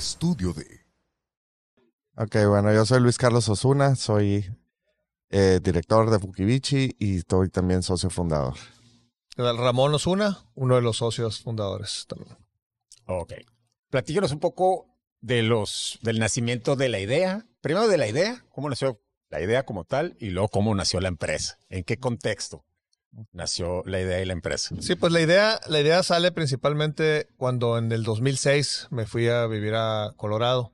estudio 0.00 0.54
de. 0.54 0.64
Ok, 2.16 2.36
bueno, 2.48 2.72
yo 2.72 2.86
soy 2.86 3.00
Luis 3.00 3.18
Carlos 3.18 3.46
Osuna, 3.50 3.96
soy 3.96 4.50
eh, 5.28 5.60
director 5.62 6.08
de 6.08 6.18
Fukibichi 6.18 6.96
y 6.98 7.18
estoy 7.18 7.50
también 7.50 7.82
socio 7.82 8.08
fundador. 8.08 8.54
Ramón 9.36 9.92
Osuna, 9.92 10.38
uno 10.54 10.76
de 10.76 10.80
los 10.80 10.96
socios 10.96 11.42
fundadores 11.42 12.06
también. 12.08 12.34
Ok. 13.06 13.34
Platíquenos 13.90 14.32
un 14.32 14.40
poco 14.40 14.86
de 15.20 15.42
los, 15.42 15.98
del 16.00 16.18
nacimiento 16.18 16.76
de 16.76 16.88
la 16.88 16.98
idea. 16.98 17.46
Primero 17.60 17.86
de 17.86 17.98
la 17.98 18.08
idea, 18.08 18.42
cómo 18.48 18.70
nació 18.70 19.02
la 19.28 19.42
idea 19.42 19.66
como 19.66 19.84
tal 19.84 20.16
y 20.18 20.30
luego 20.30 20.48
cómo 20.48 20.74
nació 20.74 21.00
la 21.00 21.08
empresa. 21.08 21.58
¿En 21.68 21.84
qué 21.84 21.98
contexto 21.98 22.64
nació 23.32 23.82
la 23.86 24.00
idea 24.00 24.20
y 24.20 24.24
la 24.24 24.32
empresa? 24.32 24.74
Sí, 24.80 24.94
pues 24.94 25.12
la 25.12 25.20
idea, 25.20 25.60
la 25.66 25.80
idea 25.80 26.02
sale 26.02 26.32
principalmente 26.32 27.28
cuando 27.36 27.78
en 27.78 27.90
el 27.92 28.02
2006 28.02 28.88
me 28.90 29.06
fui 29.06 29.28
a 29.28 29.46
vivir 29.46 29.74
a 29.74 30.12
Colorado, 30.16 30.72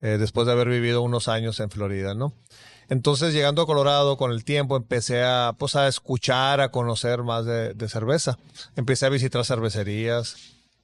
eh, 0.00 0.16
después 0.18 0.46
de 0.46 0.52
haber 0.52 0.68
vivido 0.68 1.02
unos 1.02 1.28
años 1.28 1.60
en 1.60 1.70
Florida, 1.70 2.14
¿no? 2.14 2.34
Entonces, 2.88 3.32
llegando 3.32 3.62
a 3.62 3.66
Colorado 3.66 4.16
con 4.16 4.32
el 4.32 4.44
tiempo, 4.44 4.76
empecé 4.76 5.22
a, 5.22 5.54
pues, 5.58 5.76
a 5.76 5.88
escuchar, 5.88 6.60
a 6.60 6.70
conocer 6.70 7.22
más 7.22 7.46
de, 7.46 7.88
cerveza. 7.88 8.38
Empecé 8.76 9.06
a 9.06 9.08
visitar 9.08 9.44
cervecerías 9.46 10.36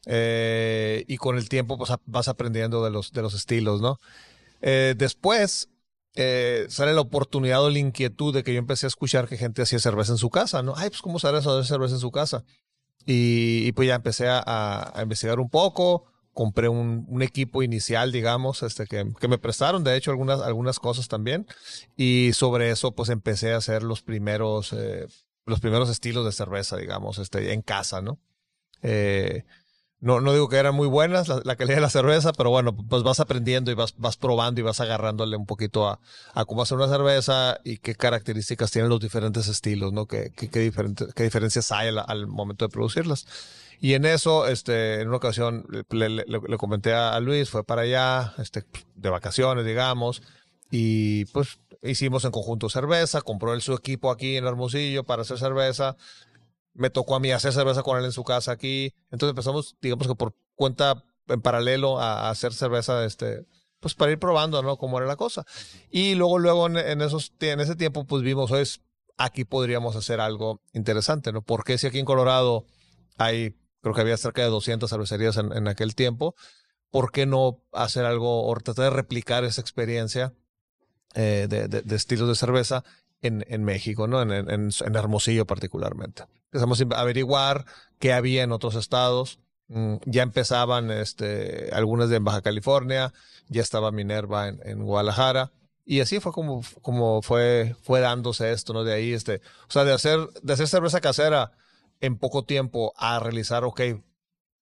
eh, 0.07 1.05
y 1.07 1.19
con 1.19 1.37
el 1.37 1.49
tiempo 1.49 1.77
pues, 1.77 1.91
vas 2.07 2.29
aprendiendo 2.29 2.83
de 2.83 2.91
los, 2.91 3.13
de 3.13 3.21
los 3.21 3.35
estilos, 3.35 3.83
¿no? 3.83 3.99
Eh, 4.63 4.95
después 4.97 5.69
eh, 6.21 6.67
sale 6.69 6.93
la 6.93 7.01
oportunidad 7.01 7.63
o 7.63 7.71
la 7.71 7.79
inquietud 7.79 8.35
de 8.35 8.43
que 8.43 8.53
yo 8.53 8.59
empecé 8.59 8.87
a 8.87 8.89
escuchar 8.89 9.29
que 9.29 9.37
gente 9.37 9.63
hacía 9.63 9.79
cerveza 9.79 10.13
en 10.13 10.19
su 10.19 10.31
casa, 10.31 10.63
¿no? 10.63 10.75
Ay, 10.77 10.91
pues, 10.91 11.01
¿cómo 11.01 11.19
sabes 11.19 11.47
hacer 11.47 11.65
cerveza 11.65 11.95
en 11.95 12.01
su 12.01 12.11
casa? 12.11 12.45
Y, 13.07 13.73
pues 13.73 13.89
ya 13.89 13.95
empecé 13.95 14.27
a 14.29 14.93
investigar 15.03 15.41
un 15.41 15.49
poco, 15.49 16.05
compré 16.39 16.69
un, 16.69 17.21
equipo 17.21 17.65
inicial, 17.65 18.13
digamos, 18.13 18.63
este, 18.63 18.87
que, 18.87 19.05
me 19.27 19.39
prestaron, 19.39 19.83
de 19.83 19.97
hecho, 19.97 20.13
algunas, 20.13 20.41
algunas 20.41 20.79
cosas 20.79 21.09
también. 21.09 21.49
Y 21.97 22.31
sobre 22.33 22.71
eso, 22.71 22.93
pues 22.93 23.09
empecé 23.09 23.55
a 23.55 23.57
hacer 23.57 23.83
los 23.83 24.03
primeros, 24.03 24.73
eh, 24.73 25.09
los 25.47 25.59
primeros 25.59 25.91
estilos 25.91 26.25
de 26.25 26.31
cerveza, 26.31 26.77
digamos, 26.77 27.19
este, 27.19 27.53
en 27.53 27.63
casa, 27.63 28.03
¿no? 28.03 28.21
Eh, 28.83 29.47
no, 30.01 30.21
no 30.21 30.33
digo 30.33 30.49
que 30.49 30.57
eran 30.57 30.75
muy 30.75 30.87
buenas 30.87 31.29
la, 31.29 31.57
calidad 31.57 31.77
de 31.77 31.81
la 31.81 31.91
cerveza, 31.91 32.33
pero 32.33 32.51
bueno, 32.51 32.75
pues 32.75 33.03
vas 33.03 33.19
aprendiendo 33.19 33.71
y 33.71 33.75
vas, 33.75 33.95
vas 33.99 34.17
probando 34.17 34.61
y 34.61 34.65
vas 34.65 34.81
agarrándole 34.81 35.37
un 35.37 35.47
poquito 35.47 35.89
a, 35.89 35.99
a 36.35 36.45
cómo 36.45 36.63
hacer 36.63 36.77
una 36.79 36.89
cerveza 36.89 37.59
y 37.65 37.79
qué 37.79 37.97
características 37.97 38.71
tienen 38.71 38.91
los 38.91 39.01
diferentes 39.01 39.49
estilos, 39.49 39.93
¿no? 39.93 40.07
Qué, 40.07 40.33
qué, 40.37 40.49
qué, 40.49 40.73
qué 41.15 41.23
diferencias 41.25 41.73
hay 41.73 41.89
al 42.07 42.27
momento 42.29 42.65
de 42.65 42.69
producirlas. 42.69 43.27
Y 43.81 43.95
en 43.95 44.05
eso, 44.05 44.47
este, 44.47 45.01
en 45.01 45.09
una 45.09 45.19
ocasión 45.19 45.67
le, 45.91 46.09
le, 46.09 46.59
comenté 46.59 46.95
a 46.95 47.19
Luis, 47.21 47.51
fue 47.51 47.65
para 47.65 47.83
allá, 47.83 48.35
este, 48.39 48.65
de 48.97 49.11
vacaciones, 49.11 49.65
digamos, 49.65 50.23
y 50.71 51.25
pues 51.27 51.61
hicimos 51.83 52.25
en 52.25 52.31
conjunto 52.31 52.69
cerveza, 52.69 53.21
compró 53.21 53.55
él 53.55 53.63
su 53.63 53.73
equipo 53.75 54.11
aquí 54.11 54.37
en 54.37 54.47
Hermosillo 54.47 55.05
para 55.05 55.23
hacer 55.23 55.39
cerveza, 55.39 55.97
me 56.79 56.91
tocó 56.91 57.17
a 57.17 57.21
mí 57.21 57.31
hacer 57.31 57.53
cerveza 57.53 57.83
con 57.83 57.99
él 57.99 58.05
en 58.05 58.13
su 58.13 58.25
casa 58.25 58.53
aquí, 58.53 58.95
entonces 59.11 59.31
empezamos, 59.31 59.77
digamos 59.81 60.07
que 60.07 60.15
por 60.15 60.35
cuenta 60.55 61.05
en 61.27 61.43
paralelo 61.43 62.01
a, 62.01 62.31
hacer 62.31 62.53
cerveza, 62.55 63.05
este, 63.05 63.47
pues 63.81 63.95
para 63.95 64.13
ir 64.13 64.19
probando, 64.19 64.63
¿no? 64.63 64.77
Cómo 64.79 64.99
era 64.99 65.07
la 65.07 65.17
cosa. 65.17 65.45
Y 65.91 66.15
luego, 66.15 66.39
luego 66.39 66.67
en, 66.69 67.03
esos, 67.03 67.33
en 67.41 67.61
ese 67.61 67.77
tiempo, 67.77 68.05
pues 68.07 68.23
vimos, 68.23 68.51
pues, 68.51 68.81
aquí 69.19 69.45
podríamos 69.45 69.97
hacer 69.97 70.21
algo 70.21 70.63
interesante, 70.73 71.33
¿no? 71.33 71.43
Porque 71.43 71.77
si 71.77 71.87
aquí 71.87 71.99
en 71.99 72.05
Colorado 72.07 72.65
hay 73.19 73.55
creo 73.81 73.95
que 73.95 74.01
había 74.01 74.17
cerca 74.17 74.43
de 74.43 74.49
200 74.49 74.89
cervecerías 74.89 75.37
en, 75.37 75.69
aquel 75.69 75.95
tiempo. 75.95 76.35
¿Por 76.91 77.13
qué 77.13 77.27
no 77.27 77.63
hacer 77.73 78.05
algo 78.05 78.47
o 78.47 78.57
tratar 78.57 78.85
de 78.85 78.91
replicar 78.91 79.45
esa 79.45 79.61
experiencia 79.61 80.33
eh, 81.15 81.47
de, 81.49 81.69
de, 81.69 81.97
estilos 81.97 82.29
de 82.29 82.35
cerveza 82.35 82.83
en, 83.21 83.45
en 83.49 83.65
México, 83.65 84.07
¿no? 84.07 84.23
En, 84.23 84.31
en, 84.33 84.71
Hermosillo 84.95 85.47
particularmente. 85.47 86.25
Empezamos 86.51 86.81
a 86.81 87.01
averiguar 87.01 87.65
qué 87.99 88.13
había 88.13 88.43
en 88.43 88.53
otros 88.53 88.75
estados. 88.75 89.41
Mm, 89.69 89.97
ya 90.07 90.23
empezaban 90.23 90.91
este, 90.91 91.71
algunas 91.73 92.09
de 92.09 92.19
Baja 92.21 92.41
California, 92.41 93.13
ya 93.49 93.61
estaba 93.61 93.93
Minerva 93.93 94.49
en, 94.49 94.83
Guadalajara. 94.83 95.53
Y 95.85 96.01
así 96.01 96.21
fue 96.21 96.33
como, 96.33 96.63
como 96.83 97.23
fue, 97.23 97.77
fue 97.83 98.01
dándose 98.01 98.53
esto, 98.53 98.73
¿no? 98.73 98.85
De 98.85 98.95
ahí, 98.95 99.13
este, 99.13 99.41
o 99.69 99.71
sea, 99.71 99.85
de 99.85 99.93
hacer, 99.93 100.19
de 100.43 100.53
hacer 100.53 100.69
cerveza 100.69 101.01
casera, 101.01 101.53
en 102.01 102.17
poco 102.17 102.45
tiempo 102.45 102.93
a 102.97 103.19
realizar, 103.19 103.65
ok, 103.65 103.81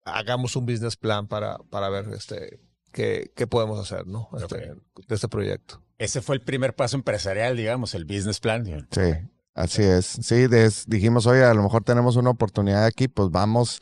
hagamos 0.03 0.55
un 0.55 0.65
business 0.65 0.97
plan 0.97 1.27
para, 1.27 1.57
para 1.69 1.89
ver 1.89 2.09
este, 2.09 2.59
qué, 2.91 3.31
qué 3.35 3.47
podemos 3.47 3.79
hacer, 3.79 4.07
¿no? 4.07 4.29
Este, 4.35 4.73
De 5.07 5.15
este 5.15 5.27
proyecto. 5.27 5.81
Ese 5.97 6.21
fue 6.21 6.35
el 6.35 6.41
primer 6.41 6.75
paso 6.75 6.97
empresarial, 6.97 7.55
digamos, 7.55 7.93
el 7.93 8.05
business 8.05 8.39
plan. 8.39 8.65
Sí, 8.65 9.13
así 9.53 9.83
es. 9.83 10.05
Sí, 10.05 10.47
dijimos, 10.87 11.27
oye, 11.27 11.43
a 11.43 11.53
lo 11.53 11.63
mejor 11.63 11.83
tenemos 11.83 12.15
una 12.15 12.29
oportunidad 12.29 12.85
aquí, 12.85 13.07
pues 13.07 13.29
vamos. 13.29 13.79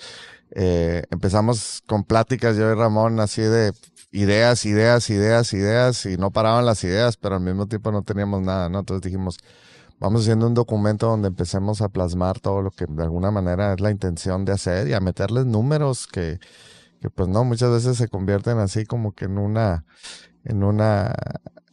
Eh, 0.52 1.04
empezamos 1.12 1.84
con 1.86 2.04
pláticas, 2.04 2.58
yo 2.58 2.72
y 2.72 2.76
Ramón, 2.76 3.20
así 3.20 3.42
de 3.42 3.72
ideas, 4.12 4.66
ideas, 4.66 5.10
ideas, 5.10 5.54
ideas, 5.54 6.06
y 6.06 6.18
no 6.18 6.32
paraban 6.32 6.66
las 6.66 6.84
ideas, 6.84 7.18
pero 7.18 7.36
al 7.36 7.42
mismo 7.42 7.68
tiempo 7.68 7.92
no 7.92 8.02
teníamos 8.04 8.42
nada, 8.42 8.70
¿no? 8.70 8.80
Entonces 8.80 9.04
dijimos, 9.04 9.38
vamos 10.00 10.22
haciendo 10.22 10.48
un 10.48 10.54
documento 10.54 11.08
donde 11.08 11.28
empecemos 11.28 11.82
a 11.82 11.90
plasmar 11.90 12.40
todo 12.40 12.62
lo 12.62 12.72
que 12.72 12.86
de 12.88 13.04
alguna 13.04 13.32
manera 13.32 13.74
es 13.74 13.82
la 13.82 13.92
intención 13.92 14.46
de 14.46 14.54
hacer 14.54 14.88
y 14.88 14.94
a 14.94 15.00
meterles 15.00 15.46
números 15.46 16.08
que, 16.08 16.40
que 17.02 17.10
pues 17.10 17.30
no, 17.30 17.44
muchas 17.44 17.72
veces 17.72 17.98
se 17.98 18.08
convierten 18.08 18.58
así 18.60 18.86
como 18.86 19.14
que 19.14 19.26
en 19.26 19.38
una, 19.38 19.86
en 20.46 20.64
una, 20.64 21.14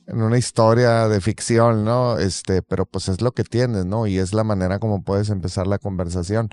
en 0.07 0.23
una 0.23 0.39
historia 0.39 1.09
de 1.09 1.21
ficción, 1.21 1.85
¿no? 1.85 2.19
Este, 2.19 2.63
pero 2.63 2.87
pues 2.87 3.09
es 3.09 3.21
lo 3.21 3.33
que 3.33 3.45
tienes, 3.45 3.87
¿no? 3.87 4.07
Y 4.07 4.19
es 4.19 4.33
la 4.33 4.45
manera 4.45 4.79
como 4.79 5.03
puedes 5.03 5.31
empezar 5.31 5.67
la 5.67 5.79
conversación. 5.79 6.49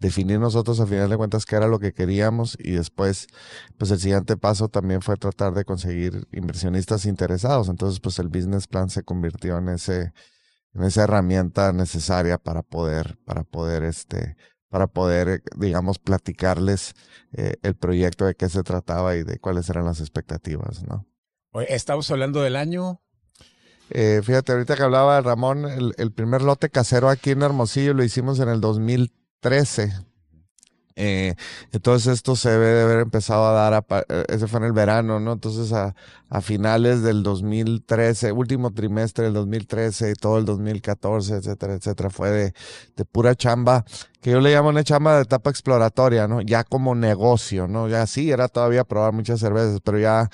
Definir 0.00 0.40
nosotros 0.40 0.80
a 0.80 0.86
final 0.86 1.08
de 1.08 1.16
cuentas 1.16 1.46
qué 1.46 1.56
era 1.56 1.68
lo 1.68 1.78
que 1.78 1.92
queríamos 1.92 2.56
y 2.58 2.72
después, 2.72 3.28
pues 3.78 3.90
el 3.92 4.00
siguiente 4.00 4.36
paso 4.36 4.68
también 4.68 5.02
fue 5.02 5.16
tratar 5.16 5.54
de 5.54 5.64
conseguir 5.64 6.26
inversionistas 6.32 7.06
interesados. 7.06 7.68
Entonces, 7.68 8.00
pues 8.00 8.18
el 8.18 8.28
business 8.28 8.66
plan 8.66 8.90
se 8.90 9.04
convirtió 9.04 9.58
en 9.58 9.68
ese, 9.68 10.12
en 10.74 10.84
esa 10.84 11.04
herramienta 11.04 11.72
necesaria 11.72 12.38
para 12.38 12.62
poder, 12.62 13.18
para 13.24 13.44
poder, 13.44 13.84
este, 13.84 14.36
para 14.68 14.88
poder, 14.88 15.42
digamos, 15.56 15.98
platicarles 15.98 16.94
eh, 17.32 17.56
el 17.62 17.76
proyecto 17.76 18.26
de 18.26 18.34
qué 18.34 18.48
se 18.48 18.62
trataba 18.64 19.16
y 19.16 19.22
de 19.24 19.38
cuáles 19.38 19.70
eran 19.70 19.84
las 19.86 20.00
expectativas, 20.00 20.82
¿no? 20.84 21.06
Estamos 21.68 22.10
hablando 22.10 22.42
del 22.42 22.56
año. 22.56 23.00
Eh, 23.90 24.20
fíjate, 24.24 24.52
ahorita 24.52 24.76
que 24.76 24.82
hablaba 24.82 25.20
Ramón, 25.20 25.66
el, 25.96 26.12
primer 26.12 26.42
lote 26.42 26.70
casero 26.70 27.08
aquí 27.08 27.30
en 27.30 27.42
Hermosillo 27.42 27.94
lo 27.94 28.02
hicimos 28.02 28.40
en 28.40 28.48
el 28.48 28.60
2013. 28.60 29.92
Eh, 30.98 31.34
entonces 31.72 32.14
esto 32.14 32.36
se 32.36 32.48
debe 32.48 32.68
de 32.68 32.82
haber 32.82 33.00
empezado 33.00 33.46
a 33.46 33.52
dar, 33.52 33.74
a, 33.74 33.84
eh, 34.08 34.24
ese 34.28 34.46
fue 34.46 34.60
en 34.60 34.64
el 34.64 34.72
verano, 34.72 35.20
¿no? 35.20 35.34
Entonces 35.34 35.70
a, 35.74 35.94
a, 36.30 36.40
finales 36.40 37.02
del 37.02 37.22
2013, 37.22 38.32
último 38.32 38.72
trimestre 38.72 39.26
del 39.26 39.34
2013 39.34 40.12
y 40.12 40.14
todo 40.14 40.38
el 40.38 40.46
2014, 40.46 41.34
etcétera, 41.34 41.74
etcétera, 41.74 42.08
fue 42.08 42.30
de, 42.30 42.54
de 42.96 43.04
pura 43.04 43.34
chamba, 43.34 43.84
que 44.22 44.30
yo 44.30 44.40
le 44.40 44.54
llamo 44.54 44.70
una 44.70 44.84
chamba 44.84 45.16
de 45.16 45.24
etapa 45.24 45.50
exploratoria, 45.50 46.26
¿no? 46.28 46.40
Ya 46.40 46.64
como 46.64 46.94
negocio, 46.94 47.68
¿no? 47.68 47.88
Ya 47.88 48.06
sí, 48.06 48.30
era 48.30 48.48
todavía 48.48 48.82
probar 48.84 49.12
muchas 49.12 49.38
cervezas, 49.38 49.80
pero 49.84 49.98
ya 49.98 50.30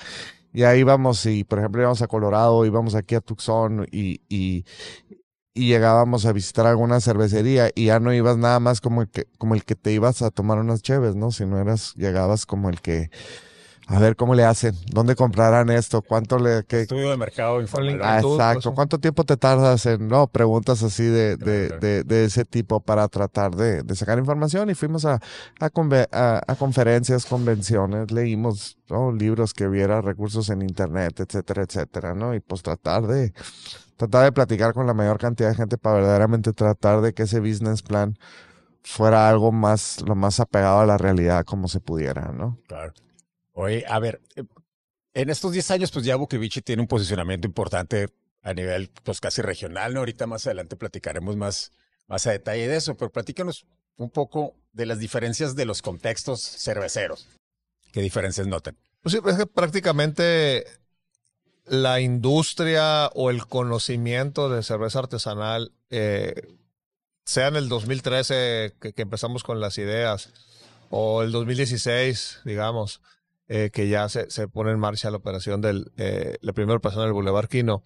ya 0.53 0.75
íbamos 0.75 1.25
y, 1.25 1.43
por 1.43 1.59
ejemplo, 1.59 1.81
íbamos 1.81 2.01
a 2.01 2.07
Colorado, 2.07 2.65
íbamos 2.65 2.95
aquí 2.95 3.15
a 3.15 3.21
Tucson 3.21 3.87
y, 3.91 4.21
y, 4.29 4.65
y 5.53 5.67
llegábamos 5.67 6.25
a 6.25 6.33
visitar 6.33 6.65
alguna 6.65 7.01
cervecería 7.01 7.69
y 7.75 7.85
ya 7.85 7.99
no 7.99 8.13
ibas 8.13 8.37
nada 8.37 8.59
más 8.59 8.81
como 8.81 9.01
el 9.01 9.09
que, 9.09 9.25
como 9.37 9.55
el 9.55 9.65
que 9.65 9.75
te 9.75 9.91
ibas 9.91 10.21
a 10.21 10.31
tomar 10.31 10.59
unas 10.59 10.81
cheves, 10.81 11.15
¿no? 11.15 11.31
Si 11.31 11.45
no 11.45 11.59
eras, 11.59 11.93
llegabas 11.95 12.45
como 12.45 12.69
el 12.69 12.81
que, 12.81 13.09
a 13.87 13.99
ver 13.99 14.15
cómo 14.15 14.33
le 14.33 14.45
hacen, 14.45 14.75
dónde 14.91 15.15
comprarán 15.15 15.69
esto, 15.69 16.01
cuánto 16.01 16.39
le... 16.39 16.63
Qué... 16.65 16.81
Estudio 16.81 17.09
de 17.09 17.17
mercado 17.17 17.59
informal. 17.61 17.99
Ah, 18.01 18.19
exacto, 18.19 18.69
pues, 18.69 18.75
cuánto 18.75 18.99
tiempo 18.99 19.23
te 19.23 19.37
tardas 19.37 19.85
en, 19.85 20.07
no, 20.07 20.27
preguntas 20.27 20.83
así 20.83 21.03
de, 21.03 21.35
de, 21.37 21.69
de, 21.79 22.03
de 22.03 22.25
ese 22.25 22.45
tipo 22.45 22.79
para 22.79 23.07
tratar 23.07 23.55
de, 23.55 23.83
de 23.83 23.95
sacar 23.95 24.17
información 24.17 24.69
y 24.69 24.75
fuimos 24.75 25.05
a, 25.05 25.19
a, 25.59 25.69
a, 26.11 26.41
a 26.47 26.55
conferencias, 26.55 27.25
convenciones, 27.25 28.11
leímos 28.11 28.77
libros 29.17 29.53
que 29.53 29.67
hubiera, 29.67 30.01
recursos 30.01 30.49
en 30.49 30.61
internet, 30.61 31.19
etcétera, 31.19 31.63
etcétera, 31.63 32.13
¿no? 32.13 32.35
Y 32.35 32.39
pues 32.39 32.61
tratar 32.61 33.07
de 33.07 33.33
tratar 33.97 34.25
de 34.25 34.31
platicar 34.31 34.73
con 34.73 34.87
la 34.87 34.93
mayor 34.93 35.17
cantidad 35.17 35.49
de 35.49 35.55
gente 35.55 35.77
para 35.77 35.97
verdaderamente 35.97 36.53
tratar 36.53 37.01
de 37.01 37.13
que 37.13 37.23
ese 37.23 37.39
business 37.39 37.81
plan 37.81 38.17
fuera 38.83 39.29
algo 39.29 39.51
más, 39.51 40.01
lo 40.05 40.15
más 40.15 40.39
apegado 40.39 40.79
a 40.79 40.85
la 40.85 40.97
realidad 40.97 41.45
como 41.45 41.67
se 41.67 41.79
pudiera, 41.79 42.31
¿no? 42.33 42.57
Claro. 42.67 42.93
Oye, 43.53 43.85
a 43.87 43.99
ver, 43.99 44.21
eh, 44.35 44.43
en 45.13 45.29
estos 45.29 45.51
10 45.51 45.71
años, 45.71 45.91
pues 45.91 46.05
ya 46.05 46.15
Bukivichi 46.15 46.61
tiene 46.61 46.81
un 46.81 46.87
posicionamiento 46.87 47.47
importante 47.47 48.09
a 48.41 48.53
nivel, 48.53 48.91
pues 49.03 49.21
casi 49.21 49.41
regional, 49.41 49.93
¿no? 49.93 49.99
Ahorita 49.99 50.27
más 50.27 50.45
adelante 50.45 50.75
platicaremos 50.75 51.37
más, 51.37 51.71
más 52.07 52.27
a 52.27 52.31
detalle 52.31 52.67
de 52.67 52.75
eso, 52.75 52.95
pero 52.97 53.11
platícanos 53.11 53.65
un 53.95 54.09
poco 54.09 54.55
de 54.73 54.85
las 54.85 54.99
diferencias 54.99 55.55
de 55.55 55.65
los 55.65 55.81
contextos 55.81 56.41
cerveceros. 56.41 57.27
¿Qué 57.91 58.01
diferencias 58.01 58.47
notan? 58.47 58.75
Pues 59.01 59.13
sí, 59.13 59.21
es 59.23 59.35
que 59.37 59.45
prácticamente 59.45 60.65
la 61.65 62.01
industria 62.01 63.07
o 63.13 63.29
el 63.29 63.45
conocimiento 63.45 64.49
de 64.49 64.63
cerveza 64.63 64.99
artesanal, 64.99 65.71
eh, 65.89 66.33
sea 67.23 67.47
en 67.47 67.55
el 67.55 67.69
2013 67.69 68.75
que, 68.81 68.93
que, 68.93 69.01
empezamos 69.03 69.43
con 69.43 69.61
las 69.61 69.77
ideas, 69.77 70.29
o 70.89 71.21
el 71.23 71.31
2016, 71.31 72.41
digamos, 72.43 73.01
eh, 73.49 73.71
que 73.73 73.89
ya 73.89 74.07
se, 74.07 74.31
se, 74.31 74.47
pone 74.47 74.71
en 74.71 74.79
marcha 74.79 75.11
la 75.11 75.17
operación 75.17 75.59
del, 75.59 75.91
eh, 75.97 76.37
la 76.39 76.53
primera 76.53 76.77
operación 76.77 77.03
del 77.03 77.11
Boulevard 77.11 77.49
Quino, 77.49 77.83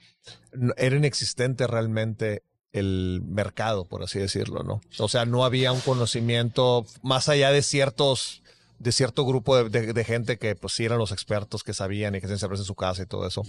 era 0.78 0.96
inexistente 0.96 1.66
realmente 1.66 2.44
el 2.74 3.24
mercado, 3.26 3.86
por 3.86 4.04
así 4.04 4.20
decirlo, 4.20 4.62
¿no? 4.62 4.82
O 5.00 5.10
sea, 5.10 5.26
no 5.26 5.46
había 5.46 5.72
un 5.72 5.80
conocimiento 5.80 6.86
más 7.02 7.28
allá 7.28 7.52
de 7.52 7.64
ciertos 7.64 8.44
de 8.78 8.92
cierto 8.92 9.26
grupo 9.26 9.64
de, 9.64 9.92
de, 9.92 10.04
gente 10.04 10.38
que 10.38 10.56
pues 10.56 10.74
sí 10.74 10.86
eran 10.86 11.00
los 11.00 11.12
expertos 11.12 11.64
que 11.64 11.74
sabían 11.74 12.14
y 12.14 12.20
que 12.20 12.28
hacían 12.28 12.38
cerveza 12.38 12.62
en 12.62 12.68
su 12.68 12.76
casa 12.76 13.02
y 13.02 13.08
todo 13.08 13.26
eso. 13.26 13.42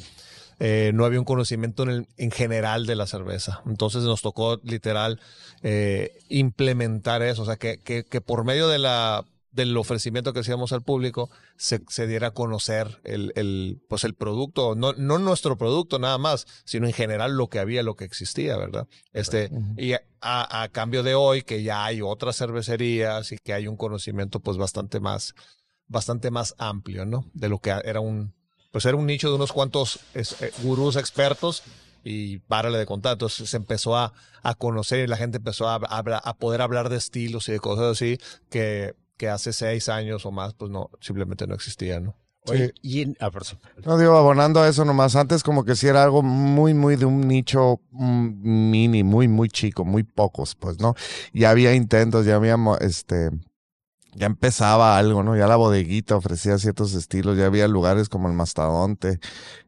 Eh, 0.61 0.93
no 0.94 1.04
había 1.04 1.19
un 1.19 1.26
conocimiento 1.26 1.82
en, 1.82 1.90
el, 1.90 2.06
en, 2.16 2.31
general 2.31 2.87
de 2.87 2.96
la 2.96 3.06
cerveza. 3.06 3.61
Entonces 3.66 4.04
nos 4.04 4.22
tocó 4.22 4.58
literal 4.64 5.20
implementar 6.31 7.20
eso, 7.22 7.43
o 7.43 7.44
sea, 7.44 7.56
que, 7.56 7.78
que, 7.78 8.20
por 8.22 8.44
medio 8.44 8.69
de 8.69 8.78
la 8.78 9.26
del 9.50 9.77
ofrecimiento 9.77 10.33
que 10.33 10.41
hacíamos 10.41 10.73
al 10.73 10.83
público 10.83 11.31
se, 11.56 11.83
se 11.89 12.06
diera 12.06 12.29
a 12.29 12.31
conocer 12.33 13.00
el, 13.05 13.33
el, 13.35 13.81
pues 13.89 14.05
el 14.05 14.15
producto, 14.15 14.75
no, 14.75 14.93
no 14.93 15.19
nuestro 15.19 15.56
producto 15.56 15.99
nada 15.99 16.19
más, 16.19 16.47
sino 16.65 16.87
en 16.87 16.93
general 16.93 17.37
lo 17.37 17.49
que 17.49 17.59
había, 17.59 17.83
lo 17.83 17.97
que 17.97 18.05
existía, 18.05 18.56
¿verdad? 18.56 18.87
Este, 19.12 19.49
uh 19.50 19.59
-huh. 19.59 19.83
y 19.83 19.93
a, 19.95 20.62
a, 20.62 20.69
cambio 20.69 21.03
de 21.03 21.15
hoy 21.15 21.43
que 21.43 21.62
ya 21.62 21.85
hay 21.85 22.03
otras 22.03 22.37
cervecerías 22.37 23.33
y 23.33 23.39
que 23.39 23.53
hay 23.55 23.67
un 23.67 23.77
conocimiento 23.77 24.41
pues 24.41 24.56
bastante 24.56 25.00
más, 25.00 25.35
bastante 25.87 26.31
más 26.31 26.55
amplio, 26.59 27.06
¿no? 27.06 27.25
De 27.33 27.49
lo 27.49 27.59
que 27.59 27.71
era 27.71 28.00
un, 28.00 28.35
pues 28.71 28.85
era 28.85 28.97
un 28.97 29.06
nicho 29.06 29.29
de 29.31 29.37
unos 29.37 29.53
cuantos 29.53 30.00
es, 30.15 30.41
eh, 30.43 30.53
gurús 30.62 30.97
expertos 30.97 31.62
y 32.05 32.39
párale 32.41 32.79
de 32.79 32.87
contar. 32.87 33.15
Entonces 33.15 33.49
se 33.50 33.56
empezó 33.56 33.97
a, 33.97 34.12
a 34.43 34.55
conocer 34.55 35.00
y 35.00 35.06
la 35.06 35.17
gente 35.17 35.39
empezó 35.39 35.69
a, 35.69 35.77
a, 35.77 35.99
a, 36.00 36.35
poder 36.37 36.61
hablar 36.61 36.89
de 36.89 36.97
estilos 36.97 37.49
y 37.49 37.53
de 37.53 37.61
cosas 37.61 37.87
así 37.87 38.19
que, 38.50 38.95
que 39.19 39.29
hace 39.29 39.53
seis 39.53 39.91
años 39.91 40.25
o 40.25 40.31
más, 40.31 40.55
pues 40.55 40.70
no, 40.70 40.91
simplemente 41.00 41.47
no 41.47 41.55
existían, 41.55 42.05
¿no? 42.05 42.17
Sí. 42.47 42.70
y 42.81 43.03
en, 43.03 43.17
ah, 43.20 43.31
no 43.85 43.99
digo, 43.99 44.17
abonando 44.17 44.61
a 44.62 44.69
eso 44.69 44.82
nomás, 44.87 45.17
antes 45.17 45.43
como 45.43 45.65
que 45.65 45.76
sí 45.76 45.87
era 45.87 46.03
algo 46.03 46.23
muy, 46.23 46.73
muy 46.73 46.97
de 46.97 47.05
un 47.05 47.29
nicho 47.29 47.82
mini, 47.91 49.03
muy, 49.03 49.29
muy 49.29 49.50
chico, 49.50 49.85
muy 49.85 50.03
pocos, 50.03 50.55
pues, 50.55 50.81
¿no? 50.81 50.94
Ya 51.35 51.50
había 51.50 51.75
intentos, 51.75 52.25
ya 52.25 52.37
había, 52.37 52.56
este, 52.81 53.29
ya 54.15 54.26
empezaba 54.26 54.97
algo, 54.97 55.23
¿no? 55.23 55.37
Ya 55.37 55.47
la 55.47 55.56
bodeguita 55.56 56.17
ofrecía 56.17 56.56
ciertos 56.56 56.94
estilos, 56.94 57.37
ya 57.37 57.44
había 57.44 57.69
lugares 57.69 58.09
como 58.09 58.29
el 58.29 58.35
Mastodonte, 58.35 59.19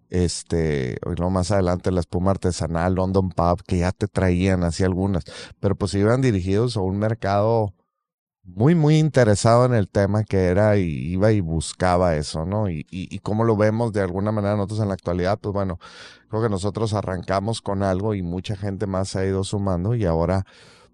este, 0.09 0.97
y 1.05 1.17
luego 1.17 1.31
más 1.31 1.51
adelante 1.51 1.93
la 1.93 2.01
espuma 2.01 2.31
artesanal, 2.31 2.95
London 2.95 3.29
Pub, 3.31 3.63
que 3.63 3.79
ya 3.79 3.93
te 3.93 4.09
traían 4.09 4.65
así 4.65 4.85
algunas, 4.85 5.25
pero 5.61 5.77
pues 5.77 5.93
iban 5.95 6.23
dirigidos 6.23 6.79
a 6.79 6.81
un 6.81 6.99
mercado 6.99 7.75
muy, 8.43 8.75
muy 8.75 8.99
interesado 8.99 9.65
en 9.67 9.75
el 9.75 9.89
tema 9.89 10.25
que 10.25 10.47
era 10.47 10.77
y 10.79 10.85
iba 11.13 11.33
y 11.33 11.41
buscaba 11.41 12.17
eso, 12.17 12.47
¿no? 12.47 12.69
Y, 12.69 12.87
y, 12.91 13.15
y 13.15 13.19
cómo 13.21 13.45
lo 13.45 13.57
vemos 13.57 13.93
de 13.93 14.01
alguna 14.01 14.33
manera 14.33 14.57
nosotros 14.57 14.81
en 14.81 14.89
la 14.89 14.95
actualidad, 14.95 15.39
pues 15.39 15.53
bueno, 15.53 15.79
creo 16.29 16.43
que 16.43 16.49
nosotros 16.49 16.95
arrancamos 16.95 17.61
con 17.61 17.83
algo 17.83 18.15
y 18.15 18.23
mucha 18.23 18.57
gente 18.57 18.87
más 18.87 19.11
se 19.11 19.19
ha 19.19 19.27
ido 19.27 19.45
sumando 19.45 19.95
y 19.95 20.05
ahora, 20.05 20.45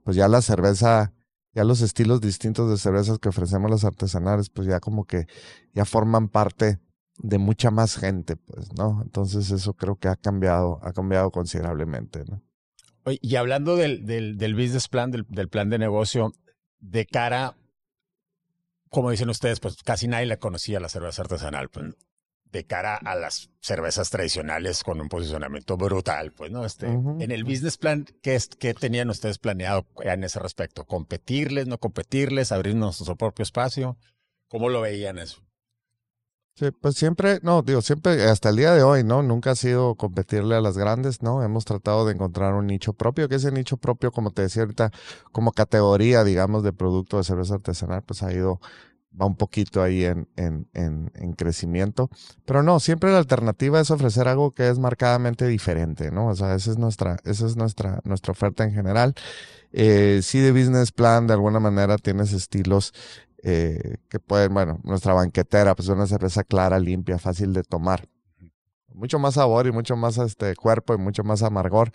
pues 0.02 0.16
ya 0.16 0.28
la 0.28 0.43
cerveza, 0.43 1.12
ya 1.54 1.64
los 1.64 1.81
estilos 1.82 2.20
distintos 2.20 2.70
de 2.70 2.78
cervezas 2.78 3.19
que 3.19 3.28
ofrecemos 3.28 3.70
los 3.70 3.84
artesanales, 3.84 4.50
pues 4.50 4.66
ya 4.66 4.81
como 4.81 5.04
que 5.04 5.26
ya 5.72 5.84
forman 5.84 6.28
parte 6.28 6.81
de 7.19 7.38
mucha 7.38 7.70
más 7.70 7.96
gente, 7.96 8.37
pues, 8.37 8.72
¿no? 8.76 9.00
Entonces 9.02 9.50
eso 9.50 9.72
creo 9.75 9.96
que 9.96 10.08
ha 10.08 10.16
cambiado, 10.16 10.81
ha 10.82 10.92
cambiado 10.92 11.31
considerablemente, 11.31 12.25
¿no? 12.28 12.42
Y 13.20 13.37
hablando 13.37 13.76
del, 13.76 14.04
del, 14.04 14.54
business 14.54 14.88
plan, 14.88 15.12
del 15.12 15.49
plan 15.49 15.70
de 15.70 15.78
negocio, 15.78 16.32
de 16.78 17.06
cara, 17.06 17.56
como 18.90 19.11
dicen 19.11 19.28
ustedes, 19.28 19.61
pues 19.61 19.82
casi 19.82 20.08
nadie 20.08 20.26
le 20.26 20.38
conocía 20.38 20.81
la 20.81 20.88
cerveza 20.88 21.23
artesanal, 21.23 21.69
pues, 21.69 21.94
de 22.44 22.64
cara 22.64 22.96
a 22.96 23.14
las 23.17 23.50
cervezas 23.61 24.08
tradicionales 24.11 24.82
con 24.84 25.00
un 25.00 25.08
posicionamiento 25.08 25.76
brutal, 25.76 26.32
pues, 26.32 26.50
¿no? 26.50 26.64
Este, 26.64 26.87
uh 26.87 27.02
-huh. 27.02 27.23
En 27.23 27.31
el 27.31 27.44
business 27.44 27.76
plan, 27.76 28.06
¿qué, 28.23 28.34
es, 28.37 28.49
¿qué 28.49 28.73
tenían 28.73 29.11
ustedes 29.11 29.38
planeado 29.38 29.87
en 30.02 30.25
ese 30.25 30.38
respecto? 30.38 30.84
¿Competirles, 30.84 31.67
no 31.67 31.78
competirles, 31.78 32.52
abrir 32.52 32.76
nuestro 32.76 33.17
propio 33.17 33.43
espacio? 33.43 33.99
¿Cómo 34.49 34.69
lo 34.69 34.81
veían 34.81 35.19
eso? 35.19 35.43
Sí, 36.58 36.70
pues 36.70 36.94
siempre, 36.94 37.38
no, 37.43 37.61
digo, 37.61 37.82
siempre, 37.82 38.25
hasta 38.25 38.49
el 38.49 38.56
día 38.56 38.73
de 38.73 38.82
hoy, 38.82 39.05
¿no? 39.05 39.23
Nunca 39.23 39.50
ha 39.50 39.55
sido 39.56 39.94
competirle 39.94 40.55
a 40.56 40.62
las 40.62 40.79
grandes, 40.79 41.20
¿no? 41.20 41.43
Hemos 41.43 41.67
tratado 41.67 42.06
de 42.06 42.14
encontrar 42.14 42.55
un 42.55 42.67
nicho 42.67 42.94
propio, 42.94 43.29
que 43.29 43.35
ese 43.35 43.53
nicho 43.53 43.76
propio, 43.76 44.11
como 44.11 44.31
te 44.31 44.41
decía 44.41 44.62
ahorita, 44.62 44.91
como 45.32 45.53
categoría, 45.53 46.25
digamos, 46.25 46.62
de 46.62 46.73
producto 46.73 47.19
de 47.19 47.25
cerveza 47.25 47.56
artesanal, 47.56 48.03
pues 48.05 48.23
ha 48.23 48.32
ido, 48.32 48.58
va 49.20 49.26
un 49.26 49.37
poquito 49.37 49.82
ahí 49.82 50.06
en, 50.06 50.31
en, 50.37 50.67
en, 50.73 51.12
en 51.14 51.35
crecimiento. 51.35 52.08
Pero 52.47 52.62
no, 52.62 52.81
siempre 52.81 53.12
la 53.12 53.19
alternativa 53.19 53.79
es 53.79 53.91
ofrecer 53.91 54.26
algo 54.26 54.52
que 54.52 54.70
es 54.70 54.79
marcadamente 54.79 55.47
diferente, 55.47 56.11
¿no? 56.11 56.29
O 56.29 56.35
sea, 56.35 56.55
esa 56.55 56.70
es 56.70 56.79
nuestra, 56.79 57.19
esa 57.25 57.44
es 57.44 57.56
nuestra, 57.56 58.00
nuestra 58.05 58.32
oferta 58.32 58.64
en 58.64 58.73
general. 58.73 59.14
Eh, 59.73 60.20
sí, 60.23 60.38
de 60.38 60.52
business 60.52 60.91
plan, 60.91 61.26
de 61.26 61.35
alguna 61.35 61.61
manera 61.61 61.99
tienes 61.99 62.32
estilos 62.32 62.94
eh, 63.48 63.98
que 64.08 64.19
pueden, 64.19 64.52
bueno, 64.52 64.81
nuestra 64.82 65.12
banquetera, 65.12 65.76
pues 65.76 65.87
una 65.87 66.08
cerveza 66.08 66.43
clara, 66.43 66.81
limpia, 66.81 67.16
fácil 67.16 67.52
de 67.52 67.62
tomar. 67.62 68.08
Mucho 68.93 69.20
más 69.20 69.34
sabor 69.34 69.69
y 69.69 69.72
mucho 69.72 69.94
más 69.94 70.19
este 70.19 70.56
cuerpo 70.56 70.94
y 70.94 70.98
mucho 70.98 71.22
más 71.22 71.44
amargor 71.44 71.93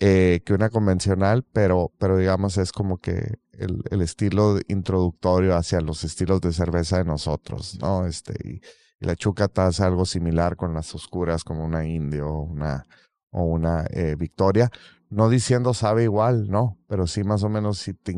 eh, 0.00 0.40
que 0.44 0.54
una 0.54 0.70
convencional, 0.70 1.44
pero, 1.52 1.92
pero 1.98 2.16
digamos 2.16 2.58
es 2.58 2.72
como 2.72 2.98
que 2.98 3.38
el, 3.52 3.84
el, 3.92 4.00
estilo 4.00 4.58
introductorio 4.66 5.54
hacia 5.54 5.80
los 5.80 6.02
estilos 6.02 6.40
de 6.40 6.52
cerveza 6.52 6.98
de 6.98 7.04
nosotros, 7.04 7.78
¿no? 7.80 8.04
Este, 8.06 8.34
y, 8.42 8.60
y 8.98 9.06
la 9.06 9.14
chucata 9.14 9.68
hace 9.68 9.84
algo 9.84 10.04
similar 10.04 10.56
con 10.56 10.74
las 10.74 10.92
oscuras 10.96 11.44
como 11.44 11.64
una 11.64 11.86
indio 11.86 12.28
o 12.28 12.42
una, 12.42 12.86
o 13.30 13.44
una 13.44 13.84
eh, 13.90 14.16
victoria. 14.18 14.68
No 15.10 15.28
diciendo 15.28 15.74
sabe 15.74 16.02
igual, 16.02 16.48
no, 16.48 16.80
pero 16.88 17.06
sí 17.06 17.22
más 17.22 17.44
o 17.44 17.48
menos 17.48 17.78
si 17.78 17.94
te 17.94 18.10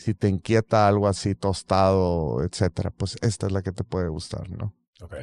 si 0.00 0.14
te 0.14 0.28
inquieta 0.28 0.88
algo 0.88 1.08
así 1.08 1.34
tostado, 1.34 2.42
etcétera, 2.42 2.90
pues 2.90 3.18
esta 3.20 3.46
es 3.46 3.52
la 3.52 3.62
que 3.62 3.70
te 3.70 3.84
puede 3.84 4.08
gustar, 4.08 4.48
¿no? 4.48 4.74
Ok. 5.02 5.14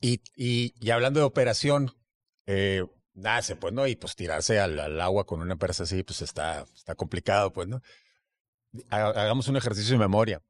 Y, 0.00 0.22
y, 0.34 0.74
y 0.80 0.90
hablando 0.90 1.20
de 1.20 1.26
operación, 1.26 1.92
eh, 2.46 2.86
nace, 3.12 3.56
pues, 3.56 3.74
¿no? 3.74 3.86
Y 3.86 3.94
pues 3.96 4.16
tirarse 4.16 4.58
al, 4.58 4.80
al, 4.80 4.98
agua 5.02 5.26
con 5.26 5.42
una 5.42 5.52
empresa 5.52 5.82
así, 5.82 6.02
pues 6.02 6.22
está, 6.22 6.64
está 6.74 6.94
complicado, 6.94 7.52
pues, 7.52 7.68
¿no? 7.68 7.82
Hagamos 8.88 9.48
un 9.48 9.56
ejercicio 9.58 9.92
de 9.92 9.98
memoria. 9.98 10.42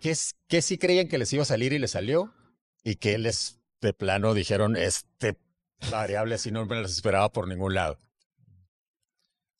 ¿Qué, 0.00 0.16
¿Qué 0.48 0.60
sí 0.60 0.76
creían 0.76 1.06
que 1.06 1.18
les 1.18 1.32
iba 1.32 1.42
a 1.42 1.46
salir 1.46 1.72
y 1.72 1.78
les 1.78 1.92
salió? 1.92 2.34
¿Y 2.82 2.96
qué 2.96 3.18
les, 3.18 3.60
de 3.80 3.92
plano, 3.92 4.34
dijeron, 4.34 4.76
este 4.76 5.38
variable 5.92 6.34
así 6.34 6.50
no 6.50 6.66
me 6.66 6.82
las 6.82 6.90
esperaba 6.90 7.30
por 7.30 7.46
ningún 7.46 7.74
lado? 7.74 8.00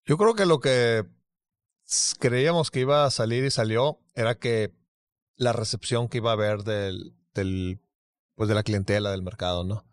Yo 0.04 0.18
creo 0.18 0.34
que 0.34 0.46
lo 0.46 0.58
que 0.58 1.06
creíamos 2.18 2.70
que 2.70 2.80
iba 2.80 3.04
a 3.04 3.10
salir 3.10 3.44
y 3.44 3.50
salió 3.50 3.98
era 4.14 4.36
que 4.36 4.72
la 5.36 5.52
recepción 5.52 6.08
que 6.08 6.18
iba 6.18 6.30
a 6.30 6.34
haber 6.34 6.62
del, 6.62 7.14
del 7.34 7.80
pues 8.34 8.48
de 8.48 8.54
la 8.54 8.62
clientela 8.62 9.10
del 9.10 9.22
mercado, 9.22 9.64
¿no? 9.64 9.84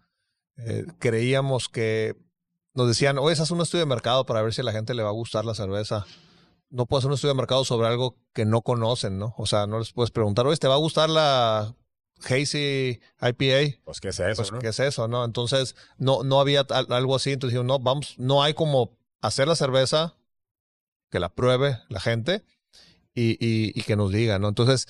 Eh, 0.57 0.85
creíamos 0.99 1.69
que 1.69 2.15
nos 2.73 2.87
decían, 2.87 3.17
oye, 3.17 3.39
haz 3.41 3.51
un 3.51 3.61
estudio 3.61 3.85
de 3.85 3.89
mercado 3.89 4.25
para 4.25 4.41
ver 4.41 4.53
si 4.53 4.61
a 4.61 4.63
la 4.63 4.71
gente 4.71 4.93
le 4.93 5.03
va 5.03 5.09
a 5.09 5.13
gustar 5.13 5.45
la 5.45 5.55
cerveza. 5.55 6.05
No 6.69 6.85
puedo 6.85 6.99
hacer 6.99 7.07
un 7.07 7.15
estudio 7.15 7.33
de 7.33 7.37
mercado 7.37 7.65
sobre 7.65 7.87
algo 7.87 8.17
que 8.33 8.45
no 8.45 8.61
conocen, 8.61 9.17
¿no? 9.17 9.33
O 9.37 9.45
sea, 9.45 9.67
no 9.67 9.79
les 9.79 9.93
puedes 9.93 10.11
preguntar, 10.11 10.45
oye, 10.45 10.57
¿te 10.57 10.67
va 10.67 10.75
a 10.75 10.79
gustar 10.79 11.09
la 11.09 11.75
Hazy 12.23 12.99
IPA? 13.21 13.79
Pues, 13.85 14.01
¿qué 14.01 14.09
es 14.09 14.19
eso? 14.19 14.41
Pues, 14.41 14.51
¿no? 14.51 14.59
¿qué 14.59 14.67
es 14.67 14.79
eso, 14.79 15.07
no? 15.07 15.23
Entonces, 15.23 15.75
no, 15.97 16.23
no 16.23 16.39
había 16.39 16.61
algo 16.89 17.15
así. 17.15 17.31
Entonces, 17.31 17.53
dijimos, 17.53 17.79
no, 17.79 17.83
vamos, 17.83 18.15
no 18.17 18.43
hay 18.43 18.53
como 18.53 18.97
hacer 19.21 19.47
la 19.47 19.55
cerveza 19.55 20.16
que 21.09 21.19
la 21.19 21.29
pruebe 21.29 21.79
la 21.89 21.99
gente 21.99 22.43
y, 23.13 23.37
y, 23.39 23.81
que 23.81 23.95
nos 23.95 24.11
diga, 24.11 24.37
¿no? 24.37 24.47
Entonces, 24.47 24.87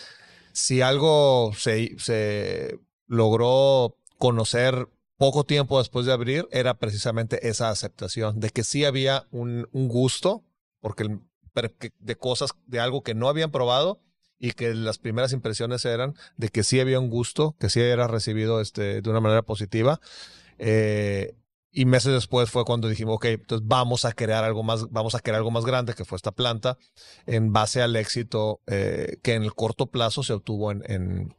si 0.51 0.81
algo 0.81 1.53
se, 1.57 1.97
se 1.97 2.77
logró 3.05 3.97
conocer 4.17 4.89
poco 5.17 5.45
tiempo 5.45 5.79
después 5.79 6.05
de 6.05 6.13
abrir, 6.13 6.47
era 6.51 6.77
precisamente 6.77 7.47
esa 7.47 7.69
aceptación 7.69 8.39
de 8.39 8.49
que 8.49 8.63
sí 8.63 8.83
había 8.83 9.27
un, 9.31 9.69
un 9.71 9.87
gusto, 9.87 10.43
porque 10.81 11.03
el, 11.03 11.21
de 11.99 12.15
cosas, 12.17 12.51
de 12.65 12.79
algo 12.79 13.01
que 13.01 13.15
no 13.15 13.29
habían 13.29 13.51
probado 13.51 14.01
y 14.39 14.51
que 14.51 14.73
las 14.73 14.99
primeras 14.99 15.33
impresiones 15.33 15.83
eran 15.85 16.15
de 16.37 16.49
que 16.49 16.63
sí 16.63 16.79
había 16.79 16.99
un 16.99 17.09
gusto, 17.09 17.55
que 17.59 17.69
sí 17.69 17.79
era 17.81 18.07
recibido 18.07 18.61
este, 18.61 19.01
de 19.01 19.09
una 19.09 19.21
manera 19.21 19.41
positiva. 19.41 19.99
Eh, 20.59 21.35
y 21.77 21.85
meses 21.85 22.11
después 22.11 22.49
fue 22.49 22.65
cuando 22.65 22.87
dijimos, 22.87 23.17
ok, 23.17 23.25
entonces 23.25 23.67
vamos 23.67 24.03
a 24.03 24.11
crear 24.11 24.43
algo 24.43 24.63
más, 24.63 24.89
vamos 24.89 25.13
a 25.13 25.19
crear 25.19 25.37
algo 25.37 25.51
más 25.51 25.63
grande, 25.63 25.93
que 25.93 26.05
fue 26.05 26.15
esta 26.15 26.31
planta, 26.31 26.79
en 27.27 27.53
base 27.53 27.83
al 27.83 27.95
éxito 27.95 28.61
eh, 28.65 29.17
que 29.21 29.35
en 29.35 29.43
el 29.43 29.53
corto 29.53 29.85
plazo 29.85 30.23
se 30.23 30.33
obtuvo 30.33 30.71
en, 30.71 30.81
en, 30.87 31.35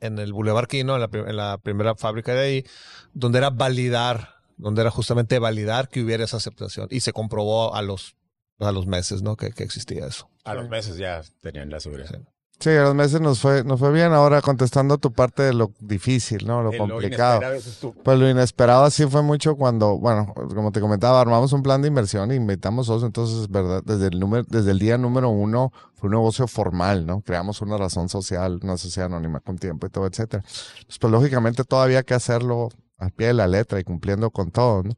en 0.00 0.18
el 0.18 0.34
Boulevard 0.34 0.66
Quino, 0.66 0.96
en 0.96 1.00
la, 1.00 1.08
en 1.12 1.36
la 1.36 1.56
primera 1.56 1.94
fábrica 1.94 2.34
de 2.34 2.40
ahí, 2.40 2.66
donde 3.14 3.38
era 3.38 3.48
validar, 3.48 4.34
donde 4.58 4.82
era 4.82 4.90
justamente 4.90 5.38
validar 5.38 5.88
que 5.88 6.02
hubiera 6.02 6.24
esa 6.24 6.36
aceptación. 6.36 6.88
Y 6.90 7.00
se 7.00 7.14
comprobó 7.14 7.74
a 7.74 7.80
los, 7.80 8.16
a 8.58 8.70
los 8.70 8.86
meses, 8.86 9.22
¿no? 9.22 9.34
Que, 9.36 9.52
que 9.52 9.64
existía 9.64 10.06
eso. 10.06 10.28
A 10.44 10.52
los 10.52 10.68
meses 10.68 10.98
ya 10.98 11.22
tenían 11.40 11.70
la 11.70 11.80
seguridad. 11.80 12.10
Sí. 12.10 12.33
Sí, 12.60 12.70
a 12.70 12.82
los 12.82 12.94
meses 12.94 13.20
nos 13.20 13.40
fue, 13.40 13.64
nos 13.64 13.80
fue 13.80 13.92
bien. 13.92 14.12
Ahora 14.12 14.40
contestando 14.40 14.96
tu 14.98 15.12
parte 15.12 15.42
de 15.42 15.52
lo 15.52 15.72
difícil, 15.80 16.46
¿no? 16.46 16.62
Lo 16.62 16.76
complicado. 16.76 17.42
eso 17.52 17.68
es 17.68 17.78
tú. 17.78 17.94
Pues 18.02 18.18
lo 18.18 18.28
inesperado 18.28 18.88
sí 18.90 19.06
fue 19.06 19.22
mucho 19.22 19.56
cuando, 19.56 19.98
bueno, 19.98 20.32
como 20.34 20.72
te 20.72 20.80
comentaba, 20.80 21.20
armamos 21.20 21.52
un 21.52 21.62
plan 21.62 21.82
de 21.82 21.88
inversión 21.88 22.30
e 22.30 22.36
invitamos 22.36 22.86
socios. 22.86 23.06
Entonces, 23.06 23.48
verdad, 23.48 23.82
desde 23.84 24.06
el 24.06 24.20
número, 24.20 24.44
desde 24.48 24.70
el 24.70 24.78
día 24.78 24.96
número 24.96 25.28
uno 25.28 25.72
fue 25.94 26.08
un 26.08 26.14
negocio 26.14 26.46
formal, 26.46 27.04
¿no? 27.06 27.20
Creamos 27.22 27.60
una 27.60 27.76
razón 27.76 28.08
social, 28.08 28.60
una 28.62 28.76
sociedad 28.76 29.06
anónima 29.06 29.40
con 29.40 29.58
tiempo 29.58 29.86
y 29.86 29.90
todo, 29.90 30.06
etcétera. 30.06 30.42
Pues, 30.86 30.98
pues 30.98 31.10
lógicamente 31.10 31.64
todavía 31.64 31.98
hay 31.98 32.04
que 32.04 32.14
hacerlo 32.14 32.68
al 32.98 33.10
pie 33.10 33.28
de 33.28 33.34
la 33.34 33.46
letra 33.46 33.80
y 33.80 33.84
cumpliendo 33.84 34.30
con 34.30 34.50
todo, 34.50 34.84
¿no? 34.84 34.94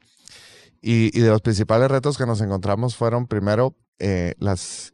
Y, 0.82 1.18
y 1.18 1.20
de 1.22 1.30
los 1.30 1.40
principales 1.40 1.90
retos 1.90 2.18
que 2.18 2.26
nos 2.26 2.40
encontramos 2.40 2.94
fueron 2.94 3.26
primero 3.26 3.75
eh, 3.98 4.34
las, 4.38 4.92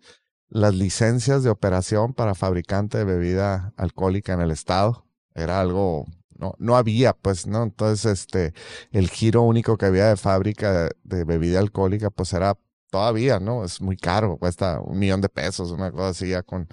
las 0.53 0.75
licencias 0.75 1.43
de 1.43 1.49
operación 1.51 2.13
para 2.13 2.35
fabricante 2.35 2.99
de 2.99 3.05
bebida 3.05 3.73
alcohólica 3.79 4.35
en 4.35 4.43
el 4.43 4.51
estado. 4.51 5.07
Era 5.35 5.61
algo, 5.61 6.05
no, 6.37 6.55
no 6.59 6.77
había, 6.77 7.15
pues, 7.15 7.47
¿no? 7.47 7.63
Entonces, 7.63 8.05
este, 8.05 8.53
el 8.91 9.09
giro 9.09 9.43
único 9.43 9.79
que 9.79 9.87
había 9.87 10.09
de 10.09 10.17
fábrica 10.19 10.91
de, 11.05 11.25
bebida 11.25 11.59
alcohólica, 11.59 12.11
pues 12.11 12.35
era 12.35 12.59
todavía, 12.91 13.41
¿no? 13.41 13.65
Es 13.65 13.81
muy 13.81 13.97
caro, 13.97 14.37
cuesta 14.37 14.79
un 14.81 14.99
millón 14.99 15.23
de 15.23 15.31
pesos, 15.31 15.71
una 15.71 15.91
cosa 15.91 16.09
así 16.09 16.29
ya 16.29 16.43
con, 16.43 16.69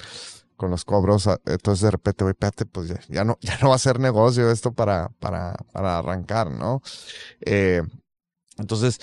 con 0.58 0.72
los 0.72 0.84
cobros. 0.84 1.28
ah, 1.28 1.40
Entonces, 1.46 1.84
de 1.84 1.92
repente, 1.92 2.26
güey, 2.26 2.34
espérate, 2.34 2.66
pues 2.66 2.90
ya, 2.90 3.00
ya 3.08 3.24
no, 3.24 3.38
ya 3.42 3.58
no 3.62 3.70
va 3.70 3.76
a 3.76 3.80
ser 3.80 3.98
negocio 4.02 4.52
esto 4.52 4.74
para, 4.74 5.08
para, 5.20 5.56
para 5.72 6.00
arrancar, 6.00 6.52
¿no? 6.52 6.82
Eh, 7.40 7.82
entonces, 8.58 9.00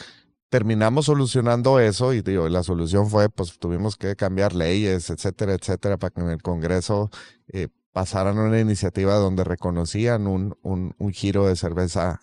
terminamos 0.48 1.06
solucionando 1.06 1.80
eso 1.80 2.12
y 2.12 2.22
digo, 2.22 2.48
la 2.48 2.62
solución 2.62 3.08
fue, 3.08 3.28
pues 3.28 3.58
tuvimos 3.58 3.96
que 3.96 4.16
cambiar 4.16 4.54
leyes, 4.54 5.10
etcétera, 5.10 5.54
etcétera, 5.54 5.96
para 5.96 6.10
que 6.10 6.20
en 6.20 6.30
el 6.30 6.42
Congreso 6.42 7.10
eh, 7.48 7.68
pasaran 7.92 8.38
una 8.38 8.60
iniciativa 8.60 9.14
donde 9.14 9.44
reconocían 9.44 10.26
un, 10.26 10.56
un, 10.62 10.94
un 10.98 11.12
giro 11.12 11.46
de 11.46 11.56
cerveza, 11.56 12.20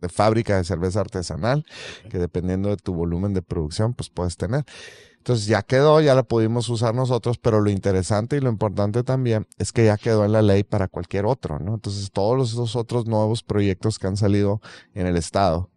de 0.00 0.08
fábrica 0.08 0.56
de 0.56 0.64
cerveza 0.64 1.00
artesanal, 1.00 1.64
que 2.10 2.18
dependiendo 2.18 2.68
de 2.68 2.76
tu 2.76 2.94
volumen 2.94 3.34
de 3.34 3.42
producción, 3.42 3.94
pues 3.94 4.10
puedes 4.10 4.36
tener. 4.36 4.64
Entonces 5.24 5.46
ya 5.46 5.62
quedó, 5.62 6.02
ya 6.02 6.14
la 6.14 6.22
pudimos 6.22 6.68
usar 6.68 6.94
nosotros, 6.94 7.38
pero 7.38 7.62
lo 7.62 7.70
interesante 7.70 8.36
y 8.36 8.40
lo 8.40 8.50
importante 8.50 9.02
también 9.02 9.46
es 9.56 9.72
que 9.72 9.86
ya 9.86 9.96
quedó 9.96 10.26
en 10.26 10.32
la 10.32 10.42
ley 10.42 10.64
para 10.64 10.86
cualquier 10.86 11.24
otro, 11.24 11.58
¿no? 11.58 11.76
Entonces 11.76 12.10
todos 12.12 12.36
los, 12.36 12.52
los 12.52 12.76
otros 12.76 13.06
nuevos 13.06 13.42
proyectos 13.42 13.98
que 13.98 14.06
han 14.06 14.18
salido 14.18 14.60
en 14.92 15.06
el 15.06 15.16
Estado, 15.16 15.70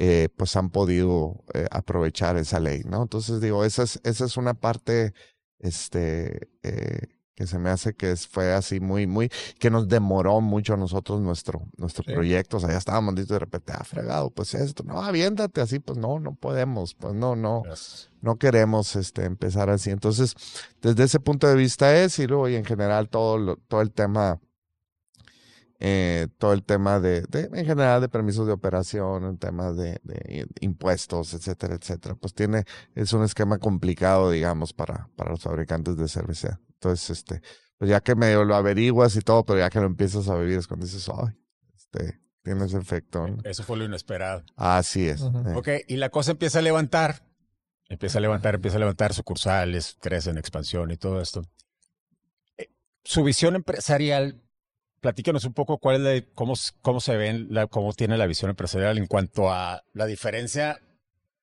eh, 0.00 0.28
pues 0.36 0.54
han 0.56 0.70
podido 0.70 1.44
eh, 1.54 1.66
aprovechar 1.70 2.36
esa 2.38 2.60
ley, 2.60 2.82
¿no? 2.86 3.02
Entonces 3.02 3.40
digo, 3.40 3.64
esa 3.64 3.82
es, 3.82 4.00
esa 4.04 4.24
es 4.24 4.36
una 4.36 4.54
parte, 4.54 5.12
este, 5.58 6.48
eh, 6.62 7.08
que 7.34 7.46
se 7.46 7.58
me 7.58 7.70
hace 7.70 7.94
que 7.94 8.16
fue 8.16 8.52
así 8.52 8.80
muy, 8.80 9.06
muy, 9.06 9.28
que 9.60 9.70
nos 9.70 9.86
demoró 9.88 10.40
mucho 10.40 10.74
a 10.74 10.76
nosotros 10.76 11.20
nuestro, 11.20 11.68
nuestro 11.76 12.02
Sí. 12.04 12.12
proyecto, 12.12 12.56
o 12.56 12.60
sea, 12.60 12.70
ya 12.70 12.78
estábamos 12.78 13.14
listos 13.14 13.34
de 13.36 13.38
repente, 13.40 13.72
ah, 13.76 13.84
fregado, 13.84 14.30
pues 14.30 14.54
esto, 14.54 14.82
no, 14.84 15.00
aviéntate 15.02 15.60
así, 15.60 15.78
pues 15.78 15.98
no, 15.98 16.18
no 16.18 16.34
podemos, 16.34 16.94
pues 16.94 17.14
no, 17.14 17.36
no, 17.36 17.62
Yes. 17.68 18.10
no 18.22 18.38
queremos 18.38 18.96
este, 18.96 19.24
empezar 19.24 19.70
así. 19.70 19.90
Entonces, 19.90 20.34
desde 20.82 21.04
ese 21.04 21.20
punto 21.20 21.46
de 21.46 21.54
vista 21.54 21.96
es, 21.96 22.18
y 22.18 22.26
luego, 22.26 22.48
y 22.48 22.56
en 22.56 22.64
general 22.64 23.08
todo, 23.08 23.38
lo- 23.38 23.56
todo 23.68 23.82
el 23.82 23.92
tema, 23.92 24.40
eh, 25.80 26.28
todo 26.38 26.52
el 26.52 26.64
tema 26.64 27.00
de, 27.00 27.22
de, 27.22 27.48
en 27.52 27.66
general, 27.66 28.00
de 28.00 28.08
permisos 28.08 28.46
de 28.46 28.52
operación, 28.52 29.24
el 29.24 29.38
tema 29.38 29.72
de, 29.72 30.00
de 30.02 30.46
impuestos, 30.60 31.34
etcétera, 31.34 31.76
etcétera, 31.76 32.14
pues 32.16 32.34
tiene, 32.34 32.64
es 32.94 33.12
un 33.12 33.22
esquema 33.22 33.58
complicado, 33.58 34.30
digamos, 34.30 34.72
para, 34.72 35.08
para 35.16 35.30
los 35.30 35.40
fabricantes 35.42 35.96
de 35.96 36.08
cerveza. 36.08 36.60
Entonces, 36.74 37.10
este, 37.10 37.42
pues 37.76 37.90
ya 37.90 38.00
que 38.00 38.14
medio 38.14 38.44
lo 38.44 38.56
averiguas 38.56 39.14
y 39.16 39.20
todo, 39.20 39.44
pero 39.44 39.60
ya 39.60 39.70
que 39.70 39.80
lo 39.80 39.86
empiezas 39.86 40.28
a 40.28 40.36
vivir 40.36 40.58
es 40.58 40.66
cuando 40.66 40.86
dices, 40.86 41.08
ay, 41.08 41.34
este, 41.76 42.20
tiene 42.42 42.64
ese 42.64 42.78
efecto. 42.78 43.26
¿no? 43.28 43.38
Eso 43.44 43.62
fue 43.62 43.76
lo 43.76 43.84
inesperado. 43.84 44.44
Así 44.56 45.08
es. 45.08 45.20
Eh. 45.20 45.54
Ok, 45.54 45.68
y 45.86 45.96
la 45.96 46.10
cosa 46.10 46.32
empieza 46.32 46.58
a 46.58 46.62
levantar. 46.62 47.24
Empieza 47.88 48.18
a 48.18 48.20
levantar, 48.20 48.56
empieza 48.56 48.76
a 48.76 48.80
levantar 48.80 49.14
sucursales, 49.14 49.96
crece 50.00 50.30
en 50.30 50.38
expansión 50.38 50.90
y 50.90 50.96
todo 50.96 51.20
esto. 51.22 51.42
Eh, 52.58 52.68
Su 53.02 53.24
visión 53.24 53.54
empresarial, 53.54 54.42
platícanos 55.00 55.44
un 55.44 55.54
poco 55.54 55.78
cuál 55.78 55.96
es 55.96 56.00
la- 56.22 56.26
cómo, 56.34 56.54
cómo 56.82 57.00
se 57.00 57.16
ven, 57.16 57.48
la, 57.50 57.66
cómo 57.66 57.92
tiene 57.92 58.16
la 58.18 58.26
visión 58.26 58.50
empresarial 58.50 58.98
en 58.98 59.06
cuanto 59.06 59.50
a 59.50 59.82
la 59.92 60.06
diferencia, 60.06 60.80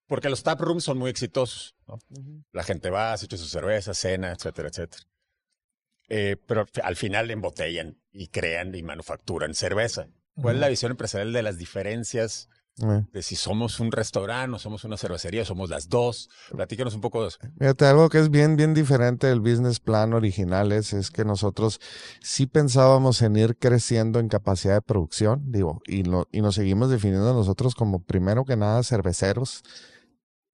porque 0.07 0.29
los 0.29 0.43
tap 0.43 0.59
rooms 0.61 0.83
son 0.83 0.97
muy 0.97 1.09
exitosos. 1.09 1.75
¿no? 1.87 1.97
La 2.51 2.63
gente 2.63 2.89
va, 2.89 3.15
se 3.17 3.25
echa 3.25 3.37
su 3.37 3.47
cerveza, 3.47 3.93
cena, 3.93 4.31
etcétera, 4.31 4.69
etcétera. 4.69 5.03
Eh, 6.07 6.37
pero 6.45 6.61
al 6.61 6.67
fi- 6.67 6.81
al 6.83 6.95
final 6.95 7.31
embotellan 7.31 7.97
y 8.11 8.27
crean 8.27 8.75
y 8.75 8.83
manufacturan 8.83 9.55
cerveza. 9.55 10.07
¿Cuál 10.39 10.55
es 10.55 10.61
la 10.61 10.67
visión 10.67 10.91
empresarial 10.91 11.31
de 11.33 11.41
las 11.43 11.57
diferencias. 11.57 12.49
De 12.77 13.21
si 13.23 13.35
somos 13.37 13.79
un 13.79 13.91
restaurante 13.91 14.55
o 14.55 14.59
somos 14.59 14.83
una 14.83 14.97
cervecería, 14.97 15.43
o 15.43 15.45
somos 15.45 15.69
las 15.69 15.87
dos. 15.87 16.29
Platícanos 16.51 16.93
un 16.93 17.01
poco 17.01 17.21
de 17.21 17.29
eso. 17.29 17.37
Fíjate, 17.57 17.85
algo 17.85 18.09
que 18.09 18.19
es 18.19 18.29
bien, 18.29 18.57
bien 18.57 18.73
diferente 18.73 19.27
del 19.27 19.39
business 19.39 19.79
plan 19.79 20.13
original 20.13 20.71
es, 20.73 20.91
es 20.93 21.09
que 21.09 21.23
nosotros 21.23 21.79
sí 22.21 22.47
pensábamos 22.47 23.21
en 23.21 23.37
ir 23.37 23.57
creciendo 23.57 24.19
en 24.19 24.27
capacidad 24.27 24.73
de 24.75 24.81
producción, 24.81 25.51
digo, 25.51 25.81
y, 25.85 26.03
lo- 26.03 26.27
y 26.31 26.41
nos 26.41 26.55
seguimos 26.55 26.89
definiendo 26.89 27.33
nosotros 27.33 27.75
como 27.75 28.03
primero 28.03 28.43
que 28.43 28.57
nada 28.57 28.83
cerveceros, 28.83 29.63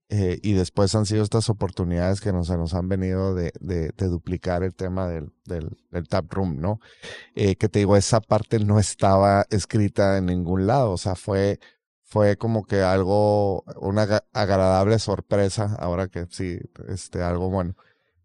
eh, 0.09 0.39
y 0.43 0.53
después 0.53 0.93
han 0.93 1.05
sido 1.05 1.23
estas 1.23 1.49
oportunidades 1.49 2.19
que 2.19 2.33
nos, 2.33 2.49
nos 2.49 2.73
han 2.73 2.89
venido 2.89 3.33
de, 3.33 3.53
de, 3.61 3.91
de 3.95 4.07
duplicar 4.07 4.61
el 4.61 4.75
tema 4.75 5.07
del, 5.07 5.31
del, 5.45 5.69
del 5.89 6.07
tap 6.09 6.31
room, 6.33 6.59
¿no? 6.59 6.81
Eh, 7.35 7.55
que 7.55 7.69
te 7.69 7.79
digo, 7.79 7.95
esa 7.95 8.19
parte 8.21 8.59
no 8.59 8.77
estaba 8.77 9.45
escrita 9.49 10.17
en 10.17 10.25
ningún 10.25 10.67
lado, 10.67 10.91
o 10.91 10.97
sea, 10.97 11.15
fue 11.15 11.59
fue 12.11 12.35
como 12.35 12.65
que 12.65 12.81
algo, 12.81 13.63
una 13.79 14.03
agradable 14.33 14.99
sorpresa, 14.99 15.77
ahora 15.79 16.09
que 16.09 16.27
sí, 16.29 16.59
este, 16.89 17.23
algo 17.23 17.49
bueno, 17.49 17.77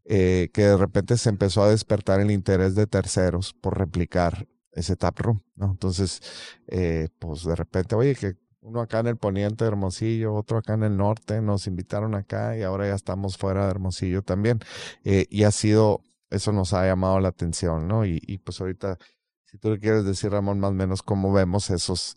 eh, 0.05 0.51
que 0.53 0.63
de 0.63 0.77
repente 0.77 1.17
se 1.17 1.29
empezó 1.29 1.63
a 1.63 1.71
despertar 1.71 2.19
el 2.19 2.33
interés 2.33 2.75
de 2.75 2.89
terceros 2.89 3.55
por 3.55 3.79
replicar 3.79 4.49
ese 4.73 4.97
tap 4.97 5.21
room, 5.21 5.41
¿no? 5.55 5.67
Entonces, 5.67 6.21
eh, 6.67 7.11
pues 7.21 7.45
de 7.45 7.55
repente, 7.55 7.95
oye, 7.95 8.17
que 8.17 8.35
uno 8.61 8.81
acá 8.81 8.99
en 8.99 9.07
el 9.07 9.19
poniente 9.19 9.63
de 9.65 9.69
Hermosillo, 9.69 10.35
otro 10.35 10.59
acá 10.59 10.75
en 10.75 10.83
el 10.83 10.97
norte, 10.97 11.41
nos 11.41 11.69
invitaron 11.69 12.17
acá 12.17 12.59
y 12.59 12.65
ahora 12.65 12.89
ya 12.89 12.95
estamos 12.97 13.37
fuera 13.37 13.67
de 13.67 13.71
Hermosillo 13.71 14.23
también. 14.23 14.59
Eh, 15.05 15.27
y 15.31 15.45
ha 15.45 15.53
sido, 15.53 16.03
eso 16.31 16.51
nos 16.51 16.73
ha 16.73 16.85
llamado 16.87 17.21
la 17.21 17.29
atención, 17.29 17.87
¿no? 17.87 18.05
Y, 18.05 18.21
y 18.27 18.39
pues 18.39 18.61
ahorita, 18.61 18.99
si 19.45 19.59
tú 19.59 19.71
le 19.71 19.79
quieres 19.79 20.05
decir, 20.05 20.33
Ramón, 20.33 20.59
más 20.59 20.71
o 20.71 20.75
menos 20.75 21.05
cómo 21.05 21.33
vemos 21.33 21.71
esos 21.71 22.17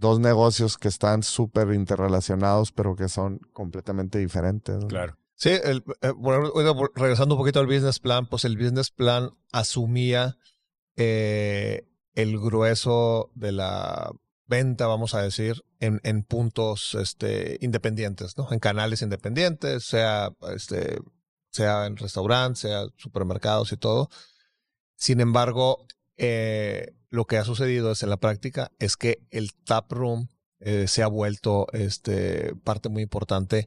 dos 0.00 0.18
negocios 0.18 0.78
que 0.78 0.88
están 0.88 1.22
súper 1.22 1.72
interrelacionados, 1.72 2.72
pero 2.72 2.96
que 2.96 3.08
son 3.08 3.38
completamente 3.52 4.18
diferentes. 4.18 4.84
Claro. 4.86 5.16
Sí, 5.34 5.50
el, 5.50 5.84
eh, 6.02 6.10
bueno, 6.16 6.50
regresando 6.94 7.34
un 7.34 7.40
poquito 7.40 7.60
al 7.60 7.66
business 7.66 8.00
plan, 8.00 8.26
pues 8.26 8.44
el 8.44 8.56
business 8.56 8.90
plan 8.90 9.30
asumía 9.52 10.36
eh, 10.96 11.86
el 12.14 12.38
grueso 12.38 13.30
de 13.34 13.52
la 13.52 14.10
venta, 14.46 14.86
vamos 14.86 15.14
a 15.14 15.22
decir, 15.22 15.62
en, 15.78 16.00
en 16.02 16.24
puntos 16.24 16.94
este, 16.94 17.58
independientes, 17.60 18.36
¿no? 18.36 18.48
En 18.50 18.58
canales 18.58 19.00
independientes, 19.00 19.84
sea, 19.84 20.32
este, 20.54 20.98
sea 21.50 21.86
en 21.86 21.96
restaurantes, 21.96 22.60
sea 22.60 22.86
supermercados 22.96 23.72
y 23.72 23.76
todo. 23.76 24.10
Sin 24.96 25.20
embargo, 25.20 25.86
eh, 26.16 26.92
lo 27.10 27.24
que 27.26 27.36
ha 27.38 27.44
sucedido 27.44 27.92
es 27.92 28.02
en 28.02 28.10
la 28.10 28.16
práctica 28.18 28.70
es 28.78 28.96
que 28.96 29.18
el 29.30 29.52
tap 29.64 29.90
room 29.92 30.28
eh, 30.60 30.86
se 30.88 31.02
ha 31.02 31.06
vuelto 31.08 31.66
este, 31.72 32.54
parte 32.64 32.88
muy 32.88 33.02
importante 33.02 33.66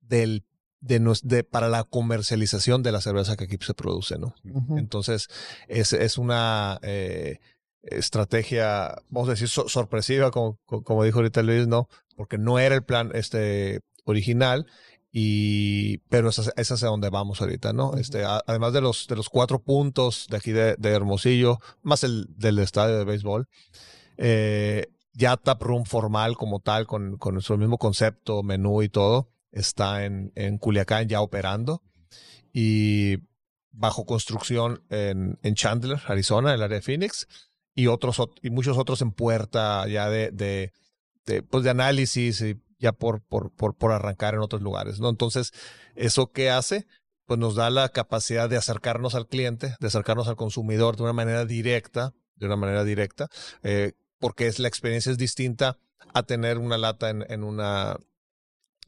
del 0.00 0.44
de, 0.80 1.00
de 1.22 1.44
para 1.44 1.68
la 1.70 1.84
comercialización 1.84 2.82
de 2.82 2.92
la 2.92 3.00
cerveza 3.00 3.36
que 3.36 3.44
aquí 3.44 3.56
se 3.60 3.72
produce, 3.72 4.18
¿no? 4.18 4.34
Entonces, 4.78 5.28
es, 5.66 5.94
es 5.94 6.18
una 6.18 6.78
eh, 6.82 7.38
estrategia, 7.82 8.94
vamos 9.08 9.28
a 9.28 9.32
decir, 9.32 9.48
so- 9.48 9.68
sorpresiva, 9.68 10.30
como, 10.30 10.58
co- 10.66 10.82
como 10.82 11.04
dijo 11.04 11.18
ahorita 11.18 11.42
Luis, 11.42 11.66
¿no? 11.66 11.88
Porque 12.16 12.36
no 12.38 12.58
era 12.58 12.74
el 12.74 12.84
plan 12.84 13.10
este 13.14 13.80
original, 14.04 14.66
y 15.16 15.98
pero 16.08 16.28
es, 16.30 16.50
es 16.56 16.72
hacia 16.72 16.88
donde 16.88 17.08
vamos 17.08 17.40
ahorita, 17.40 17.72
¿no? 17.72 17.94
Este, 17.96 18.24
a- 18.24 18.42
además 18.48 18.72
de 18.72 18.80
los, 18.80 19.06
de 19.06 19.14
los 19.14 19.28
cuatro 19.28 19.60
puntos 19.62 20.26
de 20.28 20.36
aquí 20.36 20.50
de, 20.50 20.74
de 20.76 20.90
Hermosillo, 20.90 21.60
más 21.82 22.02
el 22.02 22.26
del 22.36 22.58
estadio 22.58 22.98
de 22.98 23.04
béisbol, 23.04 23.46
eh, 24.16 24.86
ya 25.12 25.36
Tap 25.36 25.62
Room 25.62 25.84
formal 25.84 26.36
como 26.36 26.58
tal, 26.58 26.88
con, 26.88 27.16
con 27.18 27.40
su 27.40 27.56
mismo 27.56 27.78
concepto, 27.78 28.42
menú 28.42 28.82
y 28.82 28.88
todo, 28.88 29.30
está 29.52 30.04
en, 30.04 30.32
en 30.34 30.58
Culiacán 30.58 31.08
ya 31.08 31.20
operando 31.20 31.80
y 32.52 33.18
bajo 33.70 34.06
construcción 34.06 34.82
en, 34.90 35.38
en 35.42 35.54
Chandler, 35.54 36.00
Arizona, 36.08 36.48
en 36.50 36.54
el 36.56 36.62
área 36.62 36.78
de 36.78 36.82
Phoenix. 36.82 37.28
y 37.76 37.86
otros 37.86 38.20
y 38.42 38.50
muchos 38.50 38.78
otros 38.78 39.00
en 39.02 39.12
puerta 39.12 39.86
ya 39.86 40.08
de, 40.08 40.30
de, 40.32 40.72
de 41.26 41.42
pues 41.44 41.62
de 41.62 41.70
análisis 41.70 42.40
y 42.40 42.60
ya 42.84 42.92
por, 42.92 43.22
por, 43.22 43.50
por, 43.50 43.74
por 43.74 43.92
arrancar 43.92 44.34
en 44.34 44.40
otros 44.40 44.60
lugares, 44.60 45.00
¿no? 45.00 45.08
Entonces, 45.08 45.52
¿eso 45.94 46.32
qué 46.32 46.50
hace? 46.50 46.86
Pues 47.24 47.40
nos 47.40 47.54
da 47.54 47.70
la 47.70 47.88
capacidad 47.88 48.50
de 48.50 48.58
acercarnos 48.58 49.14
al 49.14 49.26
cliente, 49.26 49.74
de 49.80 49.86
acercarnos 49.86 50.28
al 50.28 50.36
consumidor 50.36 50.96
de 50.96 51.04
una 51.04 51.14
manera 51.14 51.46
directa, 51.46 52.12
de 52.36 52.46
una 52.46 52.56
manera 52.56 52.84
directa, 52.84 53.30
eh, 53.62 53.94
porque 54.18 54.46
es, 54.46 54.58
la 54.58 54.68
experiencia 54.68 55.10
es 55.10 55.16
distinta 55.16 55.78
a 56.12 56.24
tener 56.24 56.58
una 56.58 56.76
lata 56.76 57.08
en, 57.08 57.24
en, 57.30 57.42
una, 57.42 57.96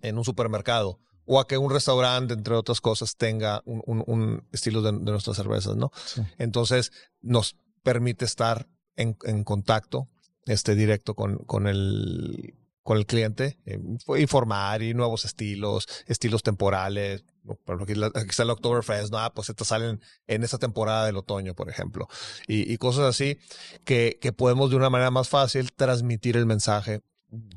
en 0.03 0.19
un 0.19 0.25
supermercado 0.25 1.01
o 1.25 1.41
a 1.41 1.47
que 1.47 1.57
un 1.57 1.71
restaurante, 1.71 2.35
entre 2.35 2.55
otras 2.55 2.83
cosas, 2.83 3.17
tenga 3.17 3.63
un, 3.65 3.83
un, 3.87 4.05
un 4.07 4.47
estilo 4.53 4.83
de, 4.83 4.93
de, 4.93 5.11
nuestras 5.11 5.39
cervezas, 5.39 5.75
¿no? 5.75 5.91
Sí. 6.05 6.21
Entonces, 6.37 6.93
nos 7.23 7.57
permite 7.83 8.27
estar 8.27 8.69
en, 8.95 9.17
en 9.25 9.43
contacto 9.43 10.07
este, 10.45 10.75
directo 10.75 11.15
con, 11.15 11.39
con, 11.39 11.67
el, 11.67 12.55
con 12.87 12.99
el 12.99 13.05
cliente, 13.05 13.59
eh, 13.67 13.81
informar 14.17 14.81
y 14.81 14.95
nuevos 14.95 15.25
estilos, 15.25 15.89
estilos 16.07 16.45
temporales. 16.45 17.25
Por 17.65 17.83
ejemplo, 17.83 18.07
aquí, 18.15 18.31
está 18.31 18.45
el 18.45 18.51
Oktoberfest, 18.51 19.11
¿no? 19.11 19.19
Ah, 19.19 19.33
pues 19.35 19.49
estas 19.49 19.67
salen 19.67 20.01
en 20.29 20.45
esta 20.45 20.59
temporada 20.59 21.05
del 21.05 21.17
otoño, 21.17 21.53
por 21.55 21.69
ejemplo. 21.69 22.07
Y, 22.47 22.73
y 22.73 22.79
cosas 22.79 23.07
así 23.07 23.39
que, 23.85 24.19
que 24.21 24.33
podemos 24.33 24.71
de 24.71 24.77
una 24.77 24.89
manera 24.89 25.11
más 25.11 25.29
fácil 25.29 25.73
transmitir 25.73 26.37
el 26.37 26.47
mensaje 26.47 27.03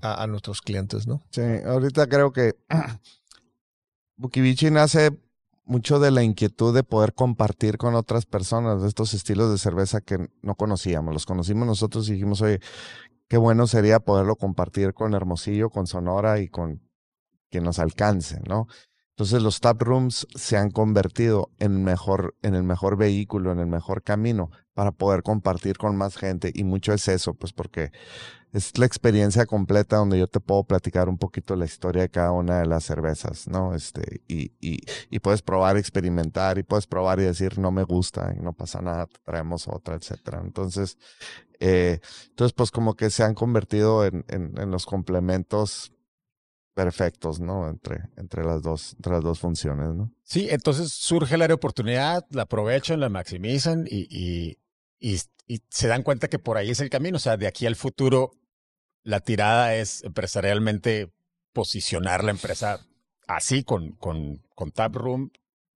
a, 0.02 0.24
a 0.24 0.26
nuestros 0.26 0.62
clientes, 0.62 1.06
¿no? 1.06 1.22
Sí, 1.30 1.44
ahorita 1.64 2.08
creo 2.08 2.34
que 2.34 2.56
Bukivichi 4.18 4.72
nace 4.72 5.12
mucho 5.64 6.00
de 6.00 6.10
la 6.10 6.24
inquietud 6.24 6.74
de 6.74 6.84
poder 6.84 7.14
compartir 7.14 7.78
con 7.78 7.94
otras 7.94 8.26
personas 8.26 8.82
estos 8.82 9.14
estilos 9.14 9.52
de 9.52 9.60
cerveza 9.60 10.02
que 10.02 10.28
no 10.42 10.56
conocíamos. 10.56 11.14
Los 11.14 11.28
conocimos 11.28 11.68
nosotros 11.68 12.10
y 12.10 12.14
dijimos, 12.14 12.42
oye, 12.42 12.60
qué 13.30 13.38
bueno 13.38 13.68
sería 13.68 14.00
poderlo 14.00 14.36
compartir 14.36 14.94
con 14.94 15.14
Hermosillo, 15.14 15.70
con 15.70 15.88
Sonora 15.88 16.40
y 16.40 16.50
con 16.50 16.82
quien 17.50 17.64
nos 17.64 17.80
alcance, 17.80 18.42
¿no? 18.48 18.68
Entonces 19.12 19.42
los 19.44 19.60
tap 19.60 19.82
rooms 19.82 20.28
se 20.36 20.58
han 20.58 20.72
convertido 20.72 21.52
en, 21.60 21.84
mejor, 21.84 22.36
en 22.42 22.56
el 22.56 22.64
mejor 22.64 22.98
vehículo, 22.98 23.52
en 23.52 23.60
el 23.60 23.68
mejor 23.68 24.02
camino 24.02 24.50
para 24.80 24.94
poder 24.94 25.24
compartir 25.24 25.78
con 25.78 25.98
más 25.98 26.16
gente 26.16 26.54
y 26.56 26.64
mucho 26.64 26.94
es 26.94 27.10
eso, 27.10 27.34
pues 27.34 27.52
porque 27.52 27.92
es 28.54 28.78
la 28.78 28.86
experiencia 28.86 29.46
completa 29.46 29.98
donde 29.98 30.18
yo 30.18 30.28
te 30.28 30.40
puedo 30.40 30.64
platicar 30.64 31.10
un 31.10 31.18
poquito 31.18 31.58
la 31.58 31.66
historia 31.66 32.04
de 32.04 32.10
cada 32.10 32.32
una 32.32 32.60
de 32.60 32.66
las 32.66 32.86
cervezas, 32.86 33.50
¿no? 33.50 33.76
Este, 33.76 34.22
y, 34.30 34.54
y, 34.62 34.80
y 35.10 35.20
puedes 35.20 35.42
probar, 35.42 35.76
experimentar 35.76 36.58
y 36.60 36.64
puedes 36.64 36.88
probar 36.88 37.20
y 37.20 37.24
decir 37.24 37.60
no 37.60 37.72
me 37.72 37.84
gusta 37.84 38.34
y 38.34 38.40
no 38.40 38.54
pasa 38.54 38.82
nada, 38.82 39.10
traemos 39.26 39.68
otra, 39.68 39.96
etcétera. 39.96 40.40
Entonces, 40.46 40.98
eh, 41.60 42.00
entonces 42.30 42.54
pues 42.54 42.72
como 42.72 42.94
que 42.94 43.10
se 43.10 43.24
han 43.24 43.34
convertido 43.34 44.06
en, 44.06 44.24
en, 44.30 44.72
los 44.72 44.86
complementos 44.86 45.92
perfectos, 46.74 47.42
¿no? 47.42 47.68
Entre, 47.68 48.04
entre, 48.16 48.46
las 48.46 48.62
dos, 48.62 48.94
entre 48.94 49.12
las 49.12 49.24
dos 49.24 49.40
funciones, 49.40 49.90
¿no? 49.90 50.14
Sí, 50.24 50.48
entonces 50.50 50.94
surge 50.94 51.38
la 51.38 51.54
oportunidad, 51.54 52.26
la 52.30 52.44
aprovechan, 52.44 53.02
la 53.02 53.10
maximizan 53.10 53.86
y, 53.86 54.08
y, 54.10 54.58
y, 55.00 55.20
y, 55.48 55.62
se 55.70 55.88
dan 55.88 56.04
cuenta 56.04 56.28
que 56.28 56.40
por 56.40 56.58
ahí 56.58 56.70
es 56.70 56.80
el 56.80 56.90
camino. 56.90 57.18
O 57.18 57.20
sea, 57.20 57.38
de 57.38 57.48
aquí 57.48 57.66
al 57.66 57.76
futuro, 57.76 58.32
la 59.04 59.20
tirada 59.20 59.76
es 59.76 60.04
empresarialmente 60.04 61.12
posicionar 61.54 62.24
la 62.24 62.32
empresa 62.32 62.86
así, 63.28 63.64
con, 63.64 63.94
con, 63.94 64.44
con 64.56 64.72
Tap 64.72 64.96
Room. 64.96 65.32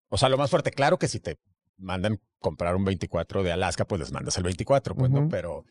O 0.09 0.19
sea, 0.19 0.29
lo 0.29 0.39
más 0.39 0.51
fuerte, 0.51 0.71
claro 0.71 0.99
que 0.99 1.09
si 1.09 1.21
te 1.21 1.39
mandan 1.77 2.21
comprar 2.39 2.75
un 2.77 2.85
24 2.85 3.43
de 3.43 3.53
Alaska, 3.53 3.85
pues 3.87 4.01
les 4.01 4.13
mandas 4.13 4.37
el 4.37 4.45
24, 4.45 4.95
pues, 4.95 5.11
uh 5.11 5.15
-huh. 5.15 5.21
¿no? 5.23 5.29
Pero 5.29 5.65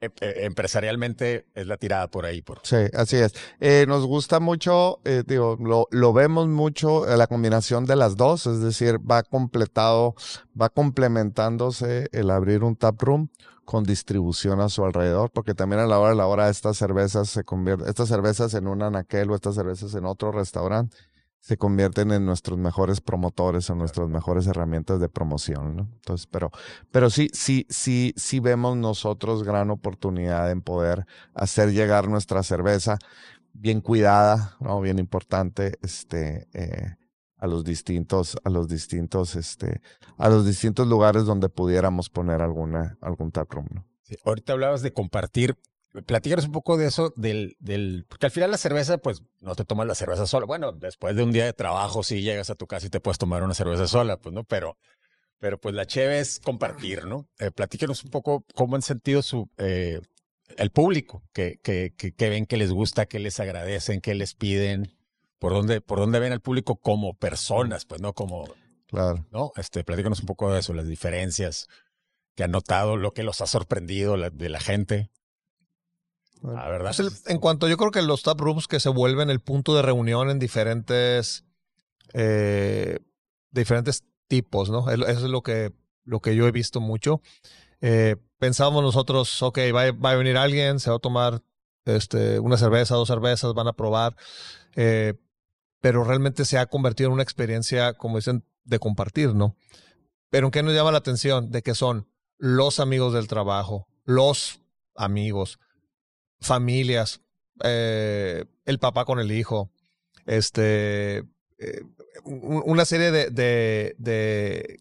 empresarialmente 0.00 1.46
es 1.54 1.66
la 1.66 1.76
tirada 1.76 2.08
por 2.08 2.24
ahí. 2.24 2.42
Por... 2.42 2.60
Sí, 2.62 2.76
así 2.94 3.16
es. 3.16 3.34
Eh, 3.60 3.84
nos 3.88 4.06
gusta 4.06 4.40
mucho, 4.40 5.00
eh, 5.04 5.22
digo, 5.26 5.56
lo, 5.60 5.88
lo, 5.90 6.12
vemos 6.12 6.48
mucho 6.48 7.08
eh, 7.08 7.16
la 7.16 7.26
combinación 7.26 7.84
de 7.84 7.96
las 7.96 8.16
dos, 8.16 8.46
es 8.46 8.60
decir, 8.60 8.98
va 8.98 9.22
completado, 9.22 10.14
va 10.60 10.68
complementándose 10.68 12.08
el 12.12 12.30
abrir 12.30 12.62
un 12.62 12.76
tap 12.76 13.00
room 13.02 13.28
con 13.64 13.84
distribución 13.84 14.60
a 14.60 14.68
su 14.68 14.84
alrededor, 14.84 15.30
porque 15.30 15.54
también 15.54 15.80
a 15.80 15.86
la 15.86 15.98
hora 15.98 16.10
de 16.10 16.16
la 16.16 16.26
hora 16.26 16.48
estas 16.48 16.78
cervezas 16.78 17.28
se 17.28 17.44
convierten, 17.44 17.88
estas 17.88 18.08
cervezas 18.08 18.54
en 18.54 18.66
un 18.66 18.82
anaquel 18.82 19.30
o 19.30 19.34
estas 19.34 19.56
cervezas 19.56 19.94
en 19.94 20.06
otro 20.06 20.32
restaurante 20.32 20.96
se 21.40 21.56
convierten 21.56 22.10
en 22.12 22.26
nuestros 22.26 22.58
mejores 22.58 23.00
promotores 23.00 23.70
o 23.70 23.74
nuestras 23.74 24.08
mejores 24.08 24.46
herramientas 24.46 25.00
de 25.00 25.08
promoción, 25.08 25.76
¿no? 25.76 25.88
Entonces, 25.94 26.26
pero, 26.26 26.50
pero 26.90 27.10
sí, 27.10 27.30
sí, 27.32 27.66
sí, 27.68 28.12
sí 28.16 28.40
vemos 28.40 28.76
nosotros 28.76 29.44
gran 29.44 29.70
oportunidad 29.70 30.50
en 30.50 30.62
poder 30.62 31.06
hacer 31.34 31.72
llegar 31.72 32.08
nuestra 32.08 32.42
cerveza 32.42 32.98
bien 33.52 33.80
cuidada, 33.80 34.56
¿no? 34.60 34.80
Bien 34.80 34.98
importante, 34.98 35.78
este, 35.82 36.48
eh, 36.52 36.96
a 37.36 37.46
los 37.46 37.64
distintos, 37.64 38.36
a 38.44 38.50
los 38.50 38.68
distintos, 38.68 39.36
este, 39.36 39.80
a 40.16 40.28
los 40.28 40.44
distintos 40.44 40.86
lugares 40.86 41.24
donde 41.24 41.48
pudiéramos 41.48 42.10
poner 42.10 42.42
alguna, 42.42 42.98
algún 43.00 43.30
taproom, 43.30 43.66
¿no? 43.72 43.86
Sí, 44.02 44.16
ahorita 44.24 44.54
hablabas 44.54 44.82
de 44.82 44.92
compartir 44.92 45.56
Platícanos 46.06 46.46
un 46.46 46.52
poco 46.52 46.76
de 46.76 46.86
eso, 46.86 47.12
del, 47.16 47.56
del, 47.58 48.06
porque 48.08 48.26
al 48.26 48.32
final 48.32 48.50
la 48.50 48.58
cerveza, 48.58 48.98
pues 48.98 49.22
no 49.40 49.54
te 49.54 49.64
tomas 49.64 49.86
la 49.86 49.94
cerveza 49.94 50.26
sola. 50.26 50.46
Bueno, 50.46 50.72
después 50.72 51.16
de 51.16 51.22
un 51.22 51.32
día 51.32 51.44
de 51.44 51.52
trabajo, 51.52 52.02
sí 52.02 52.22
llegas 52.22 52.50
a 52.50 52.54
tu 52.54 52.66
casa 52.66 52.86
y 52.86 52.90
te 52.90 53.00
puedes 53.00 53.18
tomar 53.18 53.42
una 53.42 53.54
cerveza 53.54 53.86
sola, 53.86 54.18
pues 54.18 54.34
no, 54.34 54.44
pero, 54.44 54.76
pero 55.38 55.60
pues 55.60 55.74
la 55.74 55.86
cheve 55.86 56.20
es 56.20 56.40
compartir, 56.40 57.04
¿no? 57.06 57.28
Eh, 57.38 57.50
platícanos 57.50 58.04
un 58.04 58.10
poco 58.10 58.44
cómo 58.54 58.76
han 58.76 58.82
sentido 58.82 59.22
su, 59.22 59.48
eh, 59.58 60.00
el 60.56 60.70
público, 60.70 61.22
que, 61.32 61.58
que, 61.62 61.94
que, 61.96 62.12
que, 62.12 62.28
ven 62.28 62.46
que 62.46 62.56
les 62.56 62.72
gusta, 62.72 63.06
que 63.06 63.18
les 63.18 63.38
agradecen, 63.40 64.00
que 64.00 64.14
les 64.14 64.34
piden, 64.34 64.92
por 65.38 65.52
dónde, 65.52 65.80
por 65.80 65.98
dónde 65.98 66.18
ven 66.18 66.32
al 66.32 66.40
público 66.40 66.76
como 66.76 67.14
personas, 67.14 67.84
pues 67.84 68.00
no 68.00 68.12
como, 68.12 68.48
claro, 68.86 69.26
¿no? 69.30 69.52
Este, 69.56 69.84
platícanos 69.84 70.20
un 70.20 70.26
poco 70.26 70.52
de 70.52 70.60
eso, 70.60 70.74
las 70.74 70.88
diferencias 70.88 71.68
que 72.34 72.44
han 72.44 72.50
notado, 72.50 72.96
lo 72.96 73.12
que 73.12 73.22
los 73.22 73.40
ha 73.40 73.46
sorprendido 73.46 74.16
la, 74.16 74.30
de 74.30 74.48
la 74.48 74.60
gente. 74.60 75.10
La 76.42 76.68
verdad. 76.68 76.94
El, 76.98 77.10
en 77.26 77.38
cuanto 77.38 77.68
yo 77.68 77.76
creo 77.76 77.90
que 77.90 78.02
los 78.02 78.22
tap 78.22 78.40
rooms 78.40 78.68
que 78.68 78.80
se 78.80 78.88
vuelven 78.88 79.30
el 79.30 79.40
punto 79.40 79.74
de 79.74 79.82
reunión 79.82 80.30
en 80.30 80.38
diferentes, 80.38 81.44
eh, 82.12 82.98
diferentes 83.50 84.04
tipos, 84.28 84.70
¿no? 84.70 84.90
Eso 84.90 85.04
es 85.06 85.22
lo 85.22 85.42
que, 85.42 85.72
lo 86.04 86.20
que 86.20 86.36
yo 86.36 86.46
he 86.46 86.52
visto 86.52 86.80
mucho. 86.80 87.20
Eh, 87.80 88.16
pensábamos 88.38 88.82
nosotros, 88.82 89.42
ok, 89.42 89.58
va, 89.74 89.90
va, 89.92 90.10
a 90.10 90.16
venir 90.16 90.36
alguien, 90.36 90.80
se 90.80 90.90
va 90.90 90.96
a 90.96 91.00
tomar 91.00 91.42
este, 91.84 92.38
una 92.38 92.56
cerveza, 92.56 92.94
dos 92.94 93.08
cervezas, 93.08 93.54
van 93.54 93.68
a 93.68 93.72
probar, 93.72 94.16
eh, 94.76 95.14
pero 95.80 96.04
realmente 96.04 96.44
se 96.44 96.58
ha 96.58 96.66
convertido 96.66 97.08
en 97.08 97.14
una 97.14 97.22
experiencia, 97.22 97.94
como 97.94 98.16
dicen, 98.16 98.44
de 98.64 98.78
compartir, 98.78 99.34
¿no? 99.34 99.56
Pero 100.30 100.48
¿en 100.48 100.50
qué 100.50 100.62
nos 100.62 100.74
llama 100.74 100.92
la 100.92 100.98
atención? 100.98 101.50
De 101.50 101.62
que 101.62 101.74
son 101.74 102.08
los 102.36 102.80
amigos 102.80 103.14
del 103.14 103.28
trabajo, 103.28 103.88
los 104.04 104.60
amigos, 104.94 105.58
familias, 106.40 107.20
eh, 107.64 108.44
el 108.64 108.78
papá 108.78 109.04
con 109.04 109.18
el 109.18 109.32
hijo, 109.32 109.70
este, 110.26 111.18
eh, 111.58 111.82
una 112.24 112.84
serie 112.84 113.10
de, 113.10 113.30
de, 113.30 113.94
de, 113.98 114.80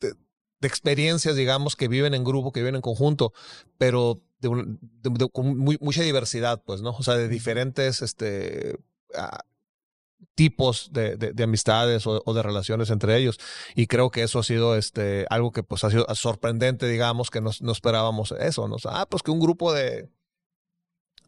de, 0.00 0.68
experiencias, 0.68 1.36
digamos, 1.36 1.76
que 1.76 1.88
viven 1.88 2.14
en 2.14 2.24
grupo, 2.24 2.52
que 2.52 2.60
viven 2.60 2.76
en 2.76 2.80
conjunto, 2.80 3.32
pero 3.78 4.22
de, 4.40 5.28
con 5.32 5.56
muy, 5.56 5.78
mucha 5.80 6.02
diversidad, 6.02 6.62
pues, 6.64 6.82
¿no? 6.82 6.90
O 6.90 7.02
sea, 7.02 7.16
de 7.16 7.28
diferentes, 7.28 8.02
este, 8.02 8.78
uh, 9.10 9.38
tipos 10.34 10.90
de, 10.92 11.16
de, 11.16 11.32
de 11.32 11.44
amistades 11.44 12.06
o, 12.06 12.22
o, 12.24 12.34
de 12.34 12.42
relaciones 12.42 12.90
entre 12.90 13.16
ellos. 13.16 13.38
Y 13.74 13.86
creo 13.86 14.10
que 14.10 14.22
eso 14.22 14.38
ha 14.38 14.42
sido 14.42 14.76
este, 14.76 15.26
algo 15.30 15.52
que 15.52 15.62
pues 15.62 15.84
ha 15.84 15.90
sido 15.90 16.06
sorprendente, 16.14 16.88
digamos, 16.88 17.30
que 17.30 17.40
no, 17.40 17.50
no 17.60 17.72
esperábamos 17.72 18.32
eso. 18.32 18.68
¿no? 18.68 18.76
ah, 18.86 19.06
pues 19.08 19.22
que 19.22 19.30
un 19.30 19.40
grupo 19.40 19.72
de, 19.72 20.08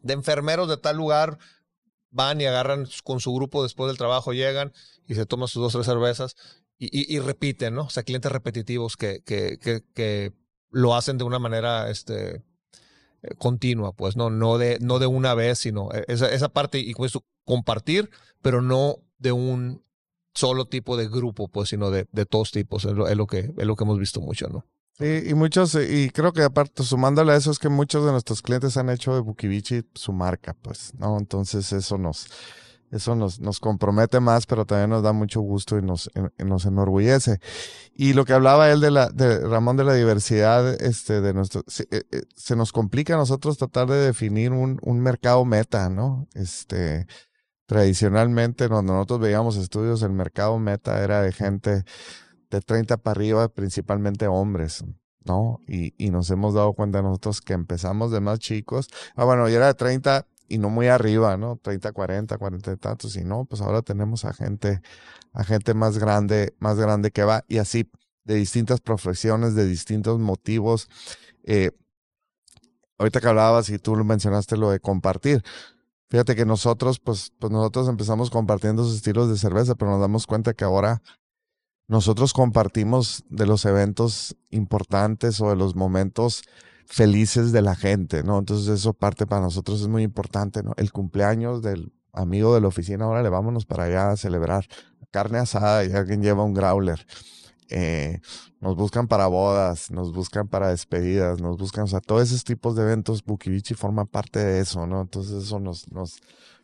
de 0.07 0.13
enfermeros 0.13 0.67
de 0.67 0.77
tal 0.77 0.97
lugar 0.97 1.37
van 2.09 2.41
y 2.41 2.45
agarran 2.45 2.87
con 3.03 3.19
su 3.19 3.33
grupo 3.33 3.63
después 3.63 3.89
del 3.89 3.97
trabajo, 3.97 4.33
llegan 4.33 4.73
y 5.05 5.15
se 5.15 5.25
toman 5.25 5.47
sus 5.47 5.61
dos 5.61 5.75
o 5.75 5.77
tres 5.79 5.85
cervezas 5.85 6.35
y, 6.79 7.17
repiten, 7.19 7.73
¿no? 7.73 7.83
O 7.85 7.89
sea, 7.89 8.03
clientes 8.03 8.31
repetitivos 8.31 8.97
que, 8.97 9.23
que, 9.23 9.57
que, 9.93 10.33
lo 10.69 10.95
hacen 10.95 11.17
de 11.17 11.23
una 11.23 11.39
manera 11.39 11.89
este, 11.89 12.43
continua, 13.39 13.93
pues, 13.93 14.15
¿no? 14.15 14.29
No 14.29 14.57
de, 14.57 14.77
no 14.79 14.99
de 14.99 15.07
una 15.07 15.33
vez, 15.33 15.57
sino 15.59 15.89
esa, 16.07 16.31
esa 16.31 16.49
parte 16.49 16.77
y 16.77 16.93
pues 16.93 17.13
compartir, 17.45 18.11
pero 18.43 18.61
no 18.61 18.97
de 19.17 19.31
un 19.31 19.83
solo 20.35 20.65
tipo 20.65 20.97
de 20.97 21.07
grupo, 21.07 21.47
pues, 21.47 21.69
sino 21.69 21.89
de, 21.89 22.07
de 22.11 22.25
todos 22.25 22.51
tipos. 22.51 22.85
Es 22.85 22.93
lo, 22.93 23.07
es 23.07 23.17
lo, 23.17 23.25
que, 23.25 23.39
es 23.57 23.65
lo 23.65 23.75
que 23.75 23.83
hemos 23.83 23.97
visto 23.97 24.21
mucho, 24.21 24.47
¿no? 24.49 24.65
Sí, 24.99 25.23
y 25.27 25.33
muchos, 25.35 25.75
y 25.75 26.09
creo 26.09 26.33
que 26.33 26.41
aparte, 26.41 26.83
sumándole 26.83 27.31
a 27.31 27.35
eso, 27.35 27.51
es 27.51 27.59
que 27.59 27.69
muchos 27.69 28.03
de 28.03 28.11
nuestros 28.11 28.41
clientes 28.41 28.77
han 28.77 28.89
hecho 28.89 29.13
de 29.13 29.19
Bukivichi 29.19 29.83
su 29.93 30.11
marca, 30.11 30.55
pues, 30.59 30.91
¿no? 30.97 31.19
Entonces 31.19 31.71
eso 31.71 31.99
nos, 31.99 32.25
eso 32.89 33.15
nos, 33.15 33.39
nos 33.39 33.59
compromete 33.59 34.19
más, 34.19 34.47
pero 34.47 34.65
también 34.65 34.89
nos 34.89 35.03
da 35.03 35.13
mucho 35.13 35.41
gusto 35.41 35.77
y 35.77 35.83
nos, 35.83 36.09
nos 36.39 36.65
enorgullece. 36.65 37.37
Y 37.93 38.13
lo 38.13 38.25
que 38.25 38.33
hablaba 38.33 38.71
él 38.71 38.81
de 38.81 38.89
la, 38.89 39.09
de 39.09 39.41
Ramón 39.41 39.77
de 39.77 39.83
la 39.83 39.93
diversidad, 39.93 40.81
este, 40.81 41.21
de 41.21 41.31
nuestro, 41.31 41.63
se, 41.67 41.83
eh, 41.91 42.01
eh, 42.11 42.23
se 42.35 42.55
nos 42.55 42.71
complica 42.71 43.13
a 43.13 43.17
nosotros 43.17 43.59
tratar 43.59 43.87
de 43.87 43.97
definir 43.97 44.51
un, 44.51 44.79
un 44.81 44.99
mercado 44.99 45.45
meta, 45.45 45.89
¿no? 45.89 46.27
Este, 46.33 47.05
tradicionalmente, 47.67 48.67
cuando 48.67 48.93
nosotros 48.93 49.19
veíamos 49.19 49.57
estudios, 49.57 50.01
el 50.01 50.13
mercado 50.13 50.57
meta 50.57 51.03
era 51.03 51.21
de 51.21 51.31
gente 51.33 51.83
de 52.49 52.61
30 52.61 52.97
para 52.97 53.19
arriba, 53.19 53.47
principalmente 53.49 54.27
hombres. 54.27 54.83
¿no? 55.25 55.59
Y, 55.67 55.93
y 55.97 56.09
nos 56.09 56.29
hemos 56.31 56.53
dado 56.53 56.73
cuenta 56.73 57.01
nosotros 57.01 57.41
que 57.41 57.53
empezamos 57.53 58.11
de 58.11 58.21
más 58.21 58.39
chicos. 58.39 58.87
Ah, 59.15 59.25
bueno, 59.25 59.49
yo 59.49 59.57
era 59.57 59.67
de 59.67 59.73
30 59.73 60.25
y 60.47 60.57
no 60.57 60.69
muy 60.69 60.87
arriba, 60.87 61.37
¿no? 61.37 61.57
30, 61.57 61.91
40, 61.91 62.37
40 62.37 62.71
y 62.71 62.77
tantos. 62.77 63.15
Y 63.15 63.23
no, 63.23 63.45
pues 63.45 63.61
ahora 63.61 63.81
tenemos 63.81 64.25
a 64.25 64.33
gente, 64.33 64.81
a 65.33 65.43
gente 65.43 65.73
más 65.73 65.97
grande, 65.97 66.55
más 66.59 66.77
grande 66.77 67.11
que 67.11 67.23
va. 67.23 67.43
Y 67.47 67.57
así, 67.57 67.89
de 68.23 68.35
distintas 68.35 68.81
profesiones, 68.81 69.55
de 69.55 69.65
distintos 69.65 70.19
motivos. 70.19 70.87
Eh, 71.43 71.71
ahorita 72.97 73.19
que 73.19 73.27
hablabas 73.27 73.69
y 73.69 73.77
tú 73.79 73.95
mencionaste 73.95 74.57
lo 74.57 74.71
de 74.71 74.79
compartir. 74.79 75.43
Fíjate 76.09 76.35
que 76.35 76.45
nosotros, 76.45 76.99
pues, 76.99 77.33
pues 77.37 77.51
nosotros 77.51 77.89
empezamos 77.89 78.29
compartiendo 78.29 78.85
sus 78.85 78.95
estilos 78.95 79.29
de 79.29 79.37
cerveza, 79.37 79.75
pero 79.75 79.91
nos 79.91 79.99
damos 79.99 80.25
cuenta 80.25 80.53
que 80.53 80.63
ahora 80.63 81.01
nosotros 81.87 82.33
compartimos 82.33 83.23
de 83.29 83.45
los 83.45 83.65
eventos 83.65 84.35
importantes 84.49 85.39
o 85.41 85.49
de 85.49 85.55
los 85.55 85.75
momentos 85.75 86.43
felices 86.85 87.51
de 87.51 87.61
la 87.61 87.75
gente, 87.75 88.23
¿no? 88.23 88.39
Entonces 88.39 88.67
eso 88.67 88.93
parte 88.93 89.25
para 89.25 89.41
nosotros 89.41 89.81
es 89.81 89.87
muy 89.87 90.03
importante, 90.03 90.63
¿no? 90.63 90.73
El 90.77 90.91
cumpleaños 90.91 91.61
del 91.61 91.93
amigo 92.13 92.53
de 92.55 92.61
la 92.61 92.67
oficina, 92.67 93.05
ahora 93.05 93.23
le 93.23 93.29
vámonos 93.29 93.65
para 93.65 93.85
allá 93.85 94.11
a 94.11 94.17
celebrar 94.17 94.65
carne 95.11 95.39
asada 95.39 95.85
y 95.85 95.91
alguien 95.91 96.21
lleva 96.21 96.43
un 96.43 96.53
growler. 96.53 97.05
Eh, 97.69 98.19
nos 98.61 98.75
buscan 98.75 99.07
para 99.07 99.27
bodas, 99.27 99.91
nos 99.91 100.13
buscan 100.13 100.47
para 100.47 100.69
despedidas, 100.69 101.41
nos 101.41 101.57
buscan, 101.57 101.83
o 101.83 101.87
sea, 101.87 101.99
todos 101.99 102.23
esos 102.23 102.43
tipos 102.43 102.75
de 102.75 102.83
eventos, 102.83 103.23
Bukivichi 103.23 103.73
forma 103.73 104.05
parte 104.05 104.39
de 104.39 104.59
eso, 104.59 104.87
¿no? 104.87 105.01
Entonces 105.01 105.43
eso 105.43 105.59
nos, 105.59 105.89
nos, 105.91 106.19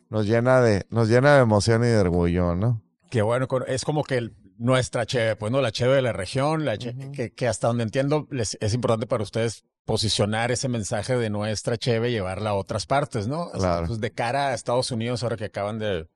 nos 0.08 0.26
llena 0.26 0.60
de, 0.60 0.86
nos 0.90 1.08
llena 1.08 1.36
de 1.36 1.42
emoción 1.42 1.82
y 1.84 1.88
de 1.88 1.98
orgullo, 1.98 2.54
¿no? 2.54 2.82
Qué 3.10 3.22
bueno, 3.22 3.46
es 3.66 3.84
como 3.84 4.02
que 4.02 4.16
el, 4.16 4.36
nuestra 4.58 5.06
cheve, 5.06 5.36
pues 5.36 5.50
no, 5.52 5.60
la 5.60 5.72
cheve 5.72 5.96
de 5.96 6.02
la 6.02 6.12
región, 6.12 6.64
la 6.64 6.76
que, 6.76 7.32
que, 7.34 7.48
hasta 7.48 7.68
donde 7.68 7.84
entiendo 7.84 8.26
les, 8.30 8.56
es 8.60 8.74
importante 8.74 9.06
para 9.06 9.22
ustedes 9.22 9.64
posicionar 9.84 10.50
ese 10.50 10.68
mensaje 10.68 11.16
de 11.16 11.30
nuestra 11.30 11.76
cheve 11.76 12.10
y 12.10 12.12
llevarla 12.12 12.50
a 12.50 12.54
otras 12.54 12.86
partes, 12.86 13.26
¿no? 13.26 13.50
Claro. 13.50 13.86
Pues 13.86 14.00
de 14.00 14.10
cara 14.10 14.48
a 14.48 14.54
Estados 14.54 14.90
Unidos, 14.90 15.22
ahora 15.22 15.36
que 15.36 15.46
acaban 15.46 15.78
de, 15.78 16.08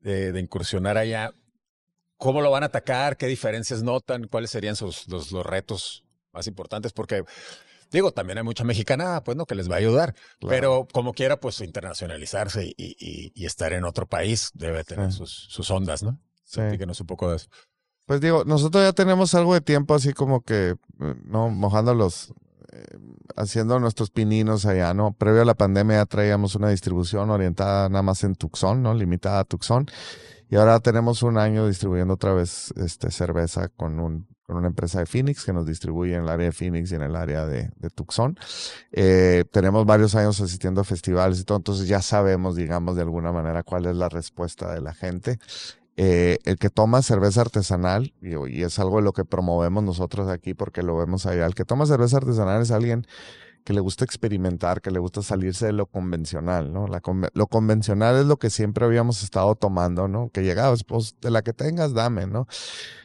de, 0.00 0.32
de, 0.32 0.40
incursionar 0.40 0.96
allá, 0.96 1.32
¿cómo 2.16 2.40
lo 2.40 2.50
van 2.50 2.62
a 2.62 2.66
atacar? 2.66 3.16
¿Qué 3.16 3.26
diferencias 3.26 3.82
notan? 3.82 4.28
¿Cuáles 4.28 4.50
serían 4.50 4.76
sus, 4.76 5.06
los, 5.08 5.32
los 5.32 5.44
retos 5.44 6.04
más 6.32 6.46
importantes? 6.46 6.92
Porque 6.92 7.24
Digo, 7.90 8.12
también 8.12 8.36
hay 8.36 8.44
mucha 8.44 8.64
mexicana, 8.64 9.22
pues, 9.24 9.36
¿no? 9.36 9.46
Que 9.46 9.54
les 9.54 9.70
va 9.70 9.76
a 9.76 9.78
ayudar. 9.78 10.12
Claro. 10.12 10.48
Pero 10.48 10.88
como 10.92 11.14
quiera, 11.14 11.40
pues, 11.40 11.60
internacionalizarse 11.62 12.66
y, 12.66 12.74
y, 12.76 13.32
y, 13.34 13.46
estar 13.46 13.72
en 13.72 13.84
otro 13.84 14.06
país 14.06 14.50
debe 14.52 14.84
tener 14.84 15.10
sí. 15.10 15.18
sus, 15.18 15.46
sus 15.48 15.70
ondas, 15.70 16.02
¿no? 16.02 16.20
Sí. 16.48 16.62
Díganos 16.62 17.00
un 17.00 17.06
poco 17.06 17.30
de 17.30 17.36
eso. 17.36 17.48
Pues 18.06 18.22
digo, 18.22 18.42
nosotros 18.46 18.82
ya 18.82 18.94
tenemos 18.94 19.34
algo 19.34 19.52
de 19.52 19.60
tiempo 19.60 19.94
así 19.94 20.14
como 20.14 20.40
que, 20.40 20.76
¿no? 21.26 21.50
Mojando 21.50 21.94
los, 21.94 22.32
eh, 22.72 22.98
haciendo 23.36 23.78
nuestros 23.80 24.10
pininos 24.10 24.64
allá, 24.64 24.94
¿no? 24.94 25.12
Previo 25.12 25.42
a 25.42 25.44
la 25.44 25.54
pandemia 25.54 25.96
ya 25.96 26.06
traíamos 26.06 26.54
una 26.54 26.70
distribución 26.70 27.28
orientada 27.28 27.90
nada 27.90 28.02
más 28.02 28.24
en 28.24 28.34
Tucson, 28.34 28.82
¿no? 28.82 28.94
Limitada 28.94 29.40
a 29.40 29.44
Tucson. 29.44 29.86
Y 30.48 30.56
ahora 30.56 30.80
tenemos 30.80 31.22
un 31.22 31.36
año 31.36 31.66
distribuyendo 31.66 32.14
otra 32.14 32.32
vez 32.32 32.72
este, 32.78 33.10
cerveza 33.10 33.68
con, 33.68 34.00
un, 34.00 34.26
con 34.42 34.56
una 34.56 34.68
empresa 34.68 35.00
de 35.00 35.04
Phoenix 35.04 35.44
que 35.44 35.52
nos 35.52 35.66
distribuye 35.66 36.14
en 36.14 36.22
el 36.22 36.30
área 36.30 36.46
de 36.46 36.52
Phoenix 36.52 36.90
y 36.90 36.94
en 36.94 37.02
el 37.02 37.14
área 37.14 37.44
de, 37.44 37.70
de 37.76 37.90
Tucson. 37.90 38.38
Eh, 38.90 39.44
tenemos 39.52 39.84
varios 39.84 40.14
años 40.14 40.40
asistiendo 40.40 40.80
a 40.80 40.84
festivales 40.84 41.40
y 41.40 41.44
todo, 41.44 41.58
entonces 41.58 41.86
ya 41.86 42.00
sabemos, 42.00 42.56
digamos, 42.56 42.96
de 42.96 43.02
alguna 43.02 43.32
manera 43.32 43.62
cuál 43.64 43.84
es 43.84 43.96
la 43.96 44.08
respuesta 44.08 44.72
de 44.72 44.80
la 44.80 44.94
gente. 44.94 45.38
Eh, 46.00 46.38
el 46.44 46.58
que 46.58 46.70
toma 46.70 47.02
cerveza 47.02 47.40
artesanal, 47.40 48.14
y, 48.22 48.62
es 48.62 48.78
algo 48.78 48.98
de 48.98 49.02
lo 49.02 49.12
que 49.12 49.24
promovemos 49.24 49.82
nosotros 49.82 50.28
aquí 50.28 50.54
porque 50.54 50.84
lo 50.84 50.96
vemos 50.96 51.26
allá, 51.26 51.44
el 51.44 51.56
que 51.56 51.64
toma 51.64 51.86
cerveza 51.86 52.18
artesanal 52.18 52.62
es 52.62 52.70
alguien 52.70 53.04
que 53.64 53.72
le 53.72 53.80
gusta 53.80 54.04
experimentar, 54.04 54.80
que 54.80 54.92
le 54.92 55.00
gusta 55.00 55.22
salirse 55.22 55.66
de 55.66 55.72
lo 55.72 55.86
convencional, 55.86 56.72
¿no? 56.72 56.86
Lo 56.86 57.46
convencional 57.48 58.14
es 58.16 58.26
lo 58.26 58.38
que 58.38 58.48
siempre 58.48 58.84
habíamos 58.84 59.24
estado 59.24 59.56
tomando, 59.56 60.06
¿no? 60.06 60.30
Que 60.30 60.44
llegabas, 60.44 60.84
pues 60.84 61.16
de 61.20 61.32
la 61.32 61.42
que 61.42 61.52
tengas, 61.52 61.92
dame, 61.94 62.28
¿no? 62.28 62.46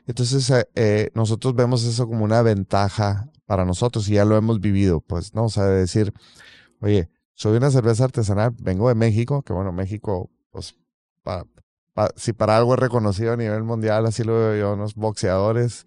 Entonces, 0.06 0.48
eh, 0.52 0.70
eh, 0.76 1.10
nosotros 1.16 1.56
vemos 1.56 1.84
eso 1.86 2.08
como 2.08 2.24
una 2.24 2.44
ventaja 2.44 3.28
para 3.48 3.66
nosotros 3.66 4.08
y 4.08 4.14
ya 4.14 4.26
lo 4.26 4.38
hemos 4.38 4.60
vivido, 4.60 5.02
pues, 5.02 5.34
¿no? 5.34 5.46
O 5.46 5.50
sea, 5.50 5.66
de 5.66 5.80
decir, 5.80 6.14
oye, 6.80 7.10
soy 7.34 7.58
una 7.58 7.72
cerveza 7.72 8.04
artesanal, 8.04 8.52
vengo 8.62 8.88
de 8.88 8.96
México, 8.96 9.42
que 9.42 9.52
bueno, 9.52 9.72
México, 9.72 10.30
pues, 10.52 10.76
para, 11.24 11.44
si 12.16 12.34
para 12.34 12.58
algo 12.58 12.74
es 12.74 12.80
reconocido 12.80 13.34
a 13.34 13.38
nivel 13.38 13.64
mundial, 13.64 14.06
así 14.06 14.24
lo 14.24 14.34
veo 14.34 14.56
yo, 14.56 14.74
unos 14.74 14.96
boxeadores 14.96 15.86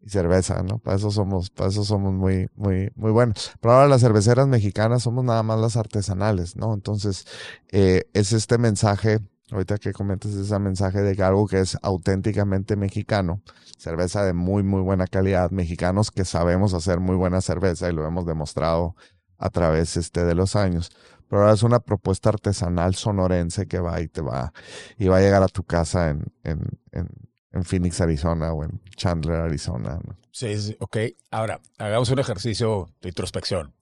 y 0.00 0.10
cerveza, 0.10 0.62
¿no? 0.62 0.78
Para 0.78 0.96
eso 0.96 1.10
somos, 1.10 1.50
para 1.50 1.70
eso 1.70 1.84
somos 1.84 2.12
muy, 2.12 2.48
muy, 2.54 2.90
muy 2.94 3.10
buenos. 3.10 3.52
Pero 3.60 3.74
ahora 3.74 3.88
las 3.88 4.00
cerveceras 4.00 4.48
mexicanas 4.48 5.02
somos 5.02 5.24
nada 5.24 5.42
más 5.42 5.60
las 5.60 5.76
artesanales, 5.76 6.56
¿no? 6.56 6.74
Entonces, 6.74 7.26
eh, 7.70 8.04
es 8.12 8.32
este 8.32 8.58
mensaje, 8.58 9.18
ahorita 9.50 9.78
que 9.78 9.92
comentes 9.92 10.34
ese 10.34 10.58
mensaje 10.58 11.00
de 11.02 11.16
que 11.16 11.22
algo 11.22 11.46
que 11.46 11.60
es 11.60 11.76
auténticamente 11.82 12.76
mexicano, 12.76 13.42
cerveza 13.76 14.24
de 14.24 14.32
muy, 14.32 14.62
muy 14.62 14.82
buena 14.82 15.06
calidad, 15.06 15.50
mexicanos 15.50 16.10
que 16.10 16.24
sabemos 16.24 16.74
hacer 16.74 17.00
muy 17.00 17.16
buena 17.16 17.40
cerveza 17.40 17.88
y 17.88 17.92
lo 17.92 18.06
hemos 18.06 18.26
demostrado 18.26 18.96
a 19.38 19.50
través 19.50 19.96
este, 19.96 20.24
de 20.24 20.34
los 20.34 20.56
años 20.56 20.90
pero 21.28 21.42
ahora 21.42 21.54
es 21.54 21.62
una 21.62 21.80
propuesta 21.80 22.30
artesanal 22.30 22.94
sonorense 22.94 23.66
que 23.66 23.78
va 23.78 24.00
y 24.00 24.08
te 24.08 24.22
va 24.22 24.52
y 24.96 25.08
va 25.08 25.18
a 25.18 25.20
llegar 25.20 25.42
a 25.42 25.48
tu 25.48 25.64
casa 25.64 26.10
en, 26.10 26.24
en, 26.42 26.60
en, 26.92 27.08
en 27.52 27.64
Phoenix, 27.64 28.00
Arizona 28.00 28.52
o 28.52 28.64
en 28.64 28.80
Chandler, 28.96 29.40
Arizona. 29.40 30.00
¿no? 30.02 30.16
Sí, 30.32 30.58
sí, 30.58 30.76
ok. 30.80 30.96
Ahora, 31.30 31.60
hagamos 31.78 32.10
un 32.10 32.18
ejercicio 32.18 32.90
de 33.00 33.10
introspección. 33.10 33.74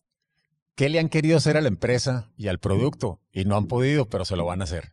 ¿Qué 0.74 0.88
le 0.88 0.98
han 0.98 1.08
querido 1.08 1.38
hacer 1.38 1.56
a 1.56 1.60
la 1.60 1.68
empresa 1.68 2.30
y 2.36 2.48
al 2.48 2.58
producto? 2.58 3.20
Y 3.32 3.44
no 3.44 3.56
han 3.56 3.66
podido, 3.66 4.08
pero 4.10 4.24
se 4.24 4.36
lo 4.36 4.44
van 4.44 4.60
a 4.60 4.64
hacer. 4.64 4.92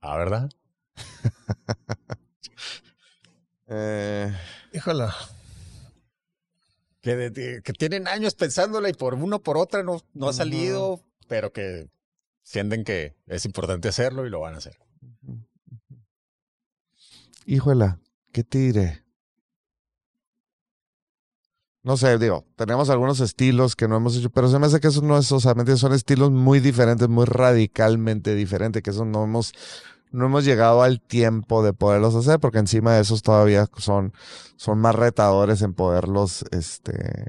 Ah, 0.00 0.16
¿verdad? 0.16 0.50
eh, 3.68 4.34
Híjola 4.72 5.14
que, 7.00 7.16
de, 7.16 7.62
que, 7.62 7.72
tienen 7.72 8.08
años 8.08 8.34
pensándola 8.34 8.88
y 8.88 8.92
por 8.92 9.14
uno 9.14 9.42
por 9.42 9.56
otra 9.56 9.82
no, 9.82 10.02
no 10.12 10.28
ha 10.28 10.32
salido, 10.32 10.94
uh 10.94 10.96
-huh. 10.96 11.04
pero 11.28 11.52
que 11.52 11.88
sienten 12.42 12.84
que 12.84 13.16
es 13.26 13.44
importante 13.44 13.88
hacerlo 13.88 14.26
y 14.26 14.30
lo 14.30 14.40
van 14.40 14.54
a 14.54 14.58
hacer. 14.58 14.78
Híjola, 17.46 18.00
¿qué 18.32 18.44
te 18.44 18.58
diré? 18.58 19.04
No 21.82 21.96
sé, 21.96 22.18
digo, 22.18 22.44
tenemos 22.56 22.90
algunos 22.90 23.20
estilos 23.20 23.74
que 23.74 23.88
no 23.88 23.96
hemos 23.96 24.14
hecho, 24.16 24.28
pero 24.28 24.48
se 24.50 24.58
me 24.58 24.66
hace 24.66 24.80
que 24.80 24.88
eso 24.88 25.00
no 25.00 25.16
es, 25.16 25.32
o 25.32 25.40
sea, 25.40 25.54
son 25.76 25.94
estilos 25.94 26.30
muy 26.30 26.60
diferentes, 26.60 27.08
muy 27.08 27.24
radicalmente 27.24 28.34
diferentes, 28.34 28.82
que 28.82 28.90
eso 28.90 29.06
no 29.06 29.24
hemos, 29.24 29.54
no 30.12 30.26
hemos 30.26 30.44
llegado 30.44 30.82
al 30.82 31.00
tiempo 31.00 31.62
de 31.62 31.72
poderlos 31.72 32.14
hacer, 32.14 32.40
porque 32.40 32.58
encima 32.58 32.94
de 32.94 33.02
esos 33.02 33.22
todavía 33.22 33.68
son, 33.76 34.12
son 34.56 34.78
más 34.78 34.94
retadores 34.94 35.62
en 35.62 35.74
poderlos, 35.74 36.44
este, 36.50 37.26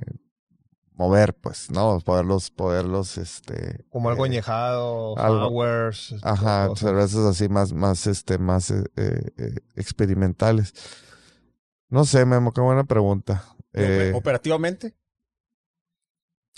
mover, 0.94 1.34
pues, 1.34 1.72
¿no? 1.72 2.00
Poderlos, 2.00 2.52
poderlos, 2.52 3.18
este. 3.18 3.86
Como 3.90 4.10
algo 4.10 4.26
eh, 4.26 4.30
añejado, 4.30 5.16
flowers. 5.16 6.16
Ajá, 6.22 6.68
cosas. 6.68 6.88
cervezas 6.88 7.26
así 7.26 7.50
más, 7.50 7.74
más, 7.74 8.08
este, 8.08 8.38
más 8.38 8.72
eh, 8.72 8.84
eh, 8.96 9.56
experimentales. 9.76 10.74
No 11.90 12.06
sé, 12.06 12.26
Memo, 12.26 12.54
qué 12.54 12.62
buena 12.62 12.84
pregunta. 12.84 13.44
Eh, 13.74 14.12
¿Operativamente? 14.16 14.96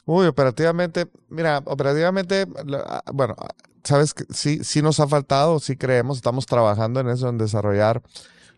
Uy, 0.06 0.28
operativamente, 0.28 1.08
mira, 1.30 1.60
operativamente, 1.66 2.46
bueno, 3.14 3.36
sabes 3.84 4.14
que 4.14 4.26
sí, 4.30 4.64
sí 4.64 4.82
nos 4.82 5.00
ha 5.00 5.08
faltado, 5.08 5.60
sí 5.60 5.76
creemos, 5.76 6.18
estamos 6.18 6.46
trabajando 6.46 7.00
en 7.00 7.10
eso, 7.10 7.30
en 7.30 7.38
desarrollar. 7.38 8.02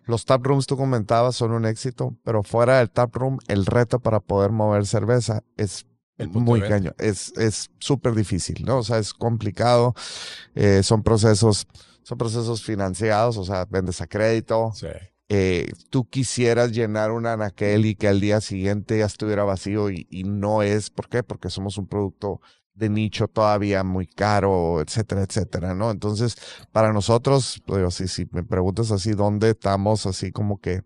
Los 0.06 0.26
tap 0.26 0.46
rooms, 0.46 0.68
tú 0.68 0.78
comentabas, 0.78 1.36
son 1.36 1.52
un 1.52 1.66
éxito, 1.66 2.16
pero 2.24 2.44
fuera 2.44 2.78
del 2.78 2.92
tap 2.92 3.16
room, 3.16 3.40
el 3.48 3.66
reto 3.66 4.00
para 4.00 4.20
poder 4.20 4.52
mover 4.52 4.86
cerveza 4.86 5.44
es 5.58 5.86
muy 6.18 6.62
caño, 6.62 6.94
es 6.98 7.34
es 7.38 7.72
súper 7.80 8.14
difícil, 8.14 8.64
¿no? 8.66 8.78
O 8.78 8.84
sea, 8.84 9.00
es 9.00 9.14
complicado, 9.14 9.96
eh, 10.54 10.82
son 10.84 11.04
procesos, 11.04 11.68
son 12.04 12.18
procesos 12.18 12.64
financiados, 12.64 13.38
o 13.38 13.44
sea, 13.44 13.66
vendes 13.66 14.00
a 14.02 14.08
crédito. 14.08 14.72
Sí. 14.76 14.88
Eh, 15.28 15.72
tú 15.90 16.08
quisieras 16.08 16.72
llenar 16.72 17.12
un 17.12 17.26
anaquel 17.26 17.88
y 17.88 17.96
que 17.96 18.08
al 18.08 18.22
día 18.22 18.42
siguiente 18.42 19.00
ya 19.00 19.06
estuviera 19.06 19.44
vacío 19.44 19.90
y, 19.90 20.06
y, 20.12 20.24
no 20.24 20.62
es, 20.62 20.92
¿por 20.92 21.10
qué? 21.10 21.24
Porque 21.24 21.50
somos 21.50 21.80
un 21.80 21.88
producto 21.88 22.42
de 22.76 22.90
nicho 22.90 23.28
todavía 23.28 23.84
muy 23.84 24.06
caro, 24.06 24.82
etcétera, 24.82 25.24
etcétera, 25.24 25.74
¿no? 25.74 25.92
Entonces, 25.92 26.36
para 26.72 26.94
nosotros, 26.94 27.62
pues, 27.66 27.96
si, 27.96 28.08
si 28.08 28.28
me 28.32 28.44
preguntas 28.44 28.92
así, 28.92 29.12
¿dónde 29.12 29.52
estamos? 29.52 30.06
Así 30.06 30.32
como 30.32 30.60
que 30.60 30.84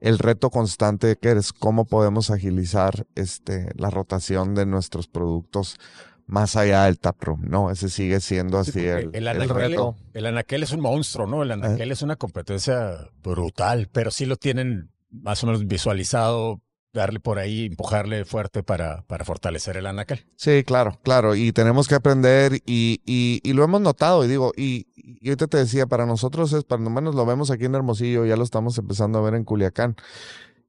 el 0.00 0.18
reto 0.18 0.50
constante 0.50 1.16
que 1.16 1.32
es 1.32 1.52
cómo 1.52 1.86
podemos 1.86 2.30
agilizar 2.30 3.06
este, 3.14 3.70
la 3.76 3.88
rotación 3.90 4.54
de 4.54 4.66
nuestros 4.66 5.06
productos 5.08 5.78
más 6.26 6.56
allá 6.56 6.84
del 6.84 6.98
taproom, 6.98 7.42
¿no? 7.48 7.70
Ese 7.70 7.88
sigue 7.88 8.20
siendo 8.20 8.58
así 8.58 8.80
el, 8.80 9.10
el, 9.12 9.28
anaquel, 9.28 9.76
el, 10.14 10.26
anaquel, 10.26 10.62
es 10.62 10.72
un 10.72 10.80
monstruo, 10.80 11.26
¿no? 11.26 11.42
El 11.42 11.50
eh. 11.50 11.54
anaquel 11.54 11.92
es 11.92 12.02
una 12.02 12.16
competencia 12.16 13.10
brutal, 13.22 13.88
pero 13.92 14.10
sí 14.10 14.26
lo 14.26 14.36
tienen 14.36 14.90
más 15.10 15.42
o 15.44 15.46
menos 15.46 15.66
visualizado 15.66 16.60
darle 16.94 17.20
por 17.20 17.38
ahí, 17.38 17.66
empujarle 17.66 18.24
fuerte 18.24 18.62
para, 18.62 19.02
para 19.02 19.24
fortalecer 19.24 19.76
el 19.76 19.86
anaquel. 19.86 20.24
Sí, 20.36 20.62
claro, 20.64 20.98
claro. 21.02 21.34
Y 21.34 21.52
tenemos 21.52 21.88
que 21.88 21.96
aprender 21.96 22.62
y, 22.64 23.00
y, 23.04 23.52
lo 23.52 23.64
hemos 23.64 23.80
notado. 23.80 24.24
Y 24.24 24.28
digo, 24.28 24.52
y, 24.56 24.86
y, 24.94 25.28
ahorita 25.28 25.48
te 25.48 25.58
decía, 25.58 25.86
para 25.86 26.06
nosotros 26.06 26.52
es, 26.52 26.64
para 26.64 26.82
lo 26.82 26.90
menos 26.90 27.14
lo 27.14 27.26
vemos 27.26 27.50
aquí 27.50 27.64
en 27.64 27.74
Hermosillo, 27.74 28.24
ya 28.24 28.36
lo 28.36 28.44
estamos 28.44 28.78
empezando 28.78 29.18
a 29.18 29.22
ver 29.22 29.34
en 29.34 29.44
Culiacán. 29.44 29.96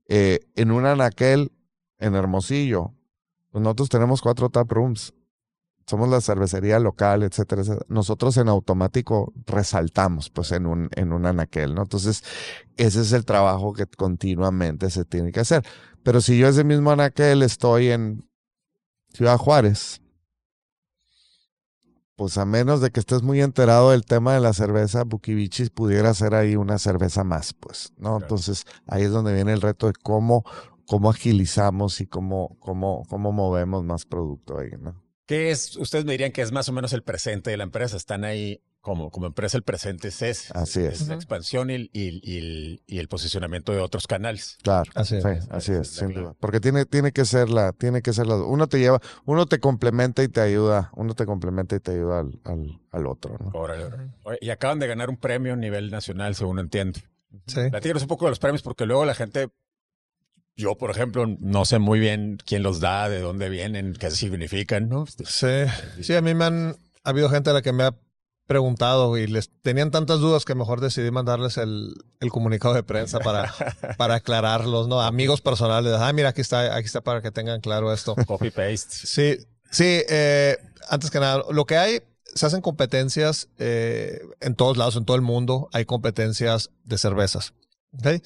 Eh, 0.08 0.40
en 0.56 0.72
un 0.72 0.86
anaquel 0.86 1.52
en 2.00 2.16
Hermosillo, 2.16 2.94
pues 3.52 3.64
nosotros 3.64 3.90
tenemos 3.90 4.22
cuatro 4.22 4.50
tap 4.50 4.70
rooms. 4.72 5.14
Somos 5.88 6.10
la 6.10 6.20
cervecería 6.20 6.80
local, 6.80 7.22
etcétera, 7.22 7.62
etcétera. 7.62 7.86
Nosotros 7.90 8.36
en 8.38 8.50
automático 8.50 9.32
resaltamos, 9.46 10.32
pues, 10.32 10.52
en 10.52 10.66
un, 10.66 10.90
en 10.96 11.14
un 11.14 11.28
anaquel, 11.28 11.76
¿no? 11.76 11.84
Entonces, 11.84 12.24
ese 12.76 13.02
es 13.02 13.14
el 13.14 13.24
trabajo 13.24 13.74
que 13.74 13.86
continuamente 13.86 14.90
se 14.90 15.06
tiene 15.06 15.32
que 15.32 15.42
hacer. 15.42 15.64
Pero 16.06 16.22
si 16.22 16.38
yo 16.38 16.48
ese 16.48 16.64
mismo 16.64 16.92
anaquel 16.92 17.42
estoy 17.42 17.90
en 17.90 18.30
Ciudad 19.12 19.40
Juárez, 19.40 20.02
pues 22.16 22.38
a 22.38 22.46
menos 22.46 22.80
de 22.80 22.92
que 22.92 23.00
estés 23.00 23.24
muy 23.24 23.42
enterado 23.42 23.90
del 23.90 24.06
tema 24.06 24.36
de 24.36 24.40
la 24.40 24.54
cerveza, 24.54 25.04
Bukivichis 25.04 25.72
pudiera 25.72 26.14
ser 26.14 26.36
ahí 26.36 26.56
una 26.58 26.78
cerveza 26.78 27.24
más, 27.24 27.56
pues, 27.56 27.92
¿no? 27.98 28.20
Entonces 28.22 28.66
ahí 28.86 29.02
es 29.02 29.10
donde 29.10 29.34
viene 29.34 29.54
el 29.54 29.62
reto 29.62 29.88
de 29.88 29.94
cómo, 29.94 30.46
cómo 30.86 31.10
agilizamos 31.10 32.00
y 32.00 32.06
cómo, 32.06 32.56
cómo, 32.60 33.02
cómo 33.10 33.32
movemos 33.32 33.84
más 33.84 34.06
producto 34.06 34.60
ahí, 34.60 34.70
¿no? 34.80 35.04
¿Qué 35.26 35.50
es, 35.50 35.76
ustedes 35.76 36.06
me 36.06 36.12
dirían 36.12 36.32
que 36.32 36.44
es 36.44 36.52
más 36.52 36.70
o 36.70 36.72
menos 36.72 36.94
el 36.94 37.02
presente 37.02 37.50
de 37.50 37.58
la 37.58 37.64
empresa? 37.64 37.98
¿Están 37.98 38.26
ahí 38.26 38.62
como, 38.86 39.10
como 39.10 39.26
empresa 39.26 39.58
el 39.58 39.64
presente 39.64 40.10
es, 40.10 40.52
así 40.52 40.82
es. 40.82 41.08
la 41.08 41.16
expansión 41.16 41.72
y, 41.72 41.90
y, 41.92 42.80
y, 42.86 43.00
el 43.00 43.08
posicionamiento 43.08 43.72
de 43.72 43.80
otros 43.80 44.06
canales. 44.06 44.60
Claro, 44.62 44.92
así 44.94 45.16
es, 45.16 45.26
así 45.50 45.72
es, 45.72 45.88
sin 45.88 46.14
duda. 46.14 46.36
Porque 46.40 46.60
tiene, 46.60 46.86
tiene 46.86 47.12
que 47.12 47.26
ser 47.26 47.50
la, 47.50 47.74
tiene 47.74 48.04
que 48.04 48.14
ser 48.14 48.28
la, 48.28 48.36
uno 48.36 48.68
te 48.68 48.78
lleva, 48.78 49.02
uno 49.26 49.48
te 49.48 49.60
complementa 49.60 50.22
y 50.22 50.28
te 50.28 50.40
ayuda, 50.40 50.92
uno 50.94 51.16
te 51.16 51.26
complementa 51.26 51.76
y 51.76 51.80
te 51.80 51.94
ayuda 51.94 52.20
al, 52.20 52.40
al, 52.44 52.80
al 52.92 53.08
otro. 53.08 53.40
¿no? 53.40 53.52
Y 54.40 54.52
acaban 54.52 54.78
de 54.78 54.86
ganar 54.86 55.10
un 55.10 55.18
premio 55.18 55.54
a 55.54 55.56
nivel 55.56 55.90
nacional, 55.90 56.36
según 56.36 56.60
entiendo. 56.60 57.00
Sí. 57.48 57.62
Platícanos 57.72 58.04
un 58.04 58.08
poco 58.08 58.26
de 58.26 58.32
los 58.34 58.40
premios, 58.40 58.62
porque 58.62 58.86
luego 58.86 59.04
la 59.04 59.16
gente 59.16 59.50
yo, 60.56 60.78
por 60.78 60.92
ejemplo, 60.92 61.26
no 61.40 61.66
sé 61.66 61.80
muy 61.80 62.00
bien 62.00 62.38
quién 62.46 62.62
los 62.62 62.82
da, 62.82 63.10
de 63.10 63.20
dónde 63.20 63.50
vienen, 63.50 63.94
qué 63.94 64.12
significan, 64.12 64.90
¿no? 64.90 65.08
Sí, 65.08 65.66
sí, 66.02 66.14
a 66.14 66.22
mí 66.22 66.36
me 66.36 66.46
han 66.46 66.76
ha 67.06 67.12
habido 67.12 67.30
gente 67.30 67.52
a 67.52 67.54
la 67.54 67.62
que 67.62 67.72
me 67.72 67.84
ha 67.84 67.96
preguntado 68.48 69.18
y 69.18 69.28
les 69.28 69.50
tenían 69.62 69.92
tantas 69.92 70.20
dudas 70.20 70.46
que 70.46 70.56
mejor 70.56 70.80
decidí 70.80 71.10
mandarles 71.12 71.58
el, 71.58 71.94
el 72.20 72.30
comunicado 72.30 72.74
de 72.74 72.84
prensa 72.84 73.20
para, 73.20 73.54
para 73.98 74.16
aclararlos, 74.16 74.88
¿no? 74.88 75.02
Amigos 75.02 75.42
personales. 75.42 75.94
Ah, 75.94 76.12
mira, 76.14 76.30
aquí 76.30 76.42
está, 76.42 76.76
aquí 76.76 76.86
está 76.86 77.02
para 77.02 77.22
que 77.22 77.32
tengan 77.32 77.62
claro 77.62 77.92
esto. 77.92 78.16
Copy 78.28 78.52
paste. 78.52 78.88
Sí, 78.90 79.38
sí, 79.72 80.02
eh, 80.10 80.58
antes 80.90 81.12
que 81.12 81.20
nada, 81.20 81.44
lo 81.52 81.66
que 81.66 81.78
hay, 81.78 82.02
se 82.36 82.46
hacen 82.46 82.62
competencias 82.62 83.48
eh, 83.58 84.22
en 84.42 84.56
todos 84.56 84.78
lados, 84.78 84.96
en 84.96 85.06
todo 85.06 85.16
el 85.16 85.24
mundo, 85.24 85.70
hay 85.74 85.86
competencias 85.86 86.70
de 86.84 86.98
cervezas. 86.98 87.54
¿okay? 87.98 88.22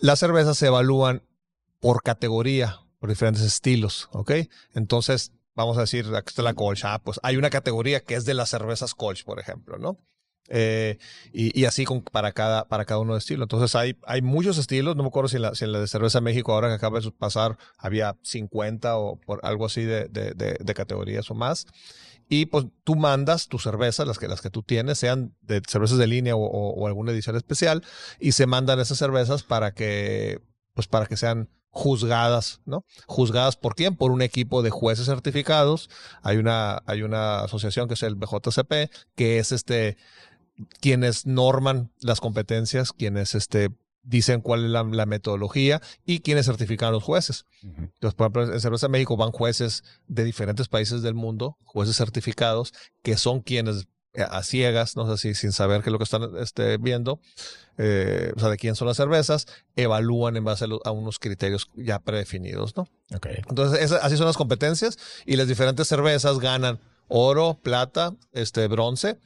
Las 0.00 0.20
cervezas 0.20 0.56
se 0.56 0.66
evalúan 0.66 1.22
por 1.80 2.02
categoría, 2.02 2.80
por 2.98 3.10
diferentes 3.10 3.42
estilos, 3.42 4.08
¿ok? 4.12 4.32
Entonces, 4.74 5.32
vamos 5.58 5.76
a 5.76 5.80
decir, 5.80 6.06
aquí 6.14 6.28
está 6.28 6.42
la 6.42 6.54
Kolsch, 6.54 6.84
ah, 6.84 7.00
pues 7.02 7.18
hay 7.24 7.36
una 7.36 7.50
categoría 7.50 8.00
que 8.00 8.14
es 8.14 8.24
de 8.24 8.32
las 8.32 8.48
cervezas 8.48 8.94
Kolsch, 8.94 9.24
por 9.24 9.40
ejemplo, 9.40 9.76
¿no? 9.76 9.98
Eh, 10.50 10.98
y, 11.32 11.66
así 11.66 11.84
para, 12.10 12.32
cada, 12.32 12.68
para 12.68 12.86
cada 12.86 13.00
uno 13.00 13.12
de 13.12 13.18
estilos. 13.18 13.44
Entonces 13.44 13.74
hay, 13.74 13.98
hay 14.06 14.22
muchos 14.22 14.56
estilos, 14.56 14.96
no 14.96 15.02
me 15.02 15.08
acuerdo 15.08 15.28
si 15.28 15.36
en 15.36 15.42
la, 15.42 15.80
de 15.80 15.88
cerveza 15.88 16.20
México 16.22 16.54
ahora 16.54 16.68
que 16.68 16.74
acaba 16.74 17.00
de 17.00 17.10
pasar 17.10 17.58
había 17.76 18.16
50 18.22 18.96
o 18.96 19.16
por 19.20 19.40
algo 19.42 19.66
así 19.66 19.82
de, 19.82 20.08
de, 20.08 20.32
de, 20.32 20.74
categorías 20.74 21.30
o 21.30 21.34
más. 21.34 21.66
Y 22.30 22.46
pues 22.46 22.66
tú 22.84 22.94
mandas 22.94 23.48
tus 23.48 23.64
cervezas, 23.64 24.06
las 24.06 24.18
que, 24.18 24.28
las 24.28 24.40
que 24.40 24.48
tú 24.48 24.62
tienes, 24.62 24.98
sean 24.98 25.34
de 25.42 25.60
cervezas 25.66 25.98
de 25.98 26.06
línea 26.06 26.36
o, 26.36 26.44
o, 26.44 26.70
o 26.70 26.86
alguna 26.86 27.12
edición 27.12 27.36
especial, 27.36 27.82
y 28.20 28.32
se 28.32 28.46
mandan 28.46 28.80
esas 28.80 28.98
cervezas 28.98 29.42
para 29.42 29.72
que, 29.74 30.40
pues 30.74 30.86
para 30.86 31.06
que 31.06 31.16
sean 31.16 31.50
juzgadas, 31.70 32.60
¿no? 32.64 32.84
Juzgadas 33.06 33.56
por 33.56 33.74
quién? 33.74 33.96
Por 33.96 34.10
un 34.10 34.22
equipo 34.22 34.62
de 34.62 34.70
jueces 34.70 35.06
certificados. 35.06 35.90
Hay 36.22 36.36
una, 36.38 36.82
hay 36.86 37.02
una 37.02 37.40
asociación 37.40 37.88
que 37.88 37.94
es 37.94 38.02
el 38.02 38.14
BJCP, 38.14 38.90
que 39.14 39.38
es 39.38 39.52
este, 39.52 39.96
quienes 40.80 41.26
norman 41.26 41.92
las 42.00 42.20
competencias, 42.20 42.92
quienes 42.92 43.34
este, 43.34 43.70
dicen 44.02 44.40
cuál 44.40 44.64
es 44.64 44.70
la, 44.70 45.06
metodología 45.06 45.82
y 46.04 46.20
quienes 46.20 46.46
certifican 46.46 46.88
a 46.88 46.92
los 46.92 47.02
jueces. 47.02 47.44
Entonces, 47.62 48.14
por 48.14 48.26
ejemplo, 48.26 48.54
en 48.54 48.60
Cerveza 48.60 48.88
México 48.88 49.16
van 49.16 49.32
jueces 49.32 49.84
de 50.06 50.24
diferentes 50.24 50.68
países 50.68 51.02
del 51.02 51.14
mundo, 51.14 51.58
jueces 51.64 51.96
certificados, 51.96 52.72
que 53.02 53.16
son 53.16 53.40
quienes 53.40 53.86
a 54.22 54.42
ciegas, 54.42 54.96
no 54.96 55.08
sé 55.10 55.18
si 55.18 55.34
sin 55.34 55.52
saber 55.52 55.82
qué 55.82 55.90
es 55.90 55.92
lo 55.92 55.98
que 55.98 56.04
están 56.04 56.30
este, 56.40 56.76
viendo, 56.76 57.20
eh, 57.76 58.32
o 58.36 58.40
sea, 58.40 58.48
de 58.48 58.56
quién 58.56 58.74
son 58.74 58.88
las 58.88 58.96
cervezas, 58.96 59.46
evalúan 59.76 60.36
en 60.36 60.44
base 60.44 60.66
a, 60.84 60.90
unos 60.90 61.18
criterios 61.18 61.70
ya 61.74 61.98
predefinidos, 61.98 62.76
¿no? 62.76 62.88
Okay. 63.14 63.36
Entonces, 63.48 63.92
así 63.92 64.16
son 64.16 64.26
las 64.26 64.36
competencias 64.36 64.98
y 65.26 65.36
las 65.36 65.48
diferentes 65.48 65.86
cervezas 65.86 66.38
ganan 66.38 66.80
oro, 67.08 67.58
plata, 67.62 68.14
este, 68.32 68.66
bronce. 68.68 69.18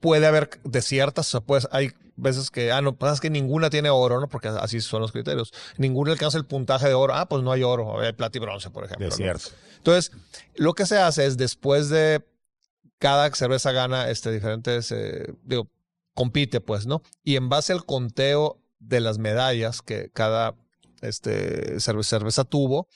Puede 0.00 0.26
haber 0.26 0.50
de 0.64 0.80
ciertas, 0.80 1.28
o 1.28 1.30
sea, 1.30 1.40
pues 1.40 1.68
hay 1.72 1.92
veces 2.18 2.50
que, 2.50 2.72
ah, 2.72 2.82
no, 2.82 2.94
pasa 2.96 3.14
es 3.14 3.20
que 3.20 3.30
ninguna 3.30 3.70
tiene 3.70 3.90
oro, 3.90 4.20
¿no? 4.20 4.28
Porque 4.28 4.48
así 4.48 4.80
son 4.80 5.00
los 5.00 5.12
criterios. 5.12 5.52
Ninguna 5.76 6.12
alcanza 6.12 6.38
el 6.38 6.44
puntaje 6.44 6.88
de 6.88 6.94
oro. 6.94 7.14
Ah, 7.14 7.28
pues 7.28 7.42
no 7.42 7.52
hay 7.52 7.62
oro, 7.62 8.00
hay 8.00 8.12
plata 8.12 8.38
y 8.38 8.40
bronce, 8.40 8.70
por 8.70 8.84
ejemplo. 8.84 9.06
De 9.06 9.12
cierto. 9.12 9.50
Entonces, 9.78 10.12
lo 10.56 10.74
que 10.74 10.86
se 10.86 10.98
hace 10.98 11.26
es 11.26 11.36
después 11.36 11.88
de 11.88 12.24
cada 12.98 13.30
cerveza 13.34 13.72
gana 13.72 14.10
este, 14.10 14.30
diferentes, 14.30 14.92
eh, 14.92 15.34
digo, 15.44 15.70
compite, 16.14 16.60
pues, 16.60 16.86
¿no? 16.86 17.02
Y 17.22 17.36
en 17.36 17.48
base 17.48 17.72
al 17.72 17.84
conteo 17.84 18.60
de 18.80 19.00
las 19.00 19.18
medallas 19.18 19.82
que 19.82 20.10
cada 20.12 20.54
este, 21.00 21.80
cerveza, 21.80 22.44
tuvo, 22.44 22.88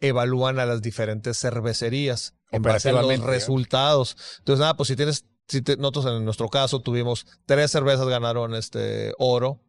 evalúan 0.00 0.58
a 0.58 0.66
las 0.66 0.82
diferentes 0.82 1.38
cervecerías 1.38 2.34
en 2.50 2.62
base 2.62 2.90
a 2.90 3.02
los 3.02 3.20
resultados. 3.20 4.16
Entonces, 4.38 4.60
nada, 4.60 4.76
pues 4.76 4.88
si 4.88 4.96
tienes, 4.96 5.24
si 5.48 5.62
nosotros 5.78 6.06
en 6.06 6.24
nuestro 6.24 6.48
caso 6.48 6.80
tuvimos 6.80 7.26
tres 7.44 7.70
cervezas 7.70 8.06
ganaron 8.06 8.54
este 8.54 9.14
oro, 9.18 9.60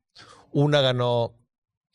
una 0.52 0.82
ganó 0.82 1.34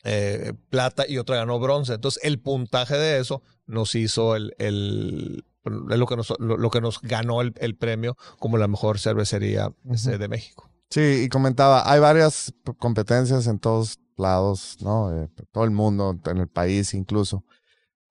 eh, 0.03 0.53
plata 0.69 1.05
y 1.07 1.17
otra 1.17 1.37
ganó 1.37 1.59
bronce. 1.59 1.93
Entonces, 1.93 2.23
el 2.23 2.39
puntaje 2.39 2.95
de 2.95 3.19
eso 3.19 3.41
nos 3.65 3.95
hizo 3.95 4.35
el, 4.35 5.43
lo 5.69 6.05
que 6.05 6.15
nos, 6.15 6.33
lo, 6.39 6.69
que 6.69 6.81
nos 6.81 7.01
ganó 7.01 7.41
el, 7.41 7.53
el, 7.57 7.75
premio 7.75 8.17
como 8.39 8.57
la 8.57 8.67
mejor 8.67 8.99
cervecería 8.99 9.71
este, 9.89 10.17
de 10.17 10.27
México. 10.27 10.69
Sí, 10.89 11.23
y 11.25 11.29
comentaba, 11.29 11.89
hay 11.91 11.99
varias 11.99 12.53
competencias 12.77 13.47
en 13.47 13.59
todos 13.59 13.99
lados, 14.15 14.77
¿no? 14.81 15.11
Eh, 15.11 15.29
todo 15.51 15.63
el 15.63 15.71
mundo, 15.71 16.19
en 16.25 16.37
el 16.37 16.47
país 16.47 16.93
incluso. 16.93 17.43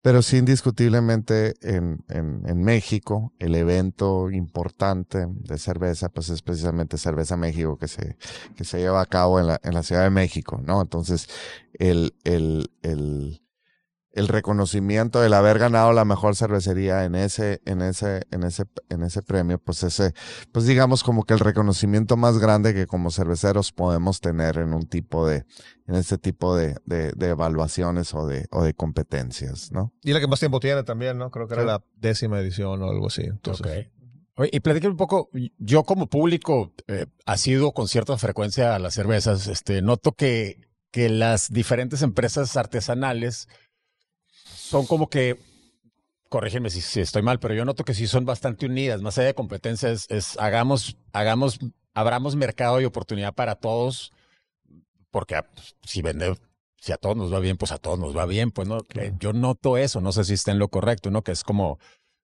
Pero 0.06 0.22
sí, 0.22 0.36
indiscutiblemente 0.36 1.54
en, 1.62 2.04
en, 2.08 2.42
en, 2.46 2.62
México, 2.62 3.32
el 3.40 3.56
evento 3.56 4.30
importante 4.30 5.26
de 5.28 5.58
cerveza, 5.58 6.10
pues 6.10 6.28
es 6.28 6.42
precisamente 6.42 6.96
Cerveza 6.96 7.36
México 7.36 7.76
que 7.76 7.88
se, 7.88 8.16
que 8.54 8.62
se 8.62 8.78
lleva 8.78 9.00
a 9.00 9.06
cabo 9.06 9.40
en 9.40 9.48
la, 9.48 9.60
en 9.64 9.74
la 9.74 9.82
Ciudad 9.82 10.04
de 10.04 10.10
México, 10.10 10.60
¿no? 10.64 10.80
Entonces, 10.80 11.28
el, 11.72 12.14
el, 12.22 12.70
el, 12.82 13.42
el 14.16 14.28
reconocimiento 14.28 15.20
del 15.20 15.34
haber 15.34 15.58
ganado 15.58 15.92
la 15.92 16.06
mejor 16.06 16.34
cervecería 16.34 17.04
en 17.04 17.14
ese, 17.14 17.60
en 17.66 17.82
ese, 17.82 18.26
en 18.30 18.44
ese, 18.44 18.64
en 18.88 19.02
ese 19.02 19.22
premio, 19.22 19.58
pues 19.58 19.82
ese, 19.82 20.14
pues 20.52 20.66
digamos 20.66 21.04
como 21.04 21.24
que 21.24 21.34
el 21.34 21.40
reconocimiento 21.40 22.16
más 22.16 22.38
grande 22.38 22.72
que 22.72 22.86
como 22.86 23.10
cerveceros 23.10 23.72
podemos 23.72 24.20
tener 24.20 24.56
en 24.56 24.72
un 24.72 24.86
tipo 24.86 25.28
de, 25.28 25.44
en 25.86 25.94
este 25.94 26.16
tipo 26.16 26.56
de, 26.56 26.76
de, 26.86 27.12
de 27.12 27.28
evaluaciones 27.28 28.14
o 28.14 28.26
de, 28.26 28.46
o 28.50 28.64
de 28.64 28.72
competencias, 28.72 29.70
¿no? 29.70 29.92
Y 30.02 30.14
la 30.14 30.20
que 30.20 30.26
más 30.26 30.40
tiempo 30.40 30.60
tiene 30.60 30.82
también, 30.82 31.18
¿no? 31.18 31.30
Creo 31.30 31.46
que 31.46 31.52
era 31.52 31.64
la 31.64 31.84
décima 31.96 32.40
edición 32.40 32.82
o 32.82 32.88
algo 32.88 33.08
así. 33.08 33.22
Entonces. 33.22 33.88
Oye, 34.38 34.50
y 34.50 34.60
platícame 34.60 34.92
un 34.92 34.96
poco, 34.96 35.28
yo 35.58 35.84
como 35.84 36.08
público 36.08 36.72
eh, 36.88 37.06
ha 37.26 37.36
sido 37.36 37.72
con 37.72 37.86
cierta 37.86 38.16
frecuencia 38.16 38.74
a 38.74 38.78
las 38.78 38.94
cervezas, 38.94 39.46
este, 39.46 39.82
noto 39.82 40.12
que, 40.12 40.60
que 40.90 41.10
las 41.10 41.50
diferentes 41.50 42.00
empresas 42.00 42.56
artesanales 42.56 43.48
son 44.68 44.86
como 44.86 45.08
que 45.08 45.38
corrígeme 46.28 46.70
si, 46.70 46.80
si, 46.80 47.00
estoy 47.00 47.22
mal, 47.22 47.38
pero 47.38 47.54
yo 47.54 47.64
noto 47.64 47.84
que 47.84 47.94
sí 47.94 48.06
son 48.06 48.24
bastante 48.24 48.66
unidas. 48.66 49.00
Más 49.00 49.16
allá 49.18 49.28
de 49.28 49.34
competencia, 49.34 49.90
es, 49.90 50.06
es 50.10 50.38
hagamos, 50.38 50.96
hagamos, 51.12 51.58
abramos 51.94 52.36
mercado 52.36 52.80
y 52.80 52.84
oportunidad 52.84 53.34
para 53.34 53.54
todos, 53.56 54.12
porque 55.10 55.36
ah, 55.36 55.46
pues, 55.54 55.76
si 55.84 56.02
vende, 56.02 56.36
si 56.80 56.92
a 56.92 56.96
todos 56.96 57.16
nos 57.16 57.32
va 57.32 57.40
bien, 57.40 57.56
pues 57.56 57.72
a 57.72 57.78
todos 57.78 57.98
nos 57.98 58.16
va 58.16 58.26
bien. 58.26 58.50
Pues 58.50 58.68
no, 58.68 58.80
claro. 58.80 59.16
yo 59.18 59.32
noto 59.32 59.76
eso, 59.76 60.00
no 60.00 60.12
sé 60.12 60.24
si 60.24 60.34
está 60.34 60.52
en 60.52 60.58
lo 60.58 60.68
correcto, 60.68 61.10
¿no? 61.10 61.22
Que 61.22 61.32
es 61.32 61.44
como 61.44 61.78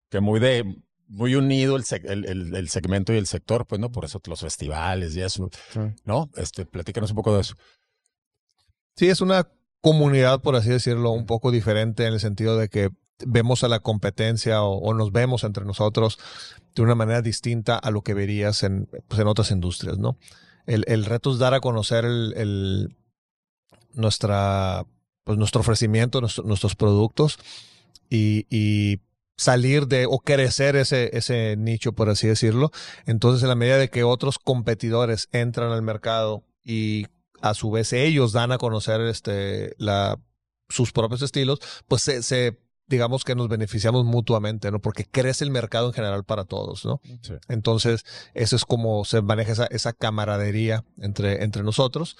que 0.09 0.19
muy 0.19 0.39
de 0.39 0.65
muy 1.07 1.35
unido 1.35 1.75
el, 1.75 1.83
el, 2.05 2.55
el, 2.55 2.69
segmento 2.69 3.13
y 3.13 3.17
el 3.17 3.27
sector, 3.27 3.67
pues 3.67 3.79
no, 3.79 3.91
por 3.91 4.05
eso 4.05 4.21
los 4.25 4.41
festivales 4.41 5.15
y 5.15 5.21
eso, 5.21 5.49
sí. 5.71 5.79
¿no? 6.05 6.29
Este, 6.35 6.65
platícanos 6.65 7.11
un 7.11 7.15
poco 7.17 7.35
de 7.35 7.41
eso. 7.41 7.55
Sí, 8.95 9.09
es 9.09 9.21
una 9.21 9.47
comunidad, 9.83 10.39
por 10.39 10.55
así 10.55 10.69
decirlo, 10.69 11.11
un 11.11 11.25
poco 11.25 11.51
diferente 11.51 12.07
en 12.07 12.13
el 12.13 12.21
sentido 12.21 12.57
de 12.57 12.69
que 12.69 12.89
vemos 13.25 13.65
a 13.65 13.67
la 13.67 13.81
competencia 13.81 14.63
o, 14.63 14.93
nos 14.93 15.11
vemos 15.11 15.43
entre 15.43 15.65
nosotros 15.65 16.17
de 16.73 16.83
una 16.83 16.95
manera 16.95 17.21
distinta 17.21 17.77
a 17.77 17.91
lo 17.91 18.01
que 18.01 18.13
verías 18.13 18.63
en, 18.63 18.87
pues 19.09 19.19
en 19.19 19.27
otras 19.27 19.51
industrias, 19.51 19.97
¿no? 19.97 20.17
El, 20.65 20.85
el, 20.87 21.03
reto 21.03 21.33
es 21.33 21.37
dar 21.37 21.53
a 21.53 21.59
conocer 21.59 22.05
el, 22.05 22.33
el 22.37 22.95
nuestra, 23.93 24.85
pues 25.25 25.37
nuestro 25.37 25.59
ofrecimiento, 25.59 26.21
nuestro, 26.21 26.45
nuestros 26.45 26.75
productos 26.75 27.37
y, 28.09 28.47
y, 28.49 29.01
salir 29.35 29.87
de 29.87 30.05
o 30.05 30.19
crecer 30.19 30.77
ese, 30.77 31.09
ese 31.17 31.57
nicho, 31.57 31.91
por 31.91 32.07
así 32.07 32.27
decirlo. 32.27 32.71
Entonces, 33.05 33.43
en 33.43 33.49
la 33.49 33.55
medida 33.55 33.77
de 33.77 33.89
que 33.89 34.05
otros 34.05 34.39
competidores 34.39 35.27
entran 35.33 35.71
al 35.71 35.81
mercado 35.81 36.43
y 36.63 37.07
a 37.43 37.53
su 37.53 37.69
vez 37.71 37.91
ellos 37.91 38.31
dan 38.31 38.53
a 38.53 38.57
conocer 38.57 39.01
este, 39.01 39.75
la, 39.77 40.17
sus 40.69 40.93
propios 40.93 41.21
estilos, 41.21 41.59
pues 41.89 42.01
se, 42.01 42.23
se 42.23 42.57
digamos 42.87 43.25
que 43.25 43.35
nos 43.35 43.49
beneficiamos 43.49 44.05
mutuamente, 44.05 44.71
¿no? 44.71 44.79
Porque 44.79 45.03
crece 45.03 45.43
el 45.43 45.51
mercado 45.51 45.87
en 45.87 45.93
general 45.93 46.23
para 46.23 46.45
todos, 46.45 46.85
¿no? 46.85 47.01
Sí. 47.21 47.33
Entonces, 47.49 48.05
eso 48.33 48.55
es 48.55 48.63
como 48.63 49.03
se 49.03 49.21
maneja 49.21 49.51
esa, 49.51 49.65
esa 49.65 49.91
camaradería 49.91 50.85
entre, 50.97 51.43
entre 51.43 51.63
nosotros, 51.63 52.15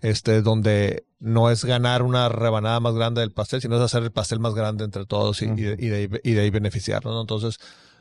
este, 0.00 0.42
donde 0.42 1.06
no 1.18 1.50
es 1.50 1.64
ganar 1.64 2.04
una 2.04 2.28
rebanada 2.28 2.78
más 2.78 2.94
grande 2.94 3.20
del 3.20 3.32
pastel, 3.32 3.60
sino 3.60 3.76
es 3.76 3.82
hacer 3.82 4.04
el 4.04 4.12
pastel 4.12 4.38
más 4.38 4.54
grande 4.54 4.84
entre 4.84 5.06
todos 5.06 5.42
y, 5.42 5.46
uh 5.46 5.48
-huh. 5.50 5.58
y, 5.58 5.62
de, 5.62 5.72
y, 5.72 5.88
de, 5.88 6.20
y 6.22 6.32
de, 6.34 6.40
ahí 6.40 6.50
beneficiarnos, 6.50 7.12
¿no? 7.12 7.20
Entonces, 7.20 7.58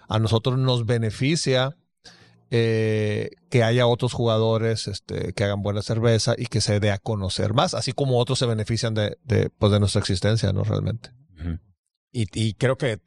a 0.07 0.19
nosotros 0.19 0.59
nos 0.59 0.85
beneficia 0.85 1.75
eh, 2.49 3.31
que 3.49 3.63
haya 3.63 3.87
otros 3.87 4.13
jugadores 4.13 4.87
este, 4.87 5.33
que 5.33 5.43
hagan 5.43 5.61
buena 5.61 5.81
cerveza 5.81 6.35
y 6.37 6.45
que 6.45 6.61
se 6.61 6.79
dé 6.79 6.91
a 6.91 6.97
conocer 6.97 7.53
más, 7.53 7.73
así 7.73 7.91
como 7.93 8.19
otros 8.19 8.39
se 8.39 8.45
benefician 8.45 8.93
de, 8.93 9.17
de, 9.23 9.49
pues 9.49 9.71
de 9.71 9.79
nuestra 9.79 9.99
existencia, 9.99 10.53
¿no? 10.53 10.63
Realmente. 10.63 11.11
Y, 12.11 12.27
y 12.33 12.53
creo 12.53 12.77
que 12.77 12.99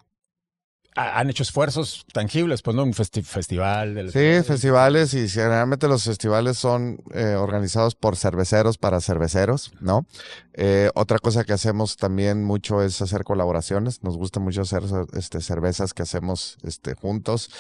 han 0.97 1.31
hecho 1.31 1.43
esfuerzos 1.43 2.05
tangibles, 2.13 2.63
pues, 2.63 2.77
¿no? 2.77 2.83
Un 2.83 2.95
festi 2.95 3.23
festival. 3.23 3.95
De 3.95 4.11
sí, 4.11 4.47
festivales 4.47 5.15
y 5.15 5.29
generalmente 5.29 5.87
los 5.89 6.05
festivales 6.05 6.59
son 6.59 7.01
eh, 7.15 7.37
organizados 7.37 7.95
por 7.95 8.17
cerveceros 8.17 8.77
para 8.77 9.01
cerveceros, 9.01 9.73
¿no? 9.81 10.07
Eh, 10.55 10.91
otra 10.95 11.19
cosa 11.19 11.45
que 11.45 11.53
hacemos 11.53 11.97
también 11.97 12.45
mucho 12.45 12.83
es 12.83 13.01
hacer 13.03 13.25
colaboraciones. 13.25 14.03
Nos 14.03 14.17
gusta 14.17 14.41
mucho 14.41 14.63
hacer 14.63 14.83
este, 15.13 15.41
cervezas 15.41 15.95
que 15.95 16.03
hacemos 16.03 16.59
este, 16.63 16.95
juntos. 16.95 17.51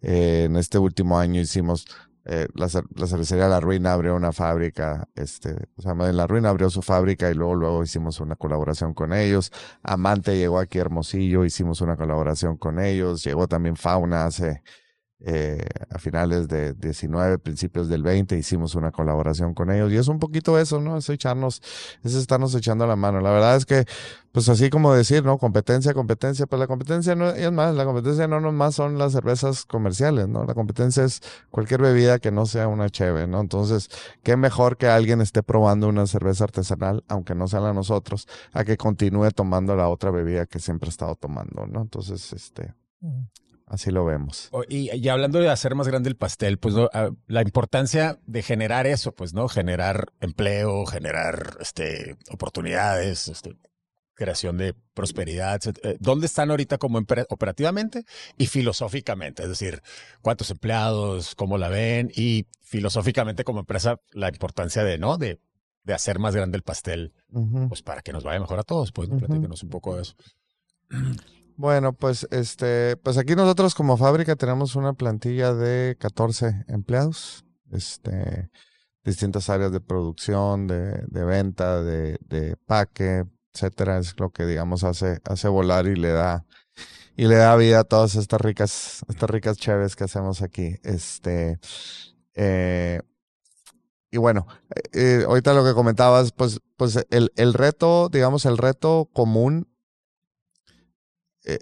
Eh, 0.00 0.44
en 0.46 0.56
este 0.56 0.78
último 0.78 1.18
año 1.18 1.40
hicimos 1.40 1.86
eh, 2.30 2.46
la, 2.54 2.68
la, 2.94 3.06
cervecería 3.06 3.48
La 3.48 3.58
Ruina 3.58 3.94
abrió 3.94 4.14
una 4.14 4.32
fábrica, 4.32 5.08
este, 5.14 5.56
o 5.76 5.82
sea, 5.82 5.94
La 5.94 6.26
Ruina 6.26 6.50
abrió 6.50 6.68
su 6.68 6.82
fábrica 6.82 7.30
y 7.30 7.34
luego, 7.34 7.54
luego 7.54 7.82
hicimos 7.82 8.20
una 8.20 8.36
colaboración 8.36 8.92
con 8.92 9.14
ellos. 9.14 9.50
Amante 9.82 10.36
llegó 10.36 10.58
aquí 10.58 10.78
Hermosillo, 10.78 11.46
hicimos 11.46 11.80
una 11.80 11.96
colaboración 11.96 12.58
con 12.58 12.80
ellos. 12.80 13.24
Llegó 13.24 13.48
también 13.48 13.76
Fauna 13.76 14.26
hace, 14.26 14.62
eh, 15.20 15.66
a 15.90 15.98
finales 15.98 16.46
de 16.46 16.74
19, 16.74 17.38
principios 17.38 17.88
del 17.88 18.04
20, 18.04 18.36
hicimos 18.38 18.76
una 18.76 18.92
colaboración 18.92 19.52
con 19.52 19.70
ellos. 19.70 19.92
Y 19.92 19.96
es 19.96 20.06
un 20.06 20.20
poquito 20.20 20.58
eso, 20.58 20.80
¿no? 20.80 20.96
Es 20.96 21.08
echarnos, 21.08 21.60
es 22.04 22.14
estarnos 22.14 22.54
echando 22.54 22.86
la 22.86 22.94
mano. 22.94 23.20
La 23.20 23.30
verdad 23.30 23.56
es 23.56 23.66
que, 23.66 23.84
pues 24.30 24.48
así 24.48 24.70
como 24.70 24.94
decir, 24.94 25.24
¿no? 25.24 25.38
Competencia, 25.38 25.92
competencia, 25.92 26.46
pues 26.46 26.60
la 26.60 26.68
competencia 26.68 27.16
no, 27.16 27.30
es 27.30 27.50
más, 27.50 27.74
la 27.74 27.84
competencia 27.84 28.28
no 28.28 28.40
nomás 28.40 28.76
son 28.76 28.96
las 28.96 29.12
cervezas 29.12 29.64
comerciales, 29.64 30.28
¿no? 30.28 30.44
La 30.44 30.54
competencia 30.54 31.04
es 31.04 31.20
cualquier 31.50 31.82
bebida 31.82 32.20
que 32.20 32.30
no 32.30 32.46
sea 32.46 32.68
una 32.68 32.88
cheve, 32.88 33.26
¿no? 33.26 33.40
Entonces, 33.40 33.88
qué 34.22 34.36
mejor 34.36 34.76
que 34.76 34.86
alguien 34.86 35.20
esté 35.20 35.42
probando 35.42 35.88
una 35.88 36.06
cerveza 36.06 36.44
artesanal, 36.44 37.02
aunque 37.08 37.34
no 37.34 37.48
sea 37.48 37.60
la 37.60 37.72
nosotros, 37.72 38.28
a 38.52 38.64
que 38.64 38.76
continúe 38.76 39.30
tomando 39.32 39.74
la 39.74 39.88
otra 39.88 40.12
bebida 40.12 40.46
que 40.46 40.60
siempre 40.60 40.88
ha 40.88 40.90
estado 40.90 41.16
tomando, 41.16 41.66
¿no? 41.66 41.82
Entonces, 41.82 42.32
este, 42.32 42.72
Así 43.70 43.90
lo 43.90 44.04
vemos. 44.04 44.50
Y, 44.68 44.90
y, 44.96 45.08
hablando 45.08 45.40
de 45.40 45.50
hacer 45.50 45.74
más 45.74 45.88
grande 45.88 46.08
el 46.08 46.16
pastel, 46.16 46.58
pues 46.58 46.74
¿no? 46.74 46.88
la 47.26 47.42
importancia 47.42 48.18
de 48.26 48.42
generar 48.42 48.86
eso, 48.86 49.12
pues, 49.12 49.34
¿no? 49.34 49.48
Generar 49.48 50.12
empleo, 50.20 50.86
generar 50.86 51.58
este, 51.60 52.16
oportunidades, 52.30 53.28
este, 53.28 53.56
creación 54.14 54.56
de 54.56 54.74
prosperidad, 54.94 55.54
etc. 55.54 55.98
¿Dónde 56.00 56.26
están 56.26 56.50
ahorita 56.50 56.78
como 56.78 56.98
operativamente 56.98 58.04
y 58.36 58.46
filosóficamente? 58.46 59.42
Es 59.42 59.48
decir, 59.50 59.82
¿cuántos 60.22 60.50
empleados? 60.50 61.34
¿Cómo 61.34 61.58
la 61.58 61.68
ven? 61.68 62.10
Y 62.14 62.46
filosóficamente 62.62 63.44
como 63.44 63.60
empresa, 63.60 64.00
la 64.12 64.28
importancia 64.28 64.82
de, 64.82 64.98
¿no? 64.98 65.18
De, 65.18 65.40
de 65.84 65.94
hacer 65.94 66.18
más 66.18 66.34
grande 66.34 66.56
el 66.56 66.62
pastel, 66.62 67.12
uh 67.30 67.40
-huh. 67.40 67.68
pues 67.68 67.82
para 67.82 68.02
que 68.02 68.12
nos 68.12 68.24
vaya 68.24 68.40
mejor 68.40 68.58
a 68.58 68.64
todos. 68.64 68.92
Pues, 68.92 69.08
¿no? 69.08 69.16
uh 69.16 69.20
-huh. 69.20 69.26
platícanos 69.26 69.62
un 69.62 69.70
poco 69.70 69.96
de 69.96 70.02
eso. 70.02 70.14
Bueno, 71.58 71.92
pues 71.92 72.24
este, 72.30 72.96
pues 72.98 73.18
aquí 73.18 73.34
nosotros 73.34 73.74
como 73.74 73.96
fábrica 73.96 74.36
tenemos 74.36 74.76
una 74.76 74.92
plantilla 74.92 75.54
de 75.54 75.96
14 75.98 76.64
empleados, 76.68 77.44
este, 77.72 78.48
distintas 79.02 79.50
áreas 79.50 79.72
de 79.72 79.80
producción, 79.80 80.68
de, 80.68 81.02
de 81.08 81.24
venta, 81.24 81.82
de, 81.82 82.16
de 82.20 82.56
paque, 82.64 83.24
etcétera, 83.52 83.98
es 83.98 84.14
lo 84.20 84.30
que 84.30 84.46
digamos 84.46 84.84
hace, 84.84 85.18
hace 85.24 85.48
volar 85.48 85.88
y 85.88 85.96
le 85.96 86.10
da, 86.10 86.46
y 87.16 87.26
le 87.26 87.34
da 87.34 87.56
vida 87.56 87.80
a 87.80 87.84
todas 87.84 88.14
estas 88.14 88.40
ricas, 88.40 89.04
estas 89.08 89.28
ricas 89.28 89.56
cheves 89.56 89.96
que 89.96 90.04
hacemos 90.04 90.42
aquí. 90.42 90.76
Este, 90.84 91.58
eh, 92.34 93.02
y 94.12 94.18
bueno, 94.18 94.46
eh, 94.92 95.24
ahorita 95.26 95.54
lo 95.54 95.64
que 95.64 95.74
comentabas, 95.74 96.30
pues, 96.30 96.60
pues 96.76 97.04
el, 97.10 97.32
el 97.34 97.52
reto, 97.52 98.10
digamos, 98.10 98.46
el 98.46 98.58
reto 98.58 99.10
común 99.12 99.66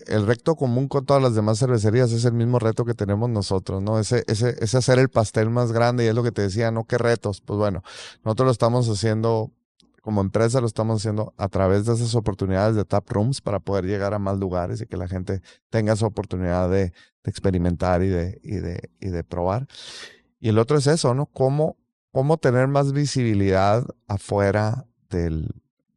el 0.06 0.26
reto 0.26 0.56
común 0.56 0.88
con 0.88 1.06
todas 1.06 1.22
las 1.22 1.34
demás 1.34 1.58
cervecerías 1.58 2.10
es 2.12 2.24
el 2.24 2.32
mismo 2.32 2.58
reto 2.58 2.84
que 2.84 2.94
tenemos 2.94 3.30
nosotros, 3.30 3.82
¿no? 3.82 3.98
Ese, 4.00 4.24
ese, 4.26 4.56
ese 4.58 4.78
hacer 4.78 4.98
el 4.98 5.08
pastel 5.08 5.50
más 5.50 5.72
grande 5.72 6.04
y 6.04 6.08
es 6.08 6.14
lo 6.14 6.22
que 6.22 6.32
te 6.32 6.42
decía, 6.42 6.70
¿no? 6.70 6.84
¿Qué 6.84 6.98
retos? 6.98 7.40
Pues 7.40 7.58
bueno, 7.58 7.82
nosotros 8.24 8.46
lo 8.46 8.52
estamos 8.52 8.88
haciendo 8.88 9.52
como 10.02 10.20
empresa, 10.20 10.60
lo 10.60 10.66
estamos 10.66 11.00
haciendo 11.00 11.34
a 11.36 11.48
través 11.48 11.84
de 11.84 11.94
esas 11.94 12.14
oportunidades 12.14 12.76
de 12.76 12.84
tap 12.84 13.08
rooms 13.10 13.40
para 13.40 13.60
poder 13.60 13.86
llegar 13.86 14.14
a 14.14 14.18
más 14.18 14.38
lugares 14.38 14.80
y 14.80 14.86
que 14.86 14.96
la 14.96 15.08
gente 15.08 15.40
tenga 15.70 15.94
esa 15.94 16.06
oportunidad 16.06 16.70
de, 16.70 16.92
de 17.24 17.30
experimentar 17.30 18.02
y 18.02 18.08
de, 18.08 18.40
y, 18.42 18.56
de, 18.56 18.90
y 19.00 19.08
de 19.08 19.24
probar. 19.24 19.66
Y 20.40 20.48
el 20.48 20.58
otro 20.58 20.78
es 20.78 20.86
eso, 20.86 21.14
¿no? 21.14 21.26
Cómo, 21.26 21.76
cómo 22.12 22.38
tener 22.38 22.68
más 22.68 22.92
visibilidad 22.92 23.84
afuera 24.06 24.86
del, 25.10 25.50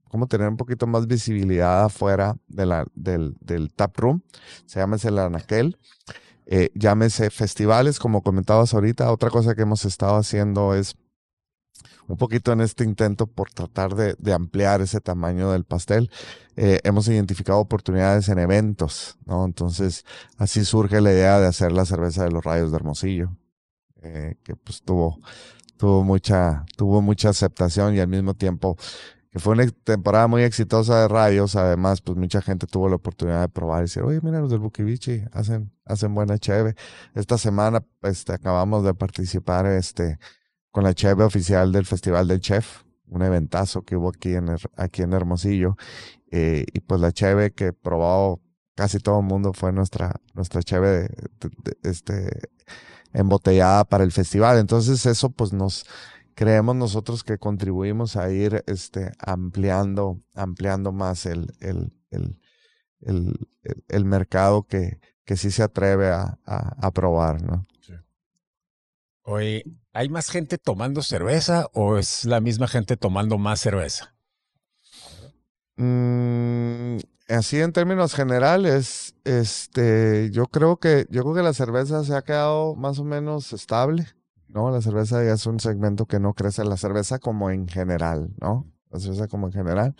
cómo 0.09 0.27
tener 0.27 0.49
un 0.49 0.57
poquito 0.57 0.87
más 0.87 1.07
visibilidad 1.07 1.85
afuera 1.85 2.35
del, 2.47 3.35
del 3.39 3.71
tap 3.73 3.97
room. 3.97 4.21
Se 4.65 4.79
llama 4.79 4.97
el 5.01 5.19
anaquel. 5.19 5.77
Eh, 6.45 6.71
llámese 6.73 7.29
festivales, 7.29 7.99
como 7.99 8.23
comentabas 8.23 8.73
ahorita. 8.73 9.11
Otra 9.11 9.29
cosa 9.29 9.55
que 9.55 9.61
hemos 9.61 9.85
estado 9.85 10.17
haciendo 10.17 10.73
es 10.73 10.95
un 12.07 12.17
poquito 12.17 12.51
en 12.51 12.61
este 12.61 12.83
intento 12.83 13.27
por 13.27 13.51
tratar 13.51 13.93
de, 13.93 14.15
de 14.17 14.33
ampliar 14.33 14.81
ese 14.81 14.99
tamaño 14.99 15.51
del 15.51 15.63
pastel. 15.63 16.09
Eh, 16.55 16.79
hemos 16.83 17.07
identificado 17.07 17.59
oportunidades 17.59 18.29
en 18.29 18.39
eventos, 18.39 19.17
¿no? 19.25 19.45
Entonces, 19.45 20.05
así 20.37 20.65
surge 20.65 21.01
la 21.01 21.11
idea 21.11 21.39
de 21.39 21.45
hacer 21.45 21.71
la 21.71 21.85
cerveza 21.85 22.23
de 22.23 22.31
los 22.31 22.43
rayos 22.43 22.71
de 22.71 22.77
Hermosillo, 22.77 23.37
eh, 24.01 24.35
que 24.43 24.55
pues 24.55 24.81
tuvo, 24.81 25.19
tuvo 25.77 26.03
mucha, 26.03 26.65
tuvo 26.75 27.01
mucha 27.01 27.29
aceptación 27.29 27.95
y 27.95 27.99
al 27.99 28.07
mismo 28.07 28.33
tiempo 28.33 28.75
que 29.31 29.39
fue 29.39 29.53
una 29.53 29.67
temporada 29.67 30.27
muy 30.27 30.43
exitosa 30.43 31.01
de 31.01 31.07
radios. 31.07 31.55
Además, 31.55 32.01
pues 32.01 32.17
mucha 32.17 32.41
gente 32.41 32.67
tuvo 32.67 32.89
la 32.89 32.95
oportunidad 32.95 33.41
de 33.41 33.49
probar 33.49 33.79
y 33.79 33.81
decir, 33.83 34.03
oye, 34.03 34.19
mira, 34.23 34.39
los 34.39 34.49
del 34.49 34.59
Bukivichi 34.59 35.23
hacen, 35.31 35.71
hacen 35.85 36.15
buena 36.15 36.37
cheve. 36.39 36.75
Esta 37.13 37.37
semana, 37.37 37.85
este, 38.01 38.33
acabamos 38.33 38.83
de 38.83 38.93
participar, 38.93 39.67
este, 39.67 40.17
con 40.71 40.83
la 40.83 40.93
cheve 40.93 41.23
oficial 41.23 41.71
del 41.71 41.85
Festival 41.85 42.27
del 42.27 42.39
Chef, 42.39 42.83
un 43.07 43.21
eventazo 43.21 43.83
que 43.83 43.95
hubo 43.95 44.09
aquí 44.09 44.33
en, 44.33 44.55
aquí 44.75 45.03
en 45.03 45.13
Hermosillo. 45.13 45.75
Eh, 46.31 46.65
y 46.73 46.79
pues 46.81 47.01
la 47.01 47.11
cheve 47.11 47.51
que 47.51 47.73
probó 47.73 48.41
casi 48.75 48.99
todo 48.99 49.19
el 49.19 49.25
mundo 49.25 49.53
fue 49.53 49.71
nuestra, 49.71 50.21
nuestra 50.33 50.63
cheve, 50.63 51.09
este, 51.83 52.29
embotellada 53.13 53.83
para 53.83 54.03
el 54.03 54.11
festival. 54.11 54.57
Entonces 54.57 55.05
eso 55.05 55.29
pues 55.29 55.53
nos, 55.53 55.85
creemos 56.39 56.73
nosotros 56.73 57.25
que 57.25 57.37
contribuimos 57.37 58.15
a 58.15 58.31
ir 58.31 58.63
este, 58.65 59.11
ampliando, 59.19 60.21
ampliando 60.33 60.93
más 60.93 61.25
el, 61.25 61.53
el, 61.59 61.91
el, 62.11 63.49
el, 63.89 64.05
mercado 64.05 64.63
que, 64.63 65.01
que 65.25 65.35
sí 65.35 65.51
se 65.51 65.63
atreve 65.63 66.07
a, 66.07 66.39
a, 66.45 66.91
probar, 66.91 67.41
¿no? 67.41 67.67
Oye, 69.23 69.65
¿hay 69.91 70.07
más 70.07 70.29
gente 70.29 70.57
tomando 70.57 71.01
cerveza 71.01 71.67
o 71.73 71.97
es 71.97 72.23
la 72.23 72.39
misma 72.39 72.69
gente 72.69 72.95
tomando 72.95 73.37
más 73.37 73.59
cerveza? 73.59 74.15
Mm, 75.75 76.99
así 77.27 77.59
en 77.59 77.73
términos 77.73 78.15
generales, 78.15 79.13
este, 79.25 80.29
yo 80.31 80.45
creo 80.45 80.77
que, 80.77 81.05
yo 81.09 81.23
creo 81.23 81.35
que 81.35 81.43
la 81.43 81.53
cerveza 81.53 82.05
se 82.05 82.15
ha 82.15 82.21
quedado 82.21 82.77
más 82.77 82.97
o 82.97 83.03
menos 83.03 83.51
estable, 83.51 84.07
¿no? 84.49 84.71
La 84.71 84.81
cerveza 84.81 85.23
ya 85.23 85.33
es 85.33 85.45
un 85.45 85.59
segmento 85.59 86.05
que 86.05 86.19
no 86.19 86.33
crece, 86.33 86.63
la 86.63 86.77
cerveza 86.77 87.19
como 87.19 87.49
en 87.51 87.67
general, 87.67 88.31
¿no? 88.39 88.71
La 88.89 88.99
cerveza 88.99 89.27
como 89.27 89.47
en 89.47 89.53
general. 89.53 89.95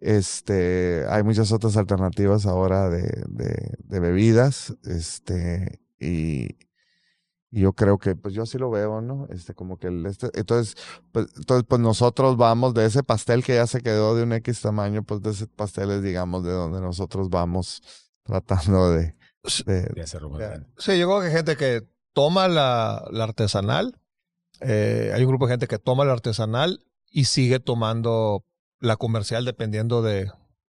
Este, 0.00 1.06
hay 1.08 1.22
muchas 1.22 1.52
otras 1.52 1.76
alternativas 1.76 2.46
ahora 2.46 2.90
de, 2.90 3.24
de, 3.28 4.00
bebidas, 4.00 4.74
este, 4.84 5.80
y, 5.98 6.58
yo 7.50 7.72
creo 7.72 7.98
que, 7.98 8.16
pues 8.16 8.34
yo 8.34 8.42
así 8.42 8.58
lo 8.58 8.68
veo, 8.68 9.00
¿no? 9.00 9.28
Este, 9.30 9.54
como 9.54 9.78
que 9.78 9.86
el, 9.86 10.04
este, 10.06 10.28
entonces, 10.34 10.76
pues, 11.12 11.28
entonces, 11.36 11.64
pues 11.68 11.80
nosotros 11.80 12.36
vamos 12.36 12.74
de 12.74 12.84
ese 12.84 13.04
pastel 13.04 13.44
que 13.44 13.54
ya 13.54 13.66
se 13.66 13.80
quedó 13.80 14.16
de 14.16 14.24
un 14.24 14.32
X 14.32 14.60
tamaño, 14.60 15.04
pues 15.04 15.22
de 15.22 15.30
ese 15.30 15.46
pastel 15.46 15.92
es, 15.92 16.02
digamos, 16.02 16.42
de 16.42 16.50
donde 16.50 16.80
nosotros 16.80 17.30
vamos 17.30 17.80
tratando 18.24 18.90
de, 18.90 19.14
de, 19.66 20.02
hacerlo 20.02 20.30
más 20.30 20.40
grande. 20.40 20.66
Sí, 20.78 20.98
yo 20.98 21.06
creo 21.06 21.20
que 21.20 21.26
hay 21.28 21.32
gente 21.32 21.56
que 21.56 21.93
toma 22.14 22.48
la, 22.48 23.06
la 23.10 23.24
artesanal, 23.24 24.00
eh, 24.60 25.12
hay 25.14 25.22
un 25.22 25.28
grupo 25.28 25.46
de 25.46 25.52
gente 25.52 25.66
que 25.66 25.78
toma 25.78 26.06
la 26.06 26.12
artesanal 26.12 26.80
y 27.10 27.26
sigue 27.26 27.60
tomando 27.60 28.44
la 28.80 28.96
comercial 28.96 29.44
dependiendo 29.44 30.00
de, 30.00 30.30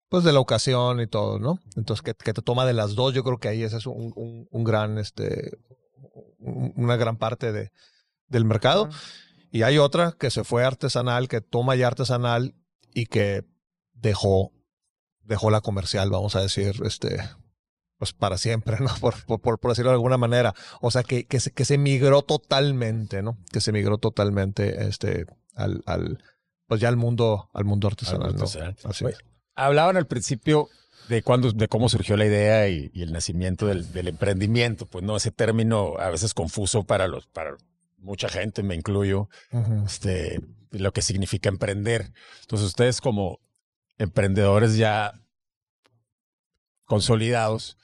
pues 0.09 0.25
de 0.25 0.33
la 0.33 0.41
ocasión 0.41 1.01
y 1.01 1.07
todo, 1.07 1.39
¿no? 1.39 1.59
Entonces, 1.77 2.03
que, 2.03 2.15
te 2.15 2.43
toma 2.43 2.65
de 2.65 2.73
las 2.73 2.95
dos, 2.95 3.13
yo 3.13 3.25
creo 3.25 3.39
que 3.39 3.49
ahí 3.49 3.63
ese 3.63 3.77
es 3.77 3.87
un, 3.87 4.47
un, 4.51 4.65
gran, 4.65 4.99
este, 4.99 5.59
una 6.39 6.97
gran 6.97 7.17
parte 7.17 7.53
de, 7.53 7.71
del 8.29 8.45
mercado. 8.45 8.89
Y 9.51 9.63
hay 9.63 9.79
otra 9.79 10.13
que 10.13 10.31
se 10.31 10.45
fue 10.45 10.65
artesanal, 10.65 11.29
que 11.29 11.41
toma 11.41 11.77
ya 11.77 11.89
artesanal 11.89 12.55
y 12.95 13.07
que 13.07 13.45
dejó, 13.93 14.53
dejó 15.23 15.51
la 15.51 15.61
comercial, 15.61 16.11
vamos 16.11 16.37
a 16.37 16.41
decir, 16.41 16.81
este, 16.85 17.23
pues 18.03 18.15
para 18.15 18.37
siempre, 18.37 18.79
¿no? 18.81 18.89
Por, 19.01 19.15
por, 19.41 19.61
por 19.61 19.71
decirlo 19.71 19.93
de 19.93 19.95
alguna 19.95 20.19
manera. 20.19 20.57
O 20.81 20.91
sea, 20.91 21.05
que, 21.05 21.25
que, 21.25 21.39
se, 21.39 21.53
que 21.53 21.65
se 21.65 21.79
migró 21.79 22.23
totalmente, 22.23 23.23
¿no? 23.23 23.39
Que 23.53 23.61
se 23.61 23.71
migró 23.71 23.99
totalmente, 23.99 24.89
este, 24.89 25.27
al, 25.55 25.85
al, 25.87 26.19
pues 26.67 26.81
ya 26.81 26.89
al 26.89 26.97
mundo, 26.97 27.49
al 27.55 27.65
mundo 27.65 27.87
artesanal. 27.87 28.35
Hablaban 29.55 29.97
al 29.97 30.09
principio 30.09 30.69
de 31.09 31.23
cuándo, 31.23 31.53
de 31.53 31.69
cómo 31.69 31.89
surgió 31.89 32.17
la 32.17 32.27
idea 32.27 32.69
y, 32.69 32.91
el 32.93 33.13
nacimiento 33.13 33.67
del, 33.67 34.09
emprendimiento. 34.09 34.87
Pues 34.87 35.05
no, 35.05 35.17
ese 35.17 35.31
término 35.31 35.97
a 36.01 36.11
veces 36.11 36.35
confuso 36.35 36.83
para 36.83 37.07
los, 37.07 37.29
para 37.29 37.57
mucha 37.99 38.29
gente, 38.29 38.65
me 38.65 38.75
incluyo, 38.75 39.29
este, 39.87 40.41
lo 40.73 40.93
que 40.93 41.03
significa 41.03 41.49
emprender. 41.49 42.13
Entonces, 42.41 42.67
ustedes 42.67 43.01
como 43.01 43.39
emprendedores 43.97 44.77
ya 44.77 45.21
consolidados, 46.85 47.79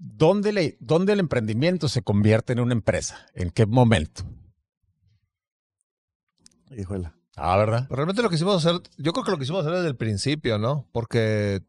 ¿dónde, 0.00 0.52
le, 0.52 0.76
¿dónde 0.80 1.12
el 1.12 1.20
emprendimiento 1.20 1.88
se 1.88 2.02
convierte 2.02 2.54
en 2.54 2.60
una 2.60 2.72
empresa? 2.72 3.26
¿En 3.34 3.50
qué 3.50 3.66
momento? 3.66 4.24
Híjole. 6.70 7.12
Ah, 7.36 7.56
¿verdad? 7.56 7.86
realmente 7.88 8.22
lo 8.22 8.28
que 8.28 8.34
hicimos 8.34 8.64
hacer, 8.64 8.82
yo 8.98 9.12
creo 9.12 9.24
que 9.24 9.30
lo 9.30 9.38
que 9.38 9.44
hicimos 9.44 9.60
hacer 9.60 9.76
desde 9.76 9.88
el 9.88 9.96
principio, 9.96 10.58
¿no? 10.58 10.86
Porque 10.92 11.62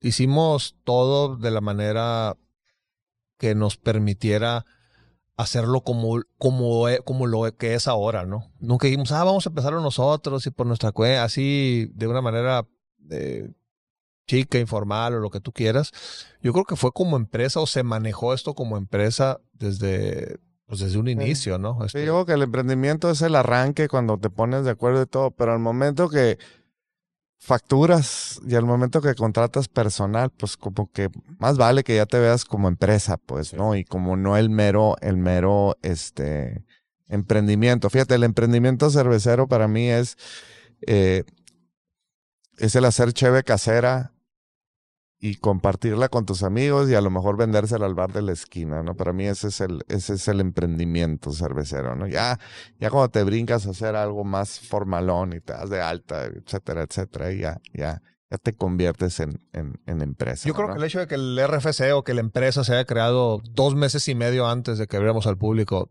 hicimos 0.00 0.76
todo 0.84 1.36
de 1.36 1.50
la 1.50 1.60
manera 1.60 2.36
que 3.38 3.54
nos 3.54 3.76
permitiera 3.76 4.66
hacerlo 5.36 5.82
como, 5.82 6.20
como, 6.36 6.86
como 7.04 7.26
lo 7.26 7.56
que 7.56 7.74
es 7.74 7.88
ahora, 7.88 8.26
¿no? 8.26 8.52
Nunca 8.58 8.86
dijimos, 8.86 9.12
ah, 9.12 9.24
vamos 9.24 9.46
a 9.46 9.50
empezarlo 9.50 9.80
nosotros 9.80 10.46
y 10.46 10.50
por 10.50 10.66
nuestra 10.66 10.92
cuenta, 10.92 11.24
así 11.24 11.90
de 11.94 12.06
una 12.06 12.20
manera 12.20 12.66
eh, 13.10 13.50
chica, 14.26 14.58
informal 14.58 15.14
o 15.14 15.20
lo 15.20 15.30
que 15.30 15.40
tú 15.40 15.52
quieras. 15.52 15.92
Yo 16.40 16.52
creo 16.52 16.64
que 16.64 16.76
fue 16.76 16.92
como 16.92 17.16
empresa 17.16 17.60
o 17.60 17.66
se 17.66 17.82
manejó 17.82 18.34
esto 18.34 18.54
como 18.54 18.76
empresa 18.76 19.40
desde, 19.52 20.38
pues 20.66 20.80
desde 20.80 20.98
un 20.98 21.08
inicio, 21.08 21.58
¿no? 21.58 21.84
Este... 21.84 21.98
Yo 21.98 22.04
digo 22.04 22.26
que 22.26 22.32
el 22.32 22.42
emprendimiento 22.42 23.10
es 23.10 23.22
el 23.22 23.34
arranque 23.34 23.88
cuando 23.88 24.18
te 24.18 24.30
pones 24.30 24.64
de 24.64 24.70
acuerdo 24.70 25.02
y 25.02 25.06
todo, 25.06 25.30
pero 25.30 25.52
al 25.52 25.58
momento 25.58 26.08
que 26.08 26.38
facturas 27.38 28.40
y 28.46 28.54
al 28.54 28.64
momento 28.64 29.02
que 29.02 29.14
contratas 29.14 29.68
personal, 29.68 30.30
pues 30.30 30.56
como 30.56 30.90
que 30.90 31.10
más 31.38 31.58
vale 31.58 31.84
que 31.84 31.96
ya 31.96 32.06
te 32.06 32.18
veas 32.18 32.46
como 32.46 32.68
empresa, 32.68 33.18
pues, 33.18 33.52
¿no? 33.52 33.76
Y 33.76 33.84
como 33.84 34.16
no 34.16 34.38
el 34.38 34.48
mero, 34.48 34.96
el 35.02 35.18
mero, 35.18 35.76
este, 35.82 36.64
emprendimiento. 37.06 37.90
Fíjate, 37.90 38.14
el 38.14 38.24
emprendimiento 38.24 38.88
cervecero 38.88 39.46
para 39.46 39.68
mí 39.68 39.90
es, 39.90 40.16
eh, 40.86 41.24
es 42.56 42.74
el 42.76 42.86
hacer 42.86 43.12
cheve 43.12 43.44
casera 43.44 44.13
y 45.24 45.36
compartirla 45.36 46.10
con 46.10 46.26
tus 46.26 46.42
amigos 46.42 46.90
y 46.90 46.94
a 46.94 47.00
lo 47.00 47.08
mejor 47.08 47.38
vendérsela 47.38 47.86
al 47.86 47.94
bar 47.94 48.12
de 48.12 48.20
la 48.20 48.32
esquina, 48.32 48.82
¿no? 48.82 48.94
Para 48.94 49.14
mí 49.14 49.24
ese 49.24 49.48
es 49.48 49.62
el, 49.62 49.82
ese 49.88 50.14
es 50.14 50.28
el 50.28 50.38
emprendimiento 50.38 51.32
cervecero, 51.32 51.96
¿no? 51.96 52.06
Ya, 52.06 52.38
ya 52.78 52.90
cuando 52.90 53.08
te 53.08 53.24
brincas 53.24 53.66
a 53.66 53.70
hacer 53.70 53.96
algo 53.96 54.24
más 54.24 54.60
formalón 54.60 55.32
y 55.32 55.40
te 55.40 55.54
das 55.54 55.70
de 55.70 55.80
alta, 55.80 56.26
etcétera, 56.26 56.82
etcétera, 56.82 57.32
y 57.32 57.38
ya, 57.38 57.58
ya, 57.72 58.02
ya 58.30 58.36
te 58.36 58.52
conviertes 58.52 59.18
en, 59.18 59.40
en, 59.54 59.80
en 59.86 60.02
empresa. 60.02 60.46
Yo 60.46 60.52
creo 60.52 60.68
que 60.68 60.76
el 60.76 60.84
hecho 60.84 60.98
de 60.98 61.06
que 61.06 61.14
el 61.14 61.40
RFC 61.42 61.94
o 61.94 62.04
que 62.04 62.12
la 62.12 62.20
empresa 62.20 62.62
se 62.62 62.74
haya 62.74 62.84
creado 62.84 63.40
dos 63.50 63.74
meses 63.74 64.06
y 64.08 64.14
medio 64.14 64.46
antes 64.46 64.76
de 64.76 64.86
que 64.86 64.96
abriéramos 64.98 65.26
al 65.26 65.38
público 65.38 65.90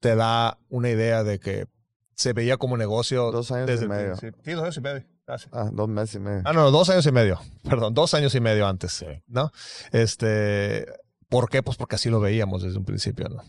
te 0.00 0.14
da 0.14 0.58
una 0.68 0.90
idea 0.90 1.24
de 1.24 1.40
que 1.40 1.68
se 2.16 2.34
veía 2.34 2.58
como 2.58 2.76
negocio. 2.76 3.32
Dos 3.32 3.50
años 3.50 3.80
y 3.80 3.88
medio. 3.88 4.14
Sí, 4.16 4.28
dos 4.52 4.62
años 4.62 4.76
y 4.76 4.80
medio. 4.82 5.13
Ah, 5.26 5.70
dos 5.72 5.88
meses 5.88 6.16
y 6.16 6.18
medio. 6.18 6.42
Ah, 6.44 6.52
no, 6.52 6.70
dos 6.70 6.90
años 6.90 7.06
y 7.06 7.12
medio. 7.12 7.40
Perdón, 7.62 7.94
dos 7.94 8.14
años 8.14 8.34
y 8.34 8.40
medio 8.40 8.66
antes. 8.66 9.04
¿No? 9.26 9.50
Este, 9.92 10.86
¿por 11.28 11.48
qué? 11.48 11.62
Pues 11.62 11.76
porque 11.76 11.96
así 11.96 12.10
lo 12.10 12.20
veíamos 12.20 12.62
desde 12.62 12.78
un 12.78 12.84
principio, 12.84 13.28
¿no? 13.28 13.42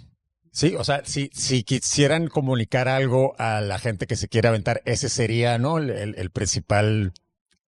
Sí, 0.52 0.74
o 0.78 0.86
sea, 0.86 1.04
si, 1.04 1.30
si 1.34 1.64
quisieran 1.64 2.28
comunicar 2.28 2.88
algo 2.88 3.36
a 3.38 3.60
la 3.60 3.78
gente 3.78 4.08
que 4.08 4.16
se 4.16 4.30
quiere 4.30 4.48
aventar, 4.48 4.82
ese 4.86 5.10
sería, 5.10 5.58
¿no? 5.58 5.80
El, 5.80 6.30
principal 6.32 7.12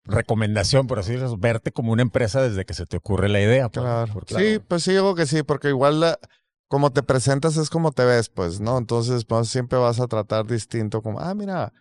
recomendación, 0.04 0.86
por 0.86 0.98
así 0.98 1.12
decirlo, 1.12 1.38
verte 1.38 1.72
como 1.72 1.92
una 1.92 2.02
empresa 2.02 2.42
desde 2.42 2.66
que 2.66 2.74
se 2.74 2.84
te 2.84 2.98
ocurre 2.98 3.30
la 3.30 3.40
idea. 3.40 3.70
Pues, 3.70 3.86
claro. 3.86 4.22
Sí, 4.26 4.60
pues 4.68 4.82
sí, 4.82 4.92
digo 4.92 5.14
que 5.14 5.24
sí, 5.24 5.42
porque 5.42 5.68
igual 5.68 6.18
como 6.68 6.92
te 6.92 7.02
presentas 7.02 7.56
es 7.56 7.70
como 7.70 7.90
te 7.90 8.04
ves, 8.04 8.28
pues, 8.28 8.60
¿no? 8.60 8.76
Entonces, 8.76 9.24
pues 9.24 9.48
siempre 9.48 9.78
vas 9.78 9.98
a 9.98 10.06
tratar 10.06 10.44
distinto, 10.44 11.00
como, 11.00 11.20
ah, 11.20 11.32
mira, 11.32 11.72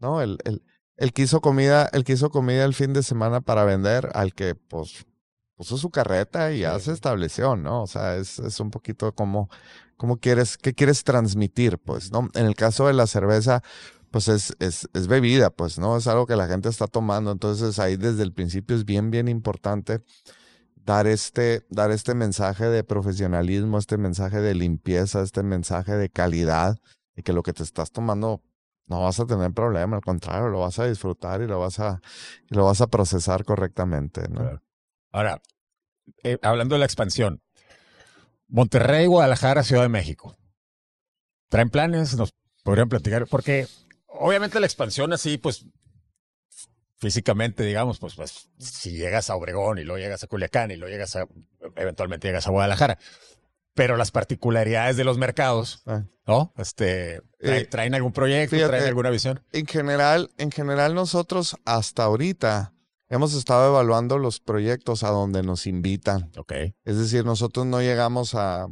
¿no? 0.00 0.20
El, 0.20 0.36
el, 0.44 0.62
él 0.96 1.12
quiso 1.12 1.40
comida, 1.40 1.88
él 1.92 2.04
quiso 2.04 2.30
comida 2.30 2.64
el 2.64 2.74
fin 2.74 2.92
de 2.92 3.02
semana 3.02 3.40
para 3.40 3.64
vender, 3.64 4.10
al 4.14 4.34
que 4.34 4.54
pues 4.54 5.06
puso 5.56 5.76
su 5.78 5.90
carreta 5.90 6.52
y 6.52 6.60
ya 6.60 6.78
se 6.78 6.92
estableció, 6.92 7.56
¿no? 7.56 7.82
O 7.82 7.86
sea, 7.86 8.16
es, 8.16 8.38
es 8.38 8.60
un 8.60 8.70
poquito 8.70 9.14
como, 9.14 9.48
como 9.96 10.18
quieres, 10.18 10.56
qué 10.58 10.74
quieres 10.74 11.04
transmitir, 11.04 11.78
pues, 11.78 12.10
¿no? 12.10 12.28
En 12.34 12.46
el 12.46 12.54
caso 12.54 12.86
de 12.86 12.94
la 12.94 13.06
cerveza, 13.06 13.62
pues 14.10 14.28
es, 14.28 14.54
es, 14.60 14.88
es 14.92 15.06
bebida, 15.06 15.50
pues, 15.50 15.78
¿no? 15.78 15.96
Es 15.96 16.06
algo 16.06 16.26
que 16.26 16.36
la 16.36 16.46
gente 16.48 16.68
está 16.68 16.86
tomando. 16.86 17.32
Entonces 17.32 17.78
ahí 17.78 17.96
desde 17.96 18.22
el 18.22 18.32
principio 18.32 18.76
es 18.76 18.84
bien, 18.84 19.10
bien 19.10 19.28
importante 19.28 20.02
dar 20.84 21.06
este, 21.06 21.64
dar 21.70 21.90
este 21.90 22.14
mensaje 22.14 22.66
de 22.66 22.84
profesionalismo, 22.84 23.78
este 23.78 23.96
mensaje 23.98 24.40
de 24.40 24.54
limpieza, 24.54 25.22
este 25.22 25.42
mensaje 25.42 25.92
de 25.96 26.08
calidad, 26.08 26.78
y 27.16 27.22
que 27.22 27.32
lo 27.32 27.42
que 27.42 27.52
te 27.52 27.62
estás 27.62 27.92
tomando 27.92 28.42
no 28.92 29.04
vas 29.04 29.18
a 29.20 29.26
tener 29.26 29.50
problema, 29.52 29.96
al 29.96 30.02
contrario, 30.02 30.48
lo 30.48 30.60
vas 30.60 30.78
a 30.78 30.86
disfrutar 30.86 31.40
y 31.40 31.46
lo 31.46 31.58
vas 31.58 31.80
a, 31.80 32.02
lo 32.48 32.66
vas 32.66 32.82
a 32.82 32.88
procesar 32.88 33.42
correctamente. 33.42 34.20
Ahora, 35.10 35.40
eh, 36.22 36.38
hablando 36.42 36.74
de 36.74 36.80
la 36.80 36.84
expansión, 36.84 37.40
Monterrey, 38.48 39.06
Guadalajara, 39.06 39.62
Ciudad 39.62 39.82
de 39.82 39.88
México. 39.88 40.36
¿Traen 41.48 41.70
planes? 41.70 42.16
¿Nos 42.16 42.34
podrían 42.64 42.90
platicar? 42.90 43.26
Porque 43.28 43.66
obviamente 44.08 44.60
la 44.60 44.66
expansión 44.66 45.14
así, 45.14 45.38
pues 45.38 45.64
físicamente, 46.98 47.64
digamos, 47.64 47.98
pues, 47.98 48.14
pues 48.14 48.50
si 48.58 48.92
llegas 48.92 49.30
a 49.30 49.36
Obregón 49.36 49.78
y 49.78 49.84
luego 49.84 50.00
llegas 50.00 50.22
a 50.22 50.26
Culiacán 50.26 50.70
y 50.70 50.76
luego 50.76 50.92
llegas 50.92 51.16
a, 51.16 51.26
eventualmente 51.76 52.28
llegas 52.28 52.46
a 52.46 52.50
Guadalajara, 52.50 52.98
pero 53.74 53.96
las 53.96 54.10
particularidades 54.10 54.96
de 54.96 55.04
los 55.04 55.18
mercados, 55.18 55.82
ah. 55.86 56.04
¿no? 56.26 56.52
Este, 56.56 57.22
eh, 57.40 57.66
¿traen, 57.70 57.94
algún 57.94 58.12
proyecto, 58.12 58.56
traen 58.68 58.84
alguna 58.84 59.10
visión? 59.10 59.40
En 59.52 59.66
general, 59.66 60.30
en 60.38 60.50
general 60.50 60.94
nosotros 60.94 61.56
hasta 61.64 62.04
ahorita 62.04 62.74
hemos 63.08 63.34
estado 63.34 63.68
evaluando 63.68 64.18
los 64.18 64.40
proyectos 64.40 65.02
a 65.02 65.10
donde 65.10 65.42
nos 65.42 65.66
invitan. 65.66 66.30
Ok. 66.36 66.52
Es 66.84 66.98
decir, 66.98 67.24
nosotros 67.24 67.66
no 67.66 67.80
llegamos 67.80 68.34
a 68.34 68.68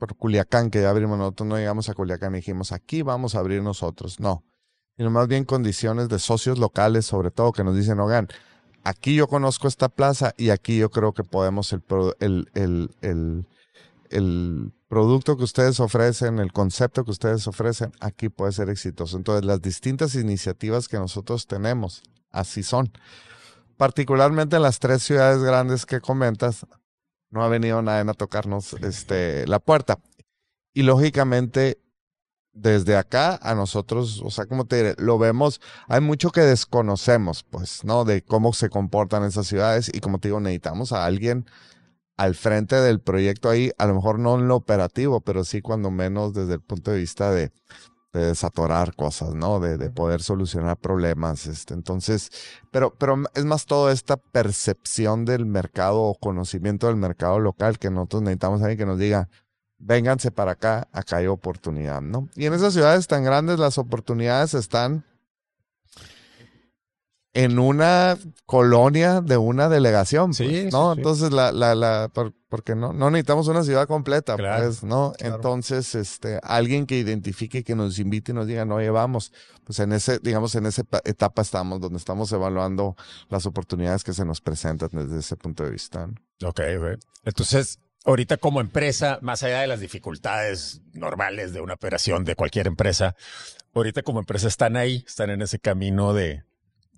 por 0.00 0.16
Culiacán, 0.16 0.70
que 0.70 0.80
ya 0.80 0.90
abrimos, 0.90 1.18
nosotros 1.18 1.46
no 1.46 1.58
llegamos 1.58 1.88
a 1.88 1.94
Culiacán 1.94 2.34
y 2.34 2.38
dijimos, 2.38 2.72
aquí 2.72 3.02
vamos 3.02 3.34
a 3.34 3.38
abrir 3.38 3.62
nosotros. 3.62 4.18
No. 4.18 4.44
Sino 4.96 5.10
más 5.10 5.28
bien 5.28 5.44
condiciones 5.44 6.08
de 6.08 6.18
socios 6.18 6.58
locales, 6.58 7.06
sobre 7.06 7.30
todo, 7.30 7.52
que 7.52 7.62
nos 7.62 7.76
dicen, 7.76 8.00
oigan, 8.00 8.28
aquí 8.82 9.14
yo 9.14 9.28
conozco 9.28 9.68
esta 9.68 9.88
plaza 9.88 10.34
y 10.36 10.50
aquí 10.50 10.78
yo 10.78 10.90
creo 10.90 11.12
que 11.12 11.22
podemos 11.22 11.72
el, 11.72 11.82
el, 12.18 12.48
el, 12.54 12.90
el, 13.02 13.46
el 14.10 14.72
producto 14.88 15.36
que 15.36 15.44
ustedes 15.44 15.80
ofrecen, 15.80 16.38
el 16.38 16.52
concepto 16.52 17.04
que 17.04 17.12
ustedes 17.12 17.46
ofrecen, 17.46 17.92
aquí 18.00 18.28
puede 18.28 18.52
ser 18.52 18.68
exitoso. 18.68 19.16
Entonces, 19.16 19.44
las 19.44 19.62
distintas 19.62 20.14
iniciativas 20.14 20.88
que 20.88 20.98
nosotros 20.98 21.46
tenemos, 21.46 22.02
así 22.30 22.62
son. 22.62 22.92
Particularmente 23.76 24.56
en 24.56 24.62
las 24.62 24.78
tres 24.78 25.02
ciudades 25.02 25.42
grandes 25.42 25.86
que 25.86 26.00
comentas, 26.00 26.66
no 27.30 27.44
ha 27.44 27.48
venido 27.48 27.80
nadie 27.80 28.10
a 28.10 28.14
tocarnos 28.14 28.74
este, 28.74 29.46
la 29.46 29.60
puerta. 29.60 30.00
Y 30.74 30.82
lógicamente, 30.82 31.80
desde 32.52 32.96
acá 32.96 33.38
a 33.40 33.54
nosotros, 33.54 34.20
o 34.24 34.30
sea, 34.30 34.46
como 34.46 34.64
te 34.64 34.76
diré, 34.76 34.94
lo 34.98 35.18
vemos, 35.18 35.60
hay 35.88 36.00
mucho 36.00 36.30
que 36.30 36.40
desconocemos, 36.40 37.44
pues, 37.44 37.84
¿no? 37.84 38.04
De 38.04 38.22
cómo 38.22 38.52
se 38.52 38.68
comportan 38.68 39.24
esas 39.24 39.46
ciudades 39.46 39.90
y 39.92 40.00
como 40.00 40.18
te 40.18 40.28
digo, 40.28 40.40
necesitamos 40.40 40.92
a 40.92 41.04
alguien 41.04 41.46
al 42.20 42.34
frente 42.34 42.76
del 42.76 43.00
proyecto 43.00 43.48
ahí, 43.48 43.72
a 43.78 43.86
lo 43.86 43.94
mejor 43.94 44.18
no 44.18 44.38
en 44.38 44.46
lo 44.46 44.54
operativo, 44.54 45.22
pero 45.22 45.42
sí 45.42 45.62
cuando 45.62 45.90
menos 45.90 46.34
desde 46.34 46.52
el 46.52 46.60
punto 46.60 46.90
de 46.90 46.98
vista 46.98 47.30
de, 47.30 47.50
de 48.12 48.26
desatorar 48.26 48.94
cosas, 48.94 49.34
¿no? 49.34 49.58
De, 49.58 49.78
de, 49.78 49.88
poder 49.88 50.20
solucionar 50.20 50.76
problemas. 50.76 51.46
Este, 51.46 51.72
entonces, 51.72 52.30
pero, 52.70 52.94
pero 52.94 53.16
es 53.34 53.46
más 53.46 53.64
toda 53.64 53.90
esta 53.90 54.18
percepción 54.18 55.24
del 55.24 55.46
mercado 55.46 56.02
o 56.02 56.14
conocimiento 56.14 56.88
del 56.88 56.96
mercado 56.96 57.38
local 57.38 57.78
que 57.78 57.88
nosotros 57.88 58.20
necesitamos 58.20 58.60
alguien 58.60 58.78
que 58.80 58.84
nos 58.86 58.98
diga, 58.98 59.30
vénganse 59.78 60.30
para 60.30 60.52
acá, 60.52 60.88
acá 60.92 61.16
hay 61.16 61.26
oportunidad, 61.26 62.02
¿no? 62.02 62.28
Y 62.34 62.44
en 62.44 62.52
esas 62.52 62.74
ciudades 62.74 63.06
tan 63.06 63.24
grandes 63.24 63.58
las 63.58 63.78
oportunidades 63.78 64.52
están 64.52 65.06
en 67.32 67.60
una 67.60 68.18
colonia 68.44 69.20
de 69.20 69.36
una 69.36 69.68
delegación, 69.68 70.34
sí, 70.34 70.44
pues, 70.44 70.72
¿no? 70.72 70.90
Sí, 70.90 70.94
sí. 70.96 71.00
Entonces, 71.00 71.32
la, 71.32 71.52
la, 71.52 71.74
la, 71.76 72.10
por, 72.12 72.34
porque 72.48 72.74
no, 72.74 72.92
no 72.92 73.08
necesitamos 73.10 73.46
una 73.46 73.62
ciudad 73.62 73.86
completa, 73.86 74.36
Claro, 74.36 74.64
pues, 74.64 74.82
¿no? 74.82 75.12
claro. 75.16 75.36
Entonces, 75.36 75.94
este, 75.94 76.40
alguien 76.42 76.86
que 76.86 76.98
identifique, 76.98 77.62
que 77.62 77.76
nos 77.76 77.98
invite 78.00 78.32
y 78.32 78.34
nos 78.34 78.48
diga, 78.48 78.64
no, 78.64 78.80
llevamos, 78.80 79.32
pues 79.64 79.78
en 79.78 79.92
ese, 79.92 80.18
digamos, 80.18 80.56
en 80.56 80.66
esa 80.66 80.82
eta- 80.82 81.02
etapa 81.04 81.42
estamos, 81.42 81.80
donde 81.80 81.98
estamos 81.98 82.32
evaluando 82.32 82.96
las 83.28 83.46
oportunidades 83.46 84.02
que 84.02 84.12
se 84.12 84.24
nos 84.24 84.40
presentan 84.40 84.88
desde 84.92 85.20
ese 85.20 85.36
punto 85.36 85.62
de 85.62 85.70
vista. 85.70 86.08
¿no? 86.08 86.48
Ok, 86.48 86.60
ok. 86.78 86.98
Entonces, 87.24 87.78
ahorita 88.04 88.38
como 88.38 88.60
empresa, 88.60 89.20
más 89.22 89.44
allá 89.44 89.60
de 89.60 89.68
las 89.68 89.78
dificultades 89.78 90.80
normales 90.94 91.52
de 91.52 91.60
una 91.60 91.74
operación 91.74 92.24
de 92.24 92.34
cualquier 92.34 92.66
empresa, 92.66 93.14
ahorita 93.72 94.02
como 94.02 94.18
empresa 94.18 94.48
están 94.48 94.76
ahí, 94.76 95.04
están 95.06 95.30
en 95.30 95.42
ese 95.42 95.60
camino 95.60 96.12
de, 96.12 96.42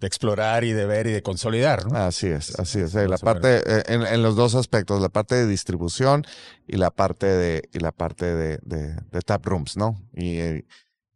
de 0.03 0.09
explorar 0.09 0.65
y 0.65 0.73
de 0.73 0.85
ver 0.85 1.07
y 1.07 1.13
de 1.13 1.23
consolidar, 1.23 1.87
¿no? 1.91 1.97
Así 1.97 2.27
es, 2.27 2.59
así 2.59 2.81
es. 2.81 2.95
eh, 2.95 3.09
La 3.09 3.17
parte, 3.19 3.59
eh, 3.65 3.85
en, 3.87 4.03
en 4.03 4.21
los 4.23 4.35
dos 4.37 4.55
aspectos, 4.57 5.01
la 5.01 5.09
parte 5.09 5.37
de 5.37 5.47
distribución 5.47 6.25
y 6.67 6.77
la 6.77 6.91
parte 6.91 7.27
de, 7.27 7.69
y 7.73 7.79
la 7.79 7.93
parte 7.93 8.27
de, 8.27 8.59
de, 8.63 8.95
de 8.95 9.21
tap 9.23 9.47
rooms, 9.47 9.77
¿no? 9.77 9.97
Y, 10.13 10.39
eh, 10.39 10.67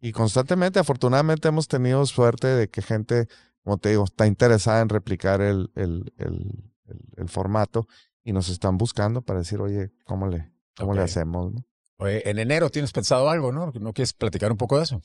y 0.00 0.12
constantemente, 0.12 0.78
afortunadamente, 0.78 1.48
hemos 1.48 1.66
tenido 1.68 2.06
suerte 2.06 2.46
de 2.46 2.68
que 2.70 2.80
gente, 2.80 3.26
como 3.64 3.76
te 3.78 3.88
digo, 3.90 4.04
está 4.04 4.26
interesada 4.28 4.80
en 4.80 4.88
replicar 4.88 5.40
el, 5.40 5.70
el, 5.74 6.12
el, 6.16 6.70
el, 6.86 7.00
el 7.16 7.28
formato 7.28 7.88
y 8.22 8.32
nos 8.32 8.48
están 8.48 8.78
buscando 8.78 9.20
para 9.22 9.40
decir, 9.40 9.60
oye, 9.60 9.90
¿cómo 10.04 10.28
le, 10.28 10.52
cómo 10.76 10.94
le 10.94 11.02
hacemos? 11.02 11.52
no? 11.54 11.64
Oye, 11.98 12.28
en 12.30 12.38
enero 12.38 12.70
tienes 12.70 12.92
pensado 12.92 13.28
algo, 13.30 13.50
¿no? 13.50 13.72
¿No 13.80 13.92
quieres 13.92 14.12
platicar 14.12 14.52
un 14.52 14.58
poco 14.58 14.76
de 14.76 14.84
eso? 14.84 15.02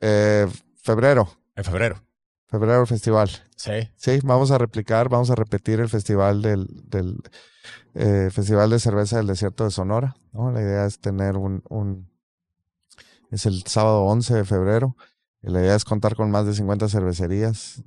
Eh, 0.00 0.46
febrero, 0.76 1.28
En 1.56 1.64
febrero. 1.64 2.02
Febrero 2.52 2.86
festival. 2.86 3.30
Sí. 3.56 3.90
Sí, 3.96 4.20
vamos 4.22 4.50
a 4.52 4.58
replicar, 4.58 5.08
vamos 5.08 5.30
a 5.30 5.34
repetir 5.34 5.80
el 5.80 5.88
festival 5.88 6.42
del, 6.42 6.68
del 6.84 7.16
eh, 7.94 8.28
Festival 8.30 8.70
de 8.70 8.78
Cerveza 8.78 9.16
del 9.16 9.26
Desierto 9.26 9.64
de 9.64 9.70
Sonora. 9.70 10.14
¿no? 10.32 10.52
La 10.52 10.60
idea 10.60 10.84
es 10.86 11.00
tener 11.00 11.36
un, 11.36 11.62
un, 11.70 12.08
es 13.30 13.46
el 13.46 13.62
sábado 13.64 14.02
11 14.04 14.34
de 14.34 14.44
febrero. 14.44 14.96
Y 15.42 15.50
la 15.50 15.60
idea 15.60 15.74
es 15.74 15.84
contar 15.84 16.14
con 16.14 16.30
más 16.30 16.46
de 16.46 16.54
50 16.54 16.88
cervecerías 16.88 17.82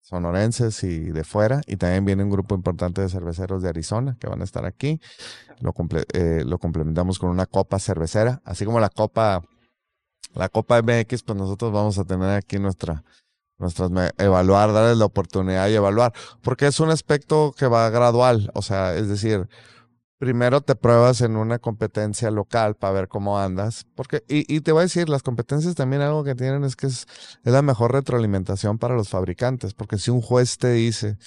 sonorenses 0.00 0.82
y 0.84 0.98
de 1.10 1.22
fuera. 1.22 1.60
Y 1.66 1.76
también 1.76 2.04
viene 2.06 2.24
un 2.24 2.30
grupo 2.30 2.54
importante 2.54 3.02
de 3.02 3.08
cerveceros 3.10 3.62
de 3.62 3.68
Arizona 3.68 4.16
que 4.18 4.26
van 4.26 4.40
a 4.40 4.44
estar 4.44 4.64
aquí. 4.64 5.00
Lo, 5.60 5.72
comple- 5.74 6.06
eh, 6.14 6.44
lo 6.46 6.58
complementamos 6.58 7.18
con 7.18 7.28
una 7.30 7.46
copa 7.46 7.78
cervecera, 7.78 8.40
así 8.44 8.64
como 8.64 8.80
la 8.80 8.88
copa, 8.88 9.42
la 10.34 10.48
copa 10.48 10.78
MX, 10.82 11.22
pues 11.24 11.36
nosotros 11.38 11.72
vamos 11.72 11.98
a 11.98 12.04
tener 12.04 12.30
aquí 12.30 12.58
nuestra, 12.58 13.04
nuestras 13.58 13.90
evaluar, 14.18 14.72
darles 14.72 14.98
la 14.98 15.04
oportunidad 15.04 15.68
y 15.68 15.74
evaluar, 15.74 16.12
porque 16.42 16.66
es 16.66 16.80
un 16.80 16.90
aspecto 16.90 17.54
que 17.56 17.66
va 17.66 17.90
gradual, 17.90 18.50
o 18.54 18.62
sea, 18.62 18.94
es 18.94 19.08
decir, 19.08 19.48
primero 20.18 20.60
te 20.60 20.74
pruebas 20.74 21.20
en 21.20 21.36
una 21.36 21.58
competencia 21.58 22.30
local 22.30 22.74
para 22.74 22.92
ver 22.92 23.08
cómo 23.08 23.38
andas, 23.38 23.86
porque, 23.94 24.24
y, 24.28 24.52
y 24.52 24.60
te 24.60 24.72
voy 24.72 24.80
a 24.80 24.82
decir, 24.82 25.08
las 25.08 25.22
competencias 25.22 25.74
también 25.74 26.02
algo 26.02 26.24
que 26.24 26.34
tienen 26.34 26.64
es 26.64 26.76
que 26.76 26.88
es, 26.88 27.06
es 27.44 27.52
la 27.52 27.62
mejor 27.62 27.92
retroalimentación 27.92 28.78
para 28.78 28.94
los 28.94 29.08
fabricantes, 29.08 29.74
porque 29.74 29.98
si 29.98 30.10
un 30.10 30.20
juez 30.20 30.58
te 30.58 30.72
dice, 30.72 31.18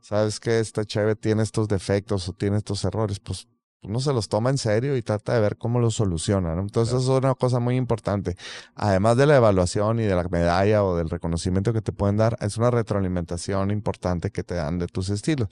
sabes 0.00 0.40
que 0.40 0.58
esta 0.58 0.84
cheve 0.84 1.16
tiene 1.16 1.42
estos 1.42 1.68
defectos 1.68 2.28
o 2.28 2.32
tiene 2.32 2.56
estos 2.56 2.84
errores, 2.84 3.20
pues 3.20 3.46
uno 3.82 3.98
se 4.00 4.12
los 4.12 4.28
toma 4.28 4.50
en 4.50 4.58
serio 4.58 4.96
y 4.96 5.02
trata 5.02 5.34
de 5.34 5.40
ver 5.40 5.56
cómo 5.56 5.80
los 5.80 5.94
soluciona. 5.94 6.54
¿no? 6.54 6.62
Entonces, 6.62 6.94
eso 6.94 7.16
es 7.16 7.24
una 7.24 7.34
cosa 7.34 7.60
muy 7.60 7.76
importante. 7.76 8.36
Además 8.74 9.16
de 9.16 9.26
la 9.26 9.36
evaluación 9.36 10.00
y 10.00 10.04
de 10.04 10.14
la 10.14 10.24
medalla 10.24 10.84
o 10.84 10.96
del 10.96 11.08
reconocimiento 11.08 11.72
que 11.72 11.80
te 11.80 11.92
pueden 11.92 12.16
dar, 12.16 12.36
es 12.40 12.56
una 12.58 12.70
retroalimentación 12.70 13.70
importante 13.70 14.30
que 14.30 14.42
te 14.42 14.54
dan 14.54 14.78
de 14.78 14.86
tus 14.86 15.08
estilos. 15.08 15.48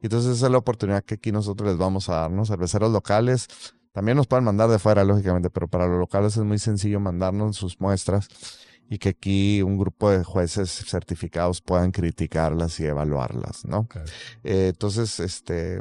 Entonces, 0.00 0.36
esa 0.36 0.46
es 0.46 0.52
la 0.52 0.58
oportunidad 0.58 1.02
que 1.02 1.14
aquí 1.14 1.32
nosotros 1.32 1.68
les 1.68 1.78
vamos 1.78 2.08
a 2.08 2.14
dar, 2.14 2.30
¿no? 2.30 2.44
Cerveceros 2.44 2.92
locales. 2.92 3.48
También 3.92 4.16
nos 4.16 4.26
pueden 4.26 4.44
mandar 4.44 4.70
de 4.70 4.78
fuera, 4.78 5.04
lógicamente, 5.04 5.50
pero 5.50 5.68
para 5.68 5.86
los 5.86 5.98
locales 5.98 6.36
es 6.36 6.44
muy 6.44 6.58
sencillo 6.58 7.00
mandarnos 7.00 7.56
sus 7.56 7.80
muestras 7.80 8.28
y 8.88 8.98
que 8.98 9.10
aquí 9.10 9.62
un 9.62 9.78
grupo 9.78 10.10
de 10.10 10.22
jueces 10.22 10.70
certificados 10.70 11.60
puedan 11.62 11.90
criticarlas 11.92 12.78
y 12.80 12.86
evaluarlas, 12.86 13.64
¿no? 13.64 13.88
Eh, 14.44 14.68
entonces, 14.68 15.18
este, 15.20 15.80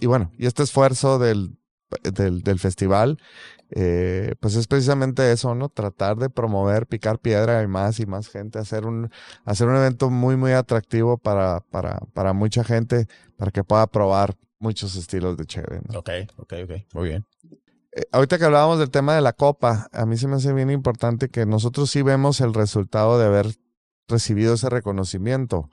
y 0.00 0.06
bueno, 0.06 0.32
y 0.38 0.46
este 0.46 0.62
esfuerzo 0.62 1.18
del, 1.18 1.56
del, 2.02 2.42
del 2.42 2.58
festival, 2.58 3.18
eh, 3.70 4.34
pues 4.40 4.54
es 4.54 4.66
precisamente 4.66 5.32
eso, 5.32 5.54
¿no? 5.54 5.68
Tratar 5.68 6.18
de 6.18 6.28
promover, 6.28 6.86
picar 6.86 7.18
piedra 7.18 7.62
y 7.62 7.66
más 7.66 8.00
y 8.00 8.06
más 8.06 8.28
gente, 8.28 8.58
hacer 8.58 8.84
un, 8.84 9.10
hacer 9.44 9.68
un 9.68 9.76
evento 9.76 10.10
muy, 10.10 10.36
muy 10.36 10.52
atractivo 10.52 11.16
para, 11.16 11.60
para, 11.70 12.00
para 12.12 12.32
mucha 12.32 12.64
gente, 12.64 13.06
para 13.36 13.50
que 13.50 13.64
pueda 13.64 13.86
probar 13.86 14.36
muchos 14.58 14.94
estilos 14.96 15.36
de 15.36 15.46
chévere, 15.46 15.80
¿no? 15.88 15.98
Ok, 15.98 16.10
ok, 16.36 16.52
ok. 16.64 16.72
Muy 16.94 17.08
bien. 17.08 17.26
Eh, 17.92 18.04
ahorita 18.12 18.38
que 18.38 18.44
hablábamos 18.44 18.78
del 18.78 18.90
tema 18.90 19.14
de 19.14 19.20
la 19.20 19.32
copa, 19.32 19.88
a 19.92 20.06
mí 20.06 20.16
se 20.16 20.28
me 20.28 20.36
hace 20.36 20.52
bien 20.52 20.70
importante 20.70 21.28
que 21.28 21.46
nosotros 21.46 21.90
sí 21.90 22.02
vemos 22.02 22.40
el 22.40 22.54
resultado 22.54 23.18
de 23.18 23.26
haber 23.26 23.46
recibido 24.08 24.54
ese 24.54 24.68
reconocimiento, 24.68 25.70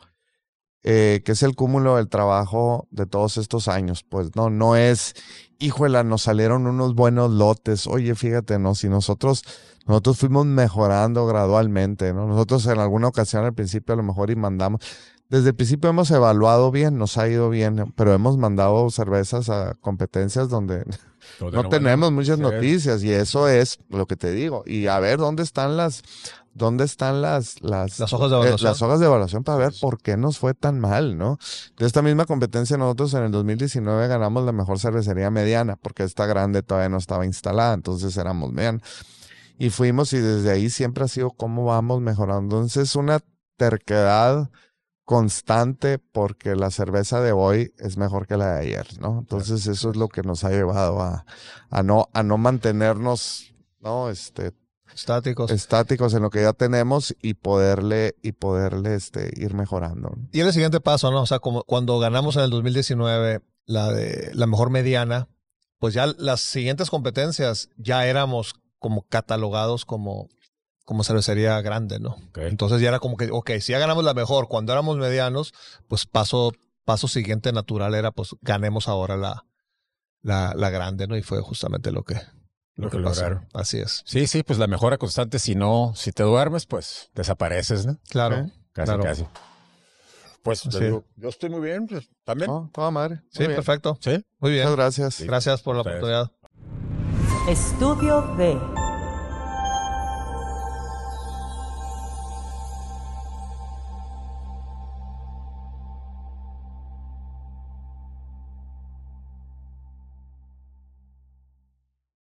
eh, 0.83 1.21
que 1.25 1.33
es 1.33 1.43
el 1.43 1.55
cúmulo 1.55 1.97
del 1.97 2.09
trabajo 2.09 2.87
de 2.91 3.05
todos 3.05 3.37
estos 3.37 3.67
años. 3.67 4.03
Pues 4.07 4.35
no, 4.35 4.49
no 4.49 4.75
es, 4.75 5.13
híjola, 5.59 6.03
nos 6.03 6.23
salieron 6.23 6.67
unos 6.67 6.95
buenos 6.95 7.31
lotes. 7.31 7.87
Oye, 7.87 8.15
fíjate, 8.15 8.59
no, 8.59 8.75
si 8.75 8.89
nosotros, 8.89 9.43
nosotros 9.87 10.17
fuimos 10.17 10.45
mejorando 10.45 11.25
gradualmente, 11.25 12.13
¿no? 12.13 12.27
Nosotros 12.27 12.65
en 12.67 12.79
alguna 12.79 13.07
ocasión 13.07 13.43
al 13.45 13.53
principio 13.53 13.93
a 13.93 13.97
lo 13.97 14.03
mejor 14.03 14.31
y 14.31 14.35
mandamos, 14.35 14.81
desde 15.29 15.49
el 15.49 15.55
principio 15.55 15.91
hemos 15.91 16.09
evaluado 16.09 16.71
bien, 16.71 16.97
nos 16.97 17.19
ha 17.19 17.27
ido 17.27 17.51
bien, 17.51 17.93
pero 17.95 18.13
hemos 18.13 18.37
mandado 18.37 18.89
cervezas 18.89 19.49
a 19.49 19.75
competencias 19.79 20.49
donde 20.49 20.85
no 21.39 21.69
tenemos 21.69 22.11
muchas 22.11 22.39
noticias 22.39 23.03
y 23.03 23.11
eso 23.11 23.47
es 23.47 23.79
lo 23.89 24.07
que 24.07 24.15
te 24.15 24.31
digo. 24.31 24.63
Y 24.65 24.87
a 24.87 24.99
ver 24.99 25.19
dónde 25.19 25.43
están 25.43 25.77
las, 25.77 26.01
dónde 26.53 26.83
están 26.83 27.21
las, 27.21 27.61
las, 27.61 27.99
Las 27.99 28.13
hojas 28.13 28.29
de 28.29 28.35
eh, 28.35 28.39
evaluación. 28.39 28.69
las 28.69 28.81
hojas 28.81 28.99
de 28.99 29.05
evaluación 29.05 29.43
para 29.43 29.57
ver 29.57 29.73
por 29.79 30.01
qué 30.01 30.17
nos 30.17 30.39
fue 30.39 30.53
tan 30.53 30.79
mal, 30.79 31.17
¿no? 31.17 31.37
De 31.77 31.85
esta 31.85 32.01
misma 32.01 32.25
competencia 32.25 32.77
nosotros 32.77 33.13
en 33.13 33.23
el 33.23 33.31
2019 33.31 34.07
ganamos 34.07 34.43
la 34.45 34.51
mejor 34.51 34.79
cervecería 34.79 35.29
mediana 35.31 35.75
porque 35.75 36.03
esta 36.03 36.25
grande 36.25 36.63
todavía 36.63 36.89
no 36.89 36.97
estaba 36.97 37.25
instalada, 37.25 37.73
entonces 37.73 38.15
éramos 38.17 38.51
mediana. 38.51 38.79
Y 39.57 39.69
fuimos 39.71 40.13
y 40.13 40.19
desde 40.19 40.51
ahí 40.51 40.69
siempre 40.69 41.03
ha 41.03 41.07
sido 41.07 41.31
cómo 41.31 41.65
vamos 41.65 42.01
mejorando. 42.01 42.57
Entonces 42.57 42.95
una 42.95 43.19
terquedad 43.57 44.49
constante 45.03 45.97
porque 45.97 46.55
la 46.55 46.69
cerveza 46.69 47.19
de 47.19 47.31
hoy 47.31 47.73
es 47.79 47.97
mejor 47.97 48.27
que 48.27 48.37
la 48.37 48.53
de 48.53 48.59
ayer, 48.61 48.87
¿no? 49.01 49.17
Entonces 49.19 49.65
eso 49.65 49.89
es 49.89 49.95
lo 49.95 50.07
que 50.07 50.21
nos 50.21 50.43
ha 50.43 50.51
llevado 50.51 51.01
a, 51.01 51.25
a 51.71 51.83
no, 51.83 52.09
a 52.13 52.21
no 52.21 52.37
mantenernos, 52.37 53.55
¿no? 53.79 54.09
Este, 54.11 54.53
Estáticos. 54.93 55.51
estáticos 55.51 56.13
en 56.13 56.23
lo 56.23 56.29
que 56.29 56.41
ya 56.41 56.53
tenemos 56.53 57.15
y 57.21 57.35
poderle, 57.35 58.15
y 58.21 58.33
poderle, 58.33 58.95
este, 58.95 59.31
ir 59.35 59.53
mejorando. 59.53 60.11
Y 60.31 60.39
el 60.41 60.51
siguiente 60.53 60.79
paso, 60.79 61.11
¿no? 61.11 61.21
O 61.21 61.25
sea, 61.25 61.39
como 61.39 61.63
cuando 61.63 61.99
ganamos 61.99 62.35
en 62.35 62.43
el 62.43 62.49
2019 62.49 63.41
la 63.65 63.91
de 63.91 64.31
la 64.33 64.47
mejor 64.47 64.71
mediana, 64.71 65.27
pues 65.79 65.93
ya 65.93 66.07
las 66.17 66.41
siguientes 66.41 66.89
competencias 66.89 67.69
ya 67.77 68.05
éramos 68.05 68.55
como 68.79 69.03
catalogados 69.03 69.85
como, 69.85 70.27
como 70.85 71.03
cervecería 71.03 71.61
grande, 71.61 71.99
¿no? 71.99 72.17
Entonces 72.35 72.81
ya 72.81 72.89
era 72.89 72.99
como 72.99 73.15
que, 73.15 73.29
ok, 73.31 73.51
si 73.61 73.73
ya 73.73 73.79
ganamos 73.79 74.03
la 74.03 74.13
mejor 74.13 74.47
cuando 74.47 74.73
éramos 74.73 74.97
medianos, 74.97 75.53
pues 75.87 76.05
paso, 76.05 76.51
paso 76.83 77.07
siguiente 77.07 77.51
natural 77.51 77.93
era, 77.93 78.11
pues 78.11 78.35
ganemos 78.41 78.87
ahora 78.87 79.17
la, 79.17 79.45
la, 80.21 80.53
la 80.55 80.69
grande, 80.69 81.07
¿no? 81.07 81.15
Y 81.15 81.21
fue 81.21 81.41
justamente 81.41 81.91
lo 81.91 82.03
que, 82.03 82.15
lo, 82.79 82.89
que, 82.89 82.97
que 82.97 83.03
lograron. 83.03 83.47
Así 83.53 83.79
es. 83.79 84.03
Sí, 84.05 84.27
sí, 84.27 84.43
pues 84.43 84.57
la 84.59 84.67
mejora 84.67 84.97
constante, 84.97 85.39
si 85.39 85.55
no, 85.55 85.93
si 85.95 86.11
te 86.11 86.23
duermes, 86.23 86.65
pues 86.65 87.09
desapareces, 87.15 87.85
¿no? 87.85 87.97
Claro. 88.09 88.49
Casi, 88.73 88.85
Claro. 88.87 89.03
casi. 89.03 89.25
Pues 90.43 90.61
te 90.61 90.71
Sí. 90.71 90.79
digo, 90.85 91.03
yo 91.17 91.29
estoy 91.29 91.49
muy 91.49 91.59
bien, 91.61 91.85
pues 91.87 92.09
también. 92.23 92.49
No, 92.49 92.69
toda 92.73 92.91
madre. 92.91 93.21
Sí, 93.31 93.39
Muy 93.39 93.47
bien. 93.47 93.55
perfecto. 93.57 93.97
Sí. 94.01 94.23
Muy 94.39 94.51
bien. 94.51 94.63
Muchas 94.63 94.75
gracias. 94.77 95.21
Gracias 95.21 95.61
por 95.61 95.75
la 95.75 95.81
Ustedes. 95.81 95.97
oportunidad. 95.97 96.31
Estudio 97.49 98.35
B. 98.37 98.57